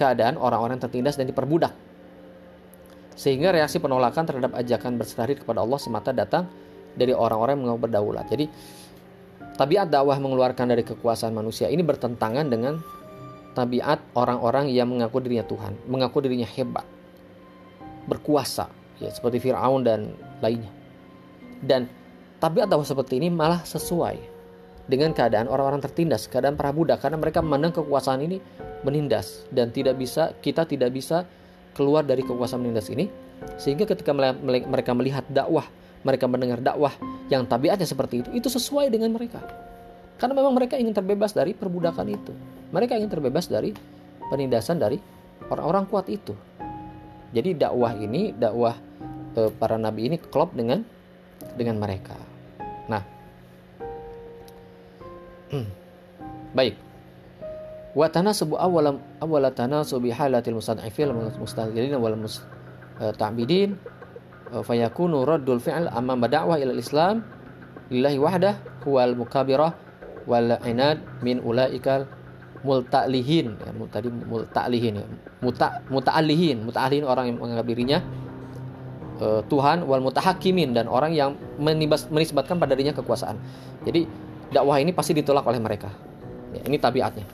keadaan 0.00 0.40
orang-orang 0.40 0.80
tertindas 0.80 1.20
dan 1.20 1.28
diperbudak. 1.28 1.76
Sehingga 3.16 3.52
reaksi 3.52 3.76
penolakan 3.76 4.24
terhadap 4.24 4.56
ajakan 4.56 4.96
berserah 4.96 5.36
kepada 5.36 5.60
Allah 5.60 5.76
semata 5.76 6.12
datang 6.12 6.48
dari 6.96 7.12
orang-orang 7.12 7.60
yang 7.60 7.64
mengaku 7.68 7.80
berdaulat. 7.84 8.24
Jadi 8.32 8.48
tabiat 9.60 9.92
dakwah 9.92 10.16
mengeluarkan 10.16 10.72
dari 10.72 10.80
kekuasaan 10.84 11.36
manusia 11.36 11.68
ini 11.68 11.84
bertentangan 11.84 12.48
dengan 12.48 12.80
tabiat 13.52 14.00
orang-orang 14.16 14.72
yang 14.72 14.88
mengaku 14.88 15.20
dirinya 15.20 15.44
Tuhan, 15.44 15.76
mengaku 15.84 16.24
dirinya 16.24 16.48
hebat, 16.48 16.88
berkuasa, 18.10 18.66
ya 18.98 19.10
seperti 19.14 19.38
Firaun 19.38 19.86
dan 19.86 20.10
lainnya. 20.42 20.70
Dan 21.62 21.86
tabiat 22.42 22.66
dakwah 22.66 22.82
seperti 22.82 23.22
ini 23.22 23.30
malah 23.30 23.62
sesuai 23.62 24.18
dengan 24.90 25.14
keadaan 25.14 25.46
orang-orang 25.46 25.78
tertindas, 25.78 26.26
keadaan 26.26 26.58
para 26.58 26.74
budak 26.74 26.98
karena 26.98 27.14
mereka 27.14 27.38
memandang 27.38 27.70
kekuasaan 27.78 28.26
ini 28.26 28.42
menindas 28.82 29.46
dan 29.54 29.70
tidak 29.70 29.94
bisa 29.94 30.34
kita 30.42 30.66
tidak 30.66 30.90
bisa 30.90 31.22
keluar 31.78 32.02
dari 32.02 32.26
kekuasaan 32.26 32.58
menindas 32.58 32.90
ini 32.90 33.06
sehingga 33.54 33.86
ketika 33.86 34.10
mereka 34.42 34.90
melihat 34.90 35.22
dakwah 35.30 35.64
mereka 36.00 36.24
mendengar 36.24 36.60
dakwah 36.64 36.92
yang 37.28 37.44
tabiatnya 37.44 37.84
seperti 37.84 38.24
itu, 38.24 38.30
itu 38.32 38.48
sesuai 38.48 38.88
dengan 38.88 39.12
mereka. 39.12 39.40
Karena 40.16 40.36
memang 40.36 40.52
mereka 40.52 40.76
ingin 40.76 40.92
terbebas 40.92 41.32
dari 41.32 41.56
perbudakan 41.56 42.06
itu. 42.08 42.32
Mereka 42.72 42.96
ingin 42.96 43.08
terbebas 43.08 43.48
dari 43.48 43.72
penindasan 44.28 44.80
dari 44.80 45.00
orang-orang 45.48 45.88
kuat 45.88 46.08
itu. 46.12 46.36
Jadi 47.30 47.54
dakwah 47.54 47.94
ini, 47.94 48.34
dakwah 48.34 48.74
e, 49.38 49.40
para 49.54 49.78
nabi 49.78 50.10
ini 50.10 50.16
klop 50.18 50.54
dengan 50.54 50.82
dengan 51.54 51.78
mereka. 51.78 52.18
Nah, 52.90 53.02
baik. 56.58 56.74
Wa 57.90 58.06
tanasubu 58.06 58.54
awwalam 58.54 59.02
awwala 59.18 59.50
tanasubi 59.50 60.14
halatil 60.14 60.58
mustad'ifil 60.58 61.10
mustadilin 61.14 61.98
wal 61.98 62.14
musta'bidin 62.14 63.74
fayakunu 64.62 65.22
raddul 65.26 65.62
fi'l 65.62 65.90
amma 65.90 66.26
da'wah 66.26 66.58
ila 66.58 66.74
islam 66.74 67.22
lillahi 67.90 68.18
wahdah 68.18 68.54
huwal 68.86 69.14
mukabirah 69.14 69.74
wal 70.26 70.58
inad 70.66 71.02
min 71.22 71.42
ulaikal 71.42 72.06
multa'lihin. 72.62 73.56
Ya 73.56 73.70
tadi 73.88 74.08
multa'lihin 74.10 74.94
ya. 75.00 75.06
Muta 75.40 75.80
muta'allihin. 75.88 76.64
Muta'allihin 76.64 77.04
orang 77.04 77.32
yang 77.32 77.36
menganggap 77.40 77.66
dirinya 77.66 77.98
uh, 79.20 79.40
Tuhan 79.46 79.84
wal 79.84 80.02
mutahakimin 80.02 80.72
dan 80.72 80.88
orang 80.88 81.12
yang 81.12 81.36
menibas, 81.60 82.08
menisbatkan 82.08 82.56
pada 82.56 82.72
dirinya 82.74 82.96
kekuasaan. 82.96 83.36
Jadi 83.84 84.08
dakwah 84.50 84.80
ini 84.80 84.90
pasti 84.96 85.12
ditolak 85.14 85.44
oleh 85.46 85.60
mereka. 85.60 85.92
Ya, 86.56 86.66
ini 86.66 86.76
tabiatnya. 86.80 87.24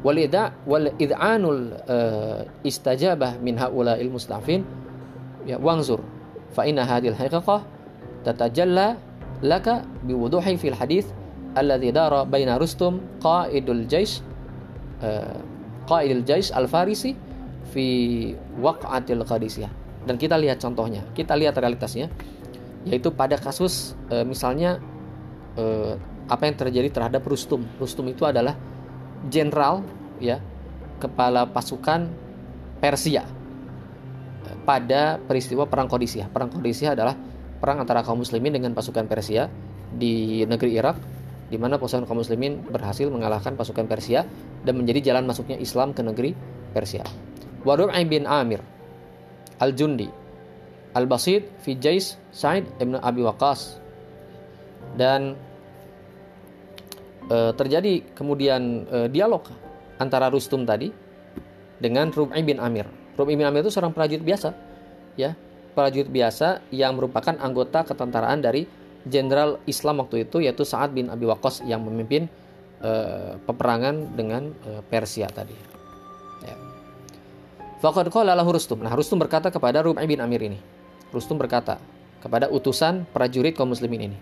Wal 0.00 0.16
idza 0.16 0.56
wal 0.64 0.88
id'anul 0.96 1.76
uh, 1.84 2.40
istajabah 2.64 3.36
min 3.44 3.60
haula 3.60 4.00
il 4.00 4.08
mustafin 4.08 4.64
ya 5.44 5.60
wangzur 5.60 6.00
fa 6.56 6.64
inna 6.64 6.88
hadhil 6.88 7.12
haqiqah 7.12 7.60
tatajalla 8.24 8.96
laka 9.44 9.84
biwuduhi 10.04 10.56
fil 10.56 10.76
hadis 10.76 11.08
alladhi 11.52 11.92
dara 11.92 12.24
baina 12.24 12.56
Rustum 12.56 13.00
qaidul 13.20 13.84
jais 13.88 14.24
uh, 15.02 15.38
qaidul 15.88 16.22
jais 16.24 16.52
al-Farisi 16.54 17.16
fi 17.70 17.86
waq'atil 18.58 19.22
Qadisiyah. 19.24 19.72
Dan 20.06 20.16
kita 20.16 20.40
lihat 20.40 20.60
contohnya. 20.62 21.04
Kita 21.12 21.36
lihat 21.36 21.56
realitasnya. 21.60 22.08
Yaitu 22.88 23.12
pada 23.12 23.36
kasus 23.36 23.92
uh, 24.08 24.24
misalnya 24.24 24.80
uh, 25.60 25.94
apa 26.30 26.48
yang 26.48 26.56
terjadi 26.56 26.88
terhadap 26.88 27.20
Rustum. 27.26 27.66
Rustum 27.76 28.08
itu 28.08 28.24
adalah 28.24 28.56
jenderal 29.28 29.84
ya 30.22 30.40
kepala 30.96 31.44
pasukan 31.48 32.08
Persia 32.80 33.24
pada 34.64 35.20
peristiwa 35.20 35.68
Perang 35.68 35.90
Qadisiyah. 35.90 36.32
Perang 36.32 36.48
Qadisiyah 36.48 36.92
adalah 36.96 37.14
perang 37.60 37.82
antara 37.84 38.00
kaum 38.00 38.24
muslimin 38.24 38.56
dengan 38.56 38.72
pasukan 38.72 39.04
Persia 39.04 39.50
di 39.90 40.46
negeri 40.46 40.78
Irak 40.78 40.96
di 41.50 41.58
mana 41.58 41.76
pasukan 41.76 42.06
kaum 42.06 42.22
muslimin 42.22 42.62
berhasil 42.62 43.10
mengalahkan 43.10 43.58
pasukan 43.58 43.90
Persia 43.90 44.22
dan 44.62 44.78
menjadi 44.78 45.12
jalan 45.12 45.26
masuknya 45.26 45.58
Islam 45.58 45.90
ke 45.90 46.00
negeri 46.00 46.32
Persia. 46.70 47.02
Waru'i 47.66 48.06
bin 48.06 48.24
Amir 48.24 48.62
Al-Jundi 49.60 50.08
Al-Basid 50.96 51.60
fi 51.60 51.76
Jais 51.76 52.16
Sa'id 52.32 52.64
ibn 52.80 52.96
Abi 52.96 53.20
Waqas 53.22 53.78
dan 54.96 55.36
e, 57.28 57.36
terjadi 57.54 58.14
kemudian 58.16 58.88
e, 58.88 58.98
dialog 59.12 59.44
antara 60.00 60.32
Rustum 60.32 60.64
tadi 60.64 60.90
dengan 61.78 62.10
Rub'i 62.10 62.42
bin 62.42 62.58
Amir. 62.58 62.88
Rum 63.14 63.28
bin 63.28 63.44
Amir 63.44 63.60
itu 63.60 63.72
seorang 63.72 63.92
prajurit 63.92 64.24
biasa, 64.24 64.56
ya, 65.20 65.36
prajurit 65.76 66.08
biasa 66.08 66.64
yang 66.72 66.96
merupakan 66.96 67.36
anggota 67.36 67.84
ketentaraan 67.84 68.40
dari 68.40 68.64
jenderal 69.08 69.56
Islam 69.64 70.04
waktu 70.04 70.28
itu 70.28 70.44
yaitu 70.44 70.66
Sa'ad 70.66 70.92
bin 70.92 71.08
Abi 71.08 71.24
Waqqas 71.24 71.64
yang 71.64 71.80
memimpin 71.84 72.28
uh, 72.84 73.40
peperangan 73.48 74.12
dengan 74.16 74.52
uh, 74.68 74.82
Persia 74.84 75.28
tadi. 75.32 75.56
Ya. 76.44 76.56
Faqad 77.80 78.12
Rustum. 78.48 78.84
Nah, 78.84 78.92
Rustum 78.92 79.16
berkata 79.16 79.48
kepada 79.48 79.80
Rub'i 79.80 80.04
bin 80.04 80.20
Amir 80.20 80.44
ini. 80.44 80.60
Rustum 81.10 81.40
berkata 81.40 81.80
kepada 82.20 82.52
utusan 82.52 83.08
prajurit 83.08 83.56
kaum 83.56 83.72
muslimin 83.72 84.12
ini. 84.12 84.18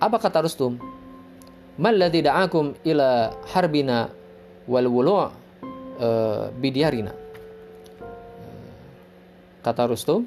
Apa 0.00 0.20
kata 0.20 0.44
Rustum? 0.44 0.76
Mal 1.80 1.96
ladzi 1.96 2.20
da'akum 2.20 2.76
ila 2.84 3.32
harbina 3.56 4.12
wal 4.68 4.88
wulu' 4.88 5.32
uh, 6.00 6.52
bidiarina 6.60 7.12
Kata 9.60 9.84
Rustum, 9.92 10.24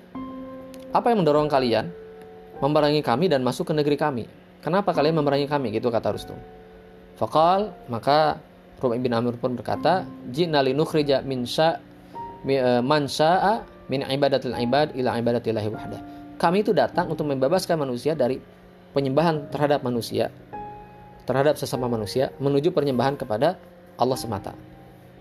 apa 0.94 1.10
yang 1.10 1.26
mendorong 1.26 1.50
kalian 1.50 1.90
memerangi 2.64 3.04
kami 3.04 3.28
dan 3.28 3.44
masuk 3.44 3.68
ke 3.68 3.74
negeri 3.76 4.00
kami? 4.00 4.24
Kenapa 4.64 4.96
kalian 4.96 5.20
memerangi 5.20 5.52
kami? 5.52 5.76
Gitu 5.76 5.92
kata 5.92 6.16
Rustum. 6.16 6.40
Fakal, 7.20 7.76
maka 7.92 8.40
Rumi 8.80 9.00
bin 9.04 9.12
Amir 9.12 9.36
pun 9.36 9.60
berkata, 9.60 10.08
Jina 10.32 10.64
linukhrija 10.64 11.20
min 11.28 11.44
sya 11.44 11.84
e, 12.48 12.80
man 12.80 13.12
sya'a 13.12 13.64
min 13.92 14.04
ibadatil 14.08 14.56
ibad 14.56 14.96
ila 14.96 15.20
ibadatillahi 15.20 15.70
wahda. 15.72 16.00
Kami 16.40 16.64
itu 16.64 16.72
datang 16.72 17.12
untuk 17.12 17.28
membebaskan 17.28 17.80
manusia 17.80 18.16
dari 18.16 18.40
penyembahan 18.96 19.52
terhadap 19.52 19.84
manusia, 19.84 20.32
terhadap 21.28 21.60
sesama 21.60 21.88
manusia, 21.92 22.32
menuju 22.40 22.72
penyembahan 22.72 23.20
kepada 23.20 23.60
Allah 24.00 24.18
semata. 24.20 24.52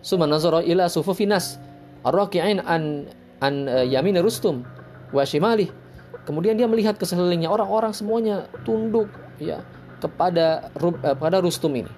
Suma 0.02 0.26
nazara 0.26 0.62
ila 0.66 0.90
sufufinas 0.90 1.58
arraki'in 2.02 2.58
an 2.66 3.06
an 3.38 3.54
uh, 3.70 3.86
yamin 3.86 4.18
Rustum 4.18 4.66
wa 5.14 5.22
shimali. 5.22 5.81
Kemudian 6.22 6.54
dia 6.54 6.70
melihat 6.70 6.94
ke 6.94 7.02
sekelilingnya 7.02 7.50
orang-orang 7.50 7.90
semuanya 7.90 8.46
tunduk 8.62 9.10
ya 9.42 9.62
kepada 9.98 10.70
uh, 10.78 11.16
pada 11.18 11.42
Rustum 11.42 11.74
ini. 11.74 11.90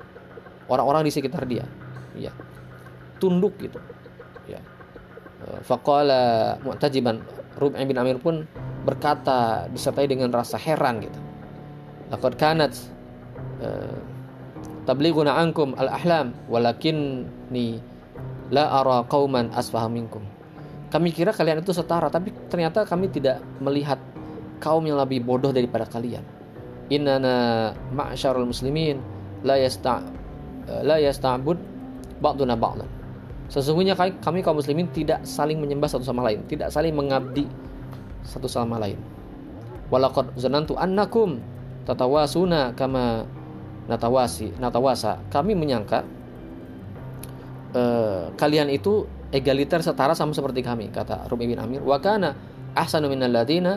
Orang-orang 0.64 1.04
di 1.04 1.12
sekitar 1.12 1.44
dia. 1.44 1.68
Ya. 2.16 2.32
Tunduk 3.20 3.60
gitu. 3.60 3.76
Ya. 4.48 4.64
Uh, 5.44 5.60
faqala 5.60 6.56
mu'tajiban 6.64 7.20
Rub'i 7.60 7.84
bin 7.84 8.00
Amir 8.00 8.16
pun 8.16 8.48
berkata 8.88 9.68
disertai 9.68 10.08
dengan 10.08 10.32
rasa 10.32 10.56
heran 10.56 11.04
gitu. 11.04 11.20
Laqad 12.08 12.34
kanat 12.40 12.72
uh, 13.60 14.00
tablighuna 14.88 15.36
ankum 15.36 15.76
al-ahlam 15.76 16.32
walakinni 16.48 17.80
la 18.52 18.80
ara 18.80 19.04
qauman 19.08 19.52
asfaha 19.52 19.88
minkum 19.88 20.24
kami 20.94 21.10
kira 21.10 21.34
kalian 21.34 21.58
itu 21.58 21.74
setara, 21.74 22.06
tapi 22.06 22.30
ternyata 22.46 22.86
kami 22.86 23.10
tidak 23.10 23.42
melihat 23.58 23.98
kaum 24.64 24.88
yang 24.88 24.96
lebih 24.96 25.20
bodoh 25.20 25.52
daripada 25.52 25.84
kalian. 25.84 26.24
Innana 26.88 27.70
ma'syarul 27.92 28.48
muslimin 28.48 28.96
la 29.44 29.60
yasta 29.60 30.00
la 30.80 30.96
yasta'bud 30.96 31.60
ba'duna 32.24 32.56
ba'dan. 32.56 32.88
Sesungguhnya 33.52 33.92
kami, 33.92 34.40
kaum 34.40 34.56
muslimin 34.56 34.88
tidak 34.96 35.20
saling 35.28 35.60
menyembah 35.60 35.92
satu 35.92 36.08
sama 36.08 36.24
lain, 36.24 36.40
tidak 36.48 36.72
saling 36.72 36.96
mengabdi 36.96 37.44
satu 38.24 38.48
sama 38.48 38.80
lain. 38.80 38.96
Walaqad 39.92 40.32
zanantu 40.40 40.80
annakum 40.80 41.44
tatawasuna 41.84 42.72
kama 42.72 43.28
natawasi 43.84 44.56
natawasa. 44.56 45.20
Kami 45.28 45.52
menyangka 45.52 46.08
uh, 47.76 48.32
kalian 48.32 48.72
itu 48.72 49.04
egaliter 49.28 49.84
setara 49.84 50.16
sama 50.16 50.32
seperti 50.32 50.64
kami 50.64 50.88
kata 50.88 51.28
Rumi 51.28 51.52
bin 51.52 51.60
Amir 51.60 51.82
wa 51.84 52.00
kana 52.00 52.32
ahsanu 52.72 53.12
minal 53.12 53.34
ladina 53.34 53.76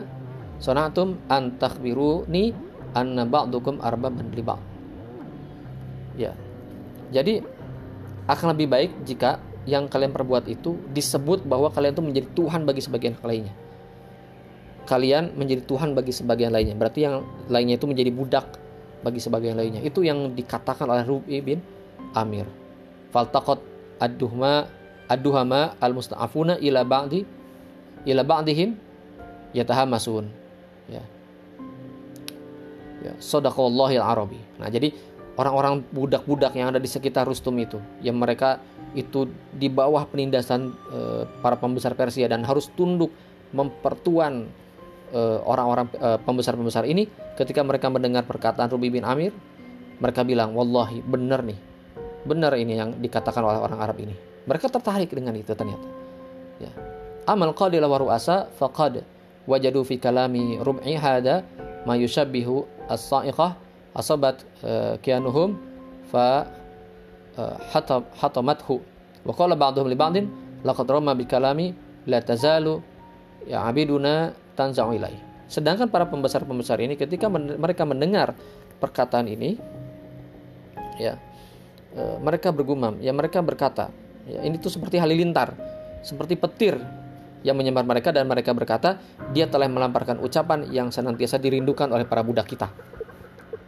sanatum 0.58 1.22
an 1.30 1.58
takhbiruni 1.58 2.54
anna 2.98 3.24
ba'dukum 3.28 3.82
arbaban 3.82 4.34
li 4.34 4.44
ba'd 4.44 4.62
ya. 6.18 6.34
Jadi 7.14 7.40
akan 8.28 8.48
lebih 8.58 8.68
baik 8.68 8.92
jika 9.08 9.40
yang 9.70 9.88
kalian 9.88 10.12
perbuat 10.12 10.50
itu 10.52 10.76
disebut 10.92 11.48
bahwa 11.48 11.72
kalian 11.72 11.96
itu 11.96 12.04
menjadi 12.04 12.28
Tuhan 12.36 12.62
bagi 12.68 12.82
sebagian 12.84 13.16
lainnya. 13.24 13.54
Kalian 14.88 15.36
menjadi 15.36 15.64
Tuhan 15.64 15.96
bagi 15.96 16.12
sebagian 16.16 16.52
lainnya. 16.52 16.76
Berarti 16.76 17.04
yang 17.04 17.24
lainnya 17.48 17.76
itu 17.76 17.88
menjadi 17.88 18.12
budak 18.12 18.48
bagi 19.04 19.20
sebagian 19.20 19.56
lainnya. 19.60 19.84
Itu 19.84 20.04
yang 20.04 20.36
dikatakan 20.36 20.88
oleh 20.88 21.04
Rubi 21.04 21.40
bin 21.44 21.60
Amir. 22.16 22.48
Faltaqat 23.12 23.60
aduhma 24.00 24.68
aduhama 25.08 25.76
al 25.80 25.96
musta'afuna 25.96 26.60
ila 26.60 26.84
ba'di 26.84 27.24
ila 28.08 28.24
ba'dihim 28.24 28.76
yatahamasun 29.56 30.28
ya. 30.92 31.04
Ya 33.04 33.14
sadaqallahil 33.22 34.02
arabi. 34.02 34.40
Nah 34.58 34.68
jadi 34.68 34.92
orang-orang 35.38 35.86
budak-budak 35.94 36.58
yang 36.58 36.74
ada 36.74 36.82
di 36.82 36.90
sekitar 36.90 37.30
Rustum 37.30 37.54
itu 37.62 37.78
yang 38.02 38.18
mereka 38.18 38.58
itu 38.98 39.30
di 39.54 39.70
bawah 39.70 40.10
penindasan 40.10 40.74
e, 40.90 41.00
para 41.46 41.54
pembesar 41.62 41.94
Persia 41.94 42.26
dan 42.26 42.42
harus 42.42 42.74
tunduk 42.74 43.14
mempertuan 43.54 44.50
eh, 45.16 45.40
orang-orang 45.46 45.88
e, 45.96 46.20
pembesar-pembesar 46.20 46.84
ini 46.84 47.08
ketika 47.40 47.64
mereka 47.64 47.88
mendengar 47.88 48.28
perkataan 48.28 48.68
Rubi 48.68 48.92
bin 48.92 49.08
Amir 49.08 49.32
mereka 49.98 50.22
bilang 50.22 50.54
wallahi 50.54 51.02
benar 51.02 51.42
nih. 51.42 51.58
Benar 52.28 52.54
ini 52.60 52.74
yang 52.76 52.98
dikatakan 53.00 53.40
oleh 53.40 53.62
orang 53.62 53.80
Arab 53.80 53.98
ini. 54.04 54.14
Mereka 54.46 54.68
tertarik 54.68 55.10
dengan 55.12 55.34
itu 55.38 55.52
ternyata. 55.56 55.88
Ya. 56.60 56.72
Amal 57.28 57.52
qadila 57.56 57.88
wa 57.88 57.98
ru'asa 58.00 58.52
faqad 58.56 59.04
wajadu 59.48 59.82
fi 59.88 59.96
kalami 59.98 60.60
rub'i 60.60 60.94
hada 61.00 61.48
ma 61.88 61.96
yushabbihu 61.96 62.68
as-sa'iqah 62.92 63.56
asabat 63.96 64.44
uh, 64.62 65.00
kianuhum 65.02 65.58
fa 66.12 66.46
uh, 67.40 67.56
hatamathu. 68.20 68.84
Wa 69.24 69.34
qala 69.34 69.56
ba'dhum 69.56 69.88
li 69.88 69.98
ba'din 69.98 70.26
laqad 70.68 70.88
rama 70.88 71.16
bi 71.16 71.24
kalami 71.24 71.74
la 72.08 72.24
tazalu 72.24 72.80
ya 73.48 73.64
abiduna 73.68 74.36
tanza'u 74.56 74.92
ilai 74.96 75.16
sedangkan 75.48 75.88
para 75.88 76.04
pembesar-pembesar 76.12 76.80
ini 76.84 77.00
ketika 77.00 77.32
men 77.32 77.56
mereka 77.56 77.88
mendengar 77.88 78.36
perkataan 78.84 79.32
ini 79.32 79.56
ya 81.00 81.16
uh, 81.96 82.18
mereka 82.20 82.52
bergumam 82.52 83.00
ya 83.00 83.16
mereka 83.16 83.40
berkata 83.40 83.88
ya 84.28 84.44
ini 84.44 84.60
tuh 84.60 84.72
seperti 84.72 85.00
halilintar 85.00 85.56
seperti 86.04 86.36
petir 86.36 86.76
yang 87.46 87.58
menyambar 87.58 87.86
mereka 87.86 88.10
dan 88.14 88.26
mereka 88.26 88.54
berkata 88.54 88.98
dia 89.34 89.46
telah 89.50 89.70
melamparkan 89.70 90.22
ucapan 90.22 90.66
yang 90.70 90.90
senantiasa 90.90 91.38
dirindukan 91.38 91.90
oleh 91.90 92.06
para 92.06 92.26
budak 92.26 92.50
kita 92.50 92.70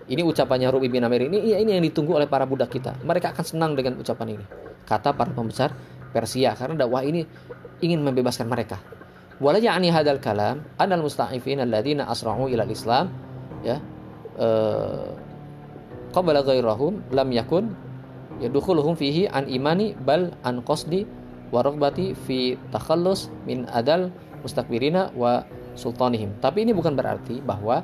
ini 0.09 0.25
ucapannya 0.25 0.73
Rubi 0.73 0.89
bin 0.89 1.05
Amir 1.05 1.29
ini, 1.29 1.37
iya 1.53 1.61
ini 1.61 1.77
yang 1.77 1.85
ditunggu 1.85 2.17
oleh 2.17 2.25
para 2.25 2.49
budak 2.49 2.73
kita. 2.73 2.97
Mereka 3.05 3.29
akan 3.29 3.45
senang 3.45 3.71
dengan 3.77 4.01
ucapan 4.01 4.41
ini. 4.41 4.45
Kata 4.81 5.13
para 5.13 5.29
pembesar 5.29 5.69
Persia 6.09 6.57
karena 6.57 6.81
dakwah 6.81 7.05
ini 7.05 7.21
ingin 7.85 8.01
membebaskan 8.01 8.49
mereka. 8.49 8.81
Wala 9.37 9.61
ya'ni 9.61 9.93
hadal 9.93 10.17
kalam 10.17 10.65
anal 10.81 11.05
musta'ifin 11.05 11.61
alladziina 11.61 12.09
asra'u 12.09 12.49
ila 12.49 12.65
islam 12.67 13.07
ya 13.63 13.77
eh, 14.35 15.07
qabla 16.11 16.43
ghairahum 16.43 17.13
lam 17.13 17.29
yakun 17.31 17.71
yadkhuluhum 18.43 18.99
fihi 18.99 19.31
an 19.31 19.47
imani 19.47 19.95
bal 19.95 20.33
an 20.43 20.59
qasdi 20.65 21.07
wa 21.49 21.59
raghbati 21.65 22.13
fi 22.13 22.57
takhallus 22.69 23.29
min 23.45 23.65
adal 23.69 24.13
mustakbirina 24.41 25.11
wa 25.17 25.43
sultanihim. 25.73 26.37
Tapi 26.39 26.65
ini 26.67 26.71
bukan 26.71 26.93
berarti 26.93 27.41
bahwa 27.41 27.83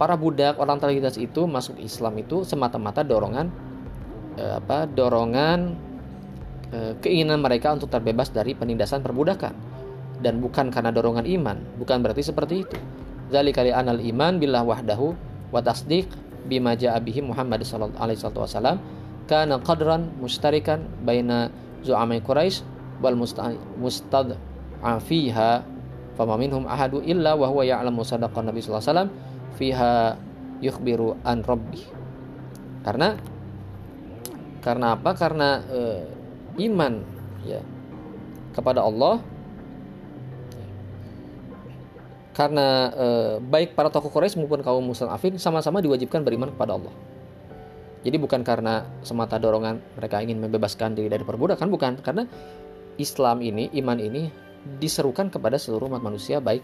para 0.00 0.16
budak 0.16 0.56
orang 0.56 0.80
terlintas 0.80 1.20
itu 1.20 1.44
masuk 1.44 1.76
Islam 1.76 2.16
itu 2.16 2.40
semata-mata 2.40 3.04
dorongan 3.04 3.52
eh, 4.40 4.56
apa 4.56 4.88
dorongan 4.88 5.76
eh, 6.72 6.92
keinginan 7.04 7.44
mereka 7.44 7.76
untuk 7.76 7.92
terbebas 7.92 8.32
dari 8.32 8.56
penindasan 8.56 9.04
perbudakan 9.04 9.52
dan 10.24 10.40
bukan 10.40 10.72
karena 10.72 10.88
dorongan 10.88 11.28
iman 11.28 11.56
bukan 11.76 12.00
berarti 12.00 12.24
seperti 12.24 12.64
itu 12.64 12.78
kali 13.30 13.70
anal 13.70 14.00
iman 14.00 14.40
billah 14.40 14.64
wahdahu 14.64 15.12
wa 15.52 15.60
tasdiq 15.60 16.08
bima 16.48 16.72
ja'a 16.74 16.98
bihi 16.98 17.20
Muhammad 17.20 17.62
sallallahu 17.62 18.00
alaihi 18.00 18.18
wasallam 18.24 18.80
kana 19.28 19.60
qadran 19.62 20.10
mustarikan 20.18 20.82
baina 21.04 21.52
zu'amai 21.84 22.24
Quraisy 22.24 22.64
wal 23.00 23.16
mustad'afiha 23.80 25.50
fama 26.14 26.36
minhum 26.36 26.68
ahadu 26.68 27.00
illa 27.02 27.32
wa 27.34 27.48
huwa 27.48 27.64
ya'lamu 27.64 28.04
sadaqan 28.04 28.48
Nabi 28.48 28.60
sallallahu 28.60 28.84
alaihi 28.84 28.92
wasallam 28.92 29.10
fiha 29.56 30.16
yukhbiru 30.60 31.16
an 31.24 31.40
rabbi 31.44 31.80
karena 32.80 33.16
karena 34.60 34.96
apa? 34.96 35.10
Karena 35.16 35.64
e, 35.68 35.80
iman 36.68 37.00
ya 37.48 37.60
kepada 38.52 38.84
Allah. 38.84 39.20
Karena 42.36 42.66
e, 42.92 43.06
baik 43.40 43.76
para 43.76 43.92
tokoh 43.92 44.12
Quraisy 44.12 44.40
maupun 44.40 44.64
kaum 44.64 44.84
Afin 45.12 45.36
sama-sama 45.36 45.80
diwajibkan 45.84 46.24
beriman 46.24 46.52
kepada 46.52 46.76
Allah. 46.76 46.92
Jadi 48.00 48.16
bukan 48.16 48.40
karena 48.40 48.88
semata 49.04 49.36
dorongan 49.36 49.76
mereka 50.00 50.24
ingin 50.24 50.40
membebaskan 50.40 50.96
diri 50.96 51.12
dari 51.12 51.20
perbudakan, 51.20 51.68
bukan. 51.68 51.92
Karena 52.00 52.24
Islam 53.00 53.40
ini, 53.40 53.72
iman 53.80 53.98
ini 53.98 54.28
diserukan 54.78 55.32
kepada 55.32 55.56
seluruh 55.56 55.88
umat 55.88 56.04
manusia 56.04 56.38
baik 56.38 56.60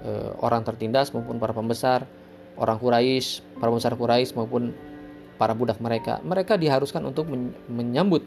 e, 0.00 0.10
orang 0.40 0.64
tertindas 0.64 1.12
maupun 1.12 1.36
para 1.36 1.52
pembesar, 1.52 2.08
orang 2.56 2.80
Quraisy, 2.80 3.60
para 3.60 3.68
pembesar 3.68 3.94
Quraisy 3.94 4.32
maupun 4.32 4.72
para 5.36 5.52
budak 5.52 5.82
mereka, 5.82 6.22
mereka 6.22 6.54
diharuskan 6.54 7.02
untuk 7.10 7.26
menyambut 7.66 8.22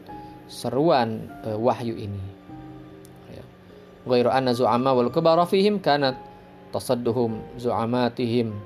seruan 0.48 1.28
uh, 1.44 1.56
wahyu 1.56 1.96
ini. 1.96 2.20
Ya. 3.32 3.44
Ghairu 4.08 4.32
anna 4.32 4.56
zu'ama 4.56 4.96
wal 4.96 5.12
kubara 5.12 5.44
fihim 5.44 5.80
kanat 5.80 6.16
tasadduhum 6.72 7.60
zu'amatihim 7.60 8.56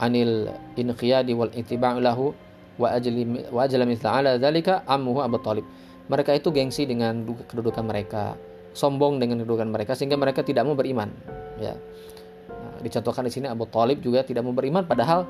anil 0.00 0.52
inqiyadi 0.76 1.32
wal 1.36 1.52
ittiba' 1.52 2.00
lahu 2.00 2.32
wa 2.80 2.94
ajli 2.96 3.50
wa 3.52 3.66
ajla 3.66 3.84
mithla 3.84 4.10
ala 4.20 4.30
dzalika 4.40 4.84
ammuhu 4.88 5.20
Abu 5.24 5.38
Talib. 5.44 5.64
Mereka 6.08 6.40
itu 6.40 6.48
gengsi 6.48 6.88
dengan 6.88 7.24
kedudukan 7.24 7.84
mereka, 7.84 8.34
sombong 8.72 9.20
dengan 9.20 9.44
kedudukan 9.44 9.68
mereka 9.68 9.92
sehingga 9.92 10.16
mereka 10.16 10.40
tidak 10.40 10.64
mau 10.64 10.72
beriman, 10.72 11.12
ya 11.60 11.76
dicontohkan 12.78 13.26
di 13.26 13.32
sini 13.34 13.46
Abu 13.50 13.66
Talib 13.66 13.98
juga 14.00 14.22
tidak 14.22 14.46
mau 14.46 14.54
beriman 14.54 14.86
padahal 14.86 15.26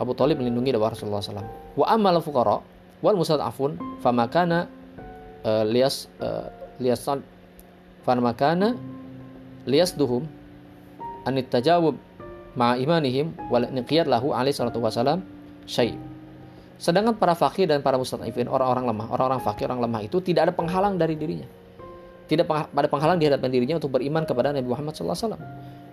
Abu 0.00 0.16
Talib 0.16 0.40
melindungi 0.40 0.72
dakwah 0.72 0.94
Rasulullah 0.94 1.20
SAW. 1.20 1.44
Wa 1.76 1.86
amal 1.92 2.18
fuqara 2.24 2.64
wal 3.04 3.18
afun 3.44 3.76
famakana 4.00 4.66
lias 5.68 6.08
lias 6.80 7.04
famakana 8.02 8.74
lias 9.68 9.92
duhum 9.92 10.24
anit 11.28 11.52
tajawub 11.52 11.98
ma 12.56 12.74
imanihim 12.74 13.36
wal 13.52 13.68
niqiyat 13.68 14.08
lahu 14.08 14.32
alaihi 14.32 14.56
salatu 14.56 14.80
wasalam 14.80 15.22
syai. 15.68 15.92
Sedangkan 16.78 17.18
para 17.18 17.34
fakir 17.34 17.66
dan 17.66 17.82
para 17.82 17.98
mustad'ifin, 17.98 18.46
orang-orang 18.46 18.86
lemah, 18.86 19.06
orang-orang 19.10 19.42
fakir, 19.42 19.66
orang 19.66 19.82
lemah 19.82 20.06
itu 20.06 20.22
tidak 20.22 20.48
ada 20.48 20.52
penghalang 20.54 20.94
dari 20.94 21.18
dirinya. 21.18 21.50
Tidak 22.30 22.46
ada 22.46 22.88
penghalang 22.88 23.18
di 23.18 23.26
hadapan 23.26 23.50
dirinya 23.50 23.76
untuk 23.82 23.90
beriman 23.98 24.22
kepada 24.22 24.54
Nabi 24.54 24.68
Muhammad 24.70 24.94
SAW. 24.94 25.34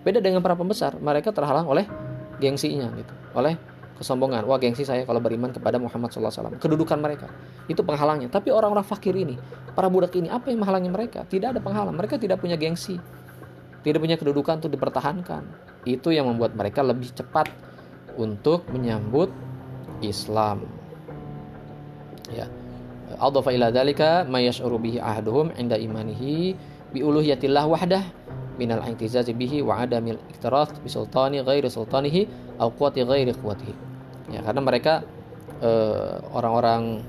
Beda 0.06 0.22
dengan 0.22 0.38
para 0.44 0.54
pembesar, 0.54 0.94
mereka 1.02 1.34
terhalang 1.34 1.66
oleh 1.66 1.90
gengsinya 2.38 2.86
gitu, 2.94 3.14
oleh 3.34 3.58
kesombongan. 3.98 4.46
Wah, 4.46 4.60
gengsi 4.60 4.86
saya 4.86 5.02
kalau 5.02 5.18
beriman 5.18 5.50
kepada 5.50 5.80
Muhammad 5.80 6.14
SAW. 6.14 6.54
Kedudukan 6.60 7.00
mereka 7.02 7.26
itu 7.66 7.82
penghalangnya. 7.82 8.30
Tapi 8.30 8.54
orang-orang 8.54 8.86
fakir 8.86 9.16
ini, 9.16 9.34
para 9.74 9.90
budak 9.90 10.14
ini, 10.14 10.30
apa 10.30 10.52
yang 10.52 10.62
menghalangi 10.62 10.92
mereka? 10.92 11.26
Tidak 11.26 11.56
ada 11.56 11.58
penghalang. 11.58 11.96
Mereka 11.96 12.20
tidak 12.20 12.38
punya 12.38 12.54
gengsi, 12.54 13.00
tidak 13.82 13.98
punya 13.98 14.14
kedudukan 14.14 14.62
untuk 14.62 14.70
dipertahankan. 14.70 15.42
Itu 15.88 16.12
yang 16.12 16.28
membuat 16.28 16.52
mereka 16.54 16.84
lebih 16.84 17.10
cepat 17.16 17.48
untuk 18.20 18.68
menyambut 18.68 19.32
Islam. 20.02 20.66
Ya. 22.32 22.50
Adhafa 23.16 23.54
ila 23.54 23.70
dzalika 23.70 24.26
may 24.26 24.50
yash'uru 24.50 24.82
bihi 24.82 24.98
ahaduhum 24.98 25.54
'inda 25.54 25.78
imanihi 25.78 26.58
bi 26.90 27.00
uluhiyatillah 27.00 27.64
wahdah 27.70 28.02
minal 28.58 28.82
i'tizazi 28.82 29.36
bihi 29.36 29.62
wa 29.62 29.84
adamil 29.84 30.18
iktirath 30.32 30.74
bi 30.82 30.88
sultani 30.90 31.44
ghairi 31.44 31.68
sultanihi 31.70 32.26
au 32.58 32.72
quwati 32.72 33.04
ghairi 33.06 33.32
quwatihi. 33.36 33.74
Ya, 34.34 34.42
karena 34.42 34.60
mereka 34.64 35.06
uh, 35.62 36.18
orang-orang 36.34 37.04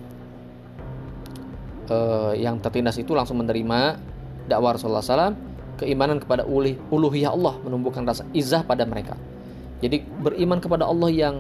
uh, 1.89 2.33
yang 2.37 2.61
tertindas 2.61 2.99
itu 3.01 3.17
langsung 3.17 3.41
menerima 3.41 3.97
dakwah 4.45 4.77
Rasulullah 4.77 5.01
SAW 5.01 5.33
keimanan 5.81 6.21
kepada 6.21 6.45
uluh, 6.45 6.77
uluhiyah 6.89 7.33
Allah 7.33 7.57
menumbuhkan 7.61 8.05
rasa 8.05 8.25
izah 8.37 8.61
pada 8.65 8.85
mereka. 8.85 9.17
Jadi 9.81 10.01
beriman 10.21 10.57
kepada 10.57 10.89
Allah 10.89 11.09
yang 11.13 11.35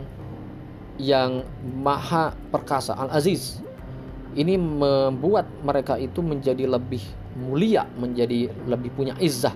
yang 0.97 1.45
maha 1.81 2.33
perkasa, 2.49 2.97
al-aziz. 2.97 3.61
Ini 4.37 4.53
membuat 4.57 5.49
mereka 5.65 5.97
itu 5.97 6.21
menjadi 6.21 6.69
lebih 6.69 7.01
mulia, 7.37 7.89
menjadi 7.97 8.49
lebih 8.69 8.93
punya 8.93 9.17
izah 9.17 9.53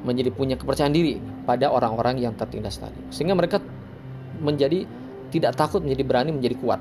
menjadi 0.00 0.30
punya 0.32 0.56
kepercayaan 0.56 0.94
diri 0.94 1.20
pada 1.44 1.68
orang-orang 1.68 2.20
yang 2.20 2.32
tertindas 2.32 2.80
tadi. 2.80 2.96
Sehingga 3.12 3.36
mereka 3.36 3.60
menjadi 4.40 4.88
tidak 5.30 5.54
takut 5.54 5.84
menjadi 5.84 6.02
berani 6.04 6.30
menjadi 6.32 6.56
kuat. 6.58 6.80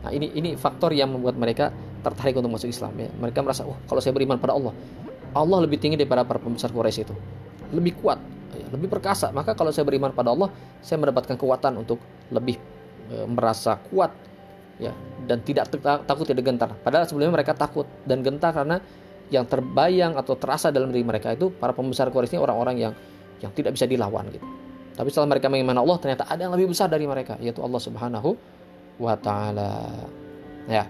Nah 0.00 0.10
ini 0.10 0.32
ini 0.32 0.56
faktor 0.56 0.96
yang 0.96 1.12
membuat 1.12 1.36
mereka 1.36 1.68
tertarik 2.00 2.40
untuk 2.40 2.56
masuk 2.56 2.72
Islam 2.72 2.96
ya. 2.96 3.08
Mereka 3.20 3.44
merasa 3.44 3.68
oh 3.68 3.76
kalau 3.84 4.00
saya 4.00 4.16
beriman 4.16 4.40
pada 4.40 4.56
Allah 4.56 4.72
Allah 5.36 5.58
lebih 5.62 5.78
tinggi 5.78 6.00
daripada 6.00 6.24
para 6.24 6.40
pembesar 6.40 6.72
Quraisy 6.72 7.00
itu. 7.04 7.14
Lebih 7.70 8.00
kuat 8.00 8.18
ya, 8.56 8.66
lebih 8.72 8.88
perkasa. 8.88 9.28
Maka 9.30 9.52
kalau 9.52 9.70
saya 9.70 9.84
beriman 9.84 10.10
pada 10.10 10.32
Allah 10.32 10.48
saya 10.80 10.96
mendapatkan 10.98 11.36
kekuatan 11.36 11.76
untuk 11.76 12.00
lebih 12.32 12.56
e, 13.10 13.26
merasa 13.26 13.76
kuat 13.90 14.14
ya 14.80 14.94
dan 15.28 15.44
tidak 15.44 15.68
takut 16.08 16.24
tidak 16.24 16.46
gentar 16.46 16.72
padahal 16.80 17.04
sebelumnya 17.04 17.36
mereka 17.36 17.52
takut 17.52 17.84
dan 18.08 18.24
gentar 18.24 18.54
karena 18.56 18.80
yang 19.30 19.46
terbayang 19.46 20.18
atau 20.18 20.34
terasa 20.34 20.74
dalam 20.74 20.90
diri 20.90 21.06
mereka 21.06 21.32
itu 21.32 21.54
para 21.54 21.70
pembesar 21.70 22.10
Quraisy 22.10 22.36
orang-orang 22.36 22.76
yang 22.90 22.92
yang 23.40 23.54
tidak 23.54 23.78
bisa 23.78 23.86
dilawan 23.86 24.26
gitu. 24.28 24.44
Tapi 24.98 25.08
setelah 25.08 25.38
mereka 25.38 25.48
mengiman 25.48 25.78
Allah 25.80 25.96
ternyata 26.02 26.28
ada 26.28 26.44
yang 26.44 26.52
lebih 26.52 26.74
besar 26.74 26.90
dari 26.90 27.06
mereka 27.06 27.38
yaitu 27.40 27.62
Allah 27.62 27.80
Subhanahu 27.80 28.36
wa 29.00 29.14
taala. 29.16 29.72
Ya. 30.68 30.84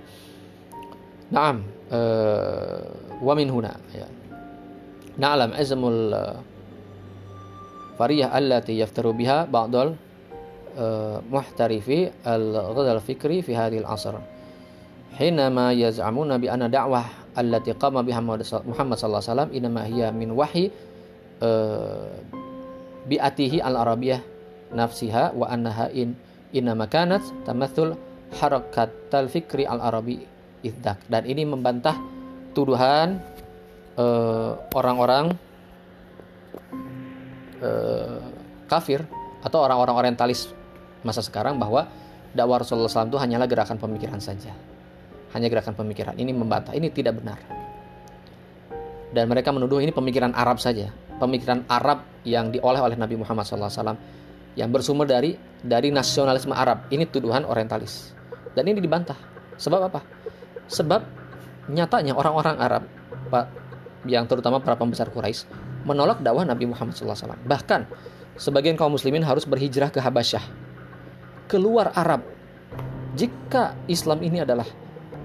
Naam, 1.31 1.63
uh, 1.95 2.83
wa 3.23 3.33
min 3.39 3.47
huna 3.53 3.71
ya. 3.95 4.09
Na'lam 5.21 5.55
azmul 5.55 6.11
uh, 6.11 6.43
fariyah 8.01 8.35
allati 8.35 8.81
yaftaru 8.81 9.15
biha 9.15 9.47
ba'dal 9.47 9.95
muhtarifi 11.27 12.11
al-ghadal 12.23 13.03
fikri 13.03 13.43
fi 13.43 13.53
hadhil 13.57 13.87
asr 13.87 14.21
hinama 15.19 15.75
yaz'amuna 15.75 16.39
bi 16.39 16.47
anna 16.47 16.71
da'wah 16.71 17.35
allati 17.35 17.75
qama 17.75 18.03
biha 18.03 18.23
Muhammad 18.23 18.97
sallallahu 18.97 19.23
alaihi 19.23 19.31
wasallam 19.31 19.51
inma 19.55 19.83
hiya 19.87 20.09
min 20.15 20.33
wahyi 20.35 20.73
eh, 21.43 22.11
bi 23.07 23.17
atihi 23.19 23.63
al-arabiyah 23.63 24.23
nafsiha 24.75 25.35
wa 25.35 25.47
annaha 25.51 25.91
in 25.91 26.15
inma 26.55 26.87
kanat 26.87 27.23
tamathul 27.47 27.95
harakat 28.39 28.91
al-fikri 29.11 29.67
al-arabi 29.67 30.23
iddak. 30.63 31.03
dan 31.11 31.27
ini 31.27 31.43
membantah 31.47 31.99
tuduhan 32.55 33.19
eh, 33.99 34.53
orang-orang 34.75 35.35
uh, 37.63 37.63
uh, 37.63 38.19
kafir 38.67 39.07
atau 39.41 39.59
orang-orang 39.65 39.97
orientalis 39.97 40.51
masa 41.07 41.25
sekarang 41.25 41.57
bahwa 41.57 41.89
dakwah 42.33 42.63
Rasulullah 42.63 42.91
SAW 42.91 43.11
itu 43.11 43.19
hanyalah 43.19 43.47
gerakan 43.51 43.77
pemikiran 43.81 44.21
saja 44.23 44.55
hanya 45.35 45.47
gerakan 45.47 45.75
pemikiran. 45.79 46.15
Ini 46.19 46.31
membantah, 46.35 46.75
ini 46.75 46.91
tidak 46.91 47.23
benar. 47.23 47.39
Dan 49.11 49.27
mereka 49.27 49.51
menuduh 49.51 49.83
ini 49.83 49.91
pemikiran 49.91 50.35
Arab 50.35 50.63
saja, 50.63 50.91
pemikiran 51.19 51.67
Arab 51.67 52.07
yang 52.23 52.55
diolah 52.55 52.87
oleh 52.87 52.95
Nabi 52.95 53.19
Muhammad 53.19 53.43
SAW 53.47 53.99
yang 54.55 54.71
bersumber 54.71 55.07
dari 55.07 55.35
dari 55.63 55.91
nasionalisme 55.91 56.55
Arab. 56.55 56.87
Ini 56.91 57.11
tuduhan 57.11 57.47
orientalis. 57.47 58.15
Dan 58.55 58.71
ini 58.71 58.83
dibantah. 58.83 59.19
Sebab 59.59 59.81
apa? 59.91 60.01
Sebab 60.71 61.03
nyatanya 61.71 62.15
orang-orang 62.15 62.57
Arab, 62.59 62.83
Pak, 63.31 63.47
yang 64.07 64.27
terutama 64.27 64.63
para 64.63 64.79
pembesar 64.79 65.11
Quraisy 65.11 65.47
menolak 65.87 66.23
dakwah 66.23 66.47
Nabi 66.47 66.71
Muhammad 66.71 66.95
SAW. 66.95 67.39
Bahkan 67.47 67.81
sebagian 68.39 68.75
kaum 68.75 68.95
muslimin 68.95 69.23
harus 69.23 69.47
berhijrah 69.47 69.91
ke 69.91 69.99
Habasyah, 69.99 70.43
keluar 71.51 71.91
Arab. 71.99 72.23
Jika 73.19 73.75
Islam 73.91 74.23
ini 74.23 74.47
adalah 74.47 74.65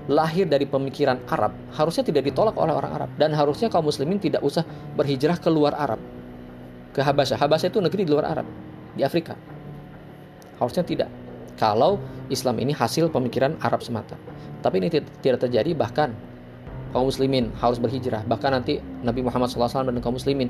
lahir 0.09 0.49
dari 0.49 0.65
pemikiran 0.65 1.21
Arab 1.29 1.53
harusnya 1.73 2.05
tidak 2.05 2.29
ditolak 2.29 2.57
oleh 2.57 2.73
orang 2.73 2.93
Arab 2.93 3.09
dan 3.17 3.33
harusnya 3.33 3.69
kaum 3.69 3.85
muslimin 3.85 4.21
tidak 4.21 4.41
usah 4.45 4.61
berhijrah 4.97 5.37
ke 5.37 5.49
luar 5.49 5.77
Arab 5.77 6.01
ke 6.93 7.01
Habasyah. 7.01 7.37
Habasyah 7.37 7.69
itu 7.69 7.79
negeri 7.81 8.01
di 8.05 8.11
luar 8.13 8.25
Arab 8.25 8.47
di 8.97 9.05
Afrika. 9.05 9.37
Harusnya 10.57 10.81
tidak. 10.81 11.09
Kalau 11.55 12.01
Islam 12.33 12.57
ini 12.59 12.73
hasil 12.73 13.13
pemikiran 13.13 13.59
Arab 13.61 13.85
semata. 13.85 14.17
Tapi 14.65 14.81
ini 14.81 14.89
tidak 15.21 15.45
terjadi 15.45 15.77
bahkan 15.77 16.15
kaum 16.95 17.11
muslimin 17.11 17.51
harus 17.59 17.77
berhijrah. 17.77 18.23
Bahkan 18.25 18.49
nanti 18.55 18.79
Nabi 19.03 19.21
Muhammad 19.21 19.51
SAW 19.51 19.87
dan 19.87 19.99
kaum 19.99 20.15
muslimin 20.15 20.47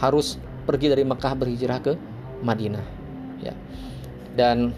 harus 0.00 0.40
pergi 0.64 0.88
dari 0.88 1.04
Mekah 1.04 1.36
berhijrah 1.36 1.78
ke 1.84 1.92
Madinah. 2.40 2.84
Ya. 3.44 3.52
Dan 4.32 4.72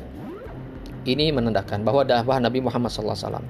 ini 1.05 1.31
menandakan 1.31 1.85
bahwa 1.85 2.05
dakwah 2.05 2.41
Nabi 2.41 2.65
Muhammad 2.65 2.91
SAW 2.91 3.45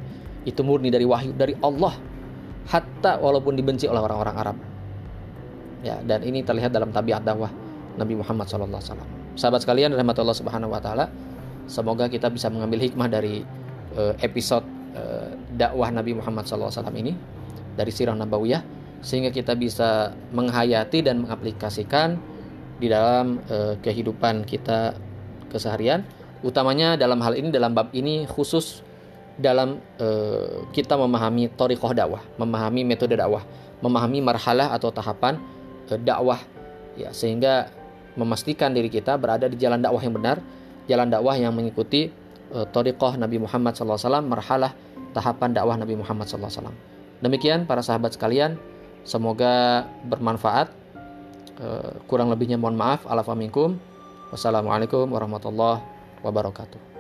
itu 0.44 0.61
murni 0.61 0.92
dari 0.92 1.07
wahyu 1.09 1.32
dari 1.32 1.57
Allah 1.62 1.96
hatta 2.68 3.18
walaupun 3.20 3.57
dibenci 3.57 3.88
oleh 3.88 4.02
orang-orang 4.02 4.36
Arab. 4.36 4.57
Ya 5.84 6.00
dan 6.00 6.24
ini 6.24 6.40
terlihat 6.40 6.72
dalam 6.72 6.90
tabiat 6.90 7.22
dakwah 7.24 7.52
Nabi 7.94 8.18
Muhammad 8.18 8.48
SAW 8.50 8.80
sahabat 9.34 9.62
sekalian 9.62 9.94
rahmat 9.94 10.16
Allah 10.18 10.36
Subhanahu 10.36 10.74
Wa 10.74 10.80
Taala 10.82 11.07
semoga 11.66 12.07
kita 12.11 12.30
bisa 12.30 12.50
mengambil 12.50 12.82
hikmah 12.82 13.09
dari 13.11 13.42
uh, 13.98 14.14
episode 14.22 14.64
uh, 14.94 15.34
dakwah 15.55 15.90
Nabi 15.90 16.18
Muhammad 16.18 16.46
SAW 16.46 16.70
ini 16.94 17.14
dari 17.74 17.90
sirah 17.90 18.14
nabawiyah 18.14 18.62
sehingga 19.05 19.28
kita 19.34 19.52
bisa 19.59 20.16
menghayati 20.32 21.05
dan 21.05 21.20
mengaplikasikan 21.20 22.16
di 22.78 22.88
dalam 22.88 23.42
uh, 23.50 23.76
kehidupan 23.78 24.48
kita 24.48 24.96
keseharian 25.50 26.02
utamanya 26.45 27.01
dalam 27.01 27.16
hal 27.24 27.34
ini 27.40 27.49
dalam 27.49 27.72
bab 27.72 27.88
ini 27.97 28.28
khusus 28.28 28.84
dalam 29.34 29.82
uh, 29.99 30.68
kita 30.70 30.95
memahami 30.95 31.51
torikoh 31.57 31.90
dakwah, 31.90 32.22
memahami 32.38 32.86
metode 32.86 33.18
dakwah, 33.18 33.42
memahami 33.82 34.22
marhalah 34.22 34.70
atau 34.70 34.95
tahapan 34.95 35.40
uh, 35.90 35.99
dakwah, 35.99 36.38
ya 36.95 37.11
sehingga 37.11 37.72
memastikan 38.14 38.70
diri 38.70 38.86
kita 38.92 39.18
berada 39.18 39.51
di 39.51 39.59
jalan 39.59 39.82
dakwah 39.82 39.99
yang 39.99 40.14
benar, 40.14 40.38
jalan 40.86 41.11
dakwah 41.11 41.34
yang 41.34 41.51
mengikuti 41.51 42.12
uh, 42.55 42.68
torikoh 42.70 43.18
Nabi 43.18 43.42
Muhammad 43.42 43.74
SAW, 43.74 44.22
marhalah 44.22 44.76
tahapan 45.16 45.51
dakwah 45.51 45.74
Nabi 45.74 45.99
Muhammad 45.99 46.30
SAW. 46.30 46.70
Demikian 47.18 47.66
para 47.66 47.82
sahabat 47.82 48.14
sekalian, 48.14 48.61
semoga 49.03 49.88
bermanfaat. 50.07 50.70
Uh, 51.55 52.03
kurang 52.11 52.34
lebihnya 52.34 52.59
mohon 52.59 52.74
maaf. 52.74 53.07
Alafaminkum. 53.07 53.78
Wassalamualaikum 54.34 55.07
warahmatullahi 55.14 55.93
wabarakatuh. 56.25 56.93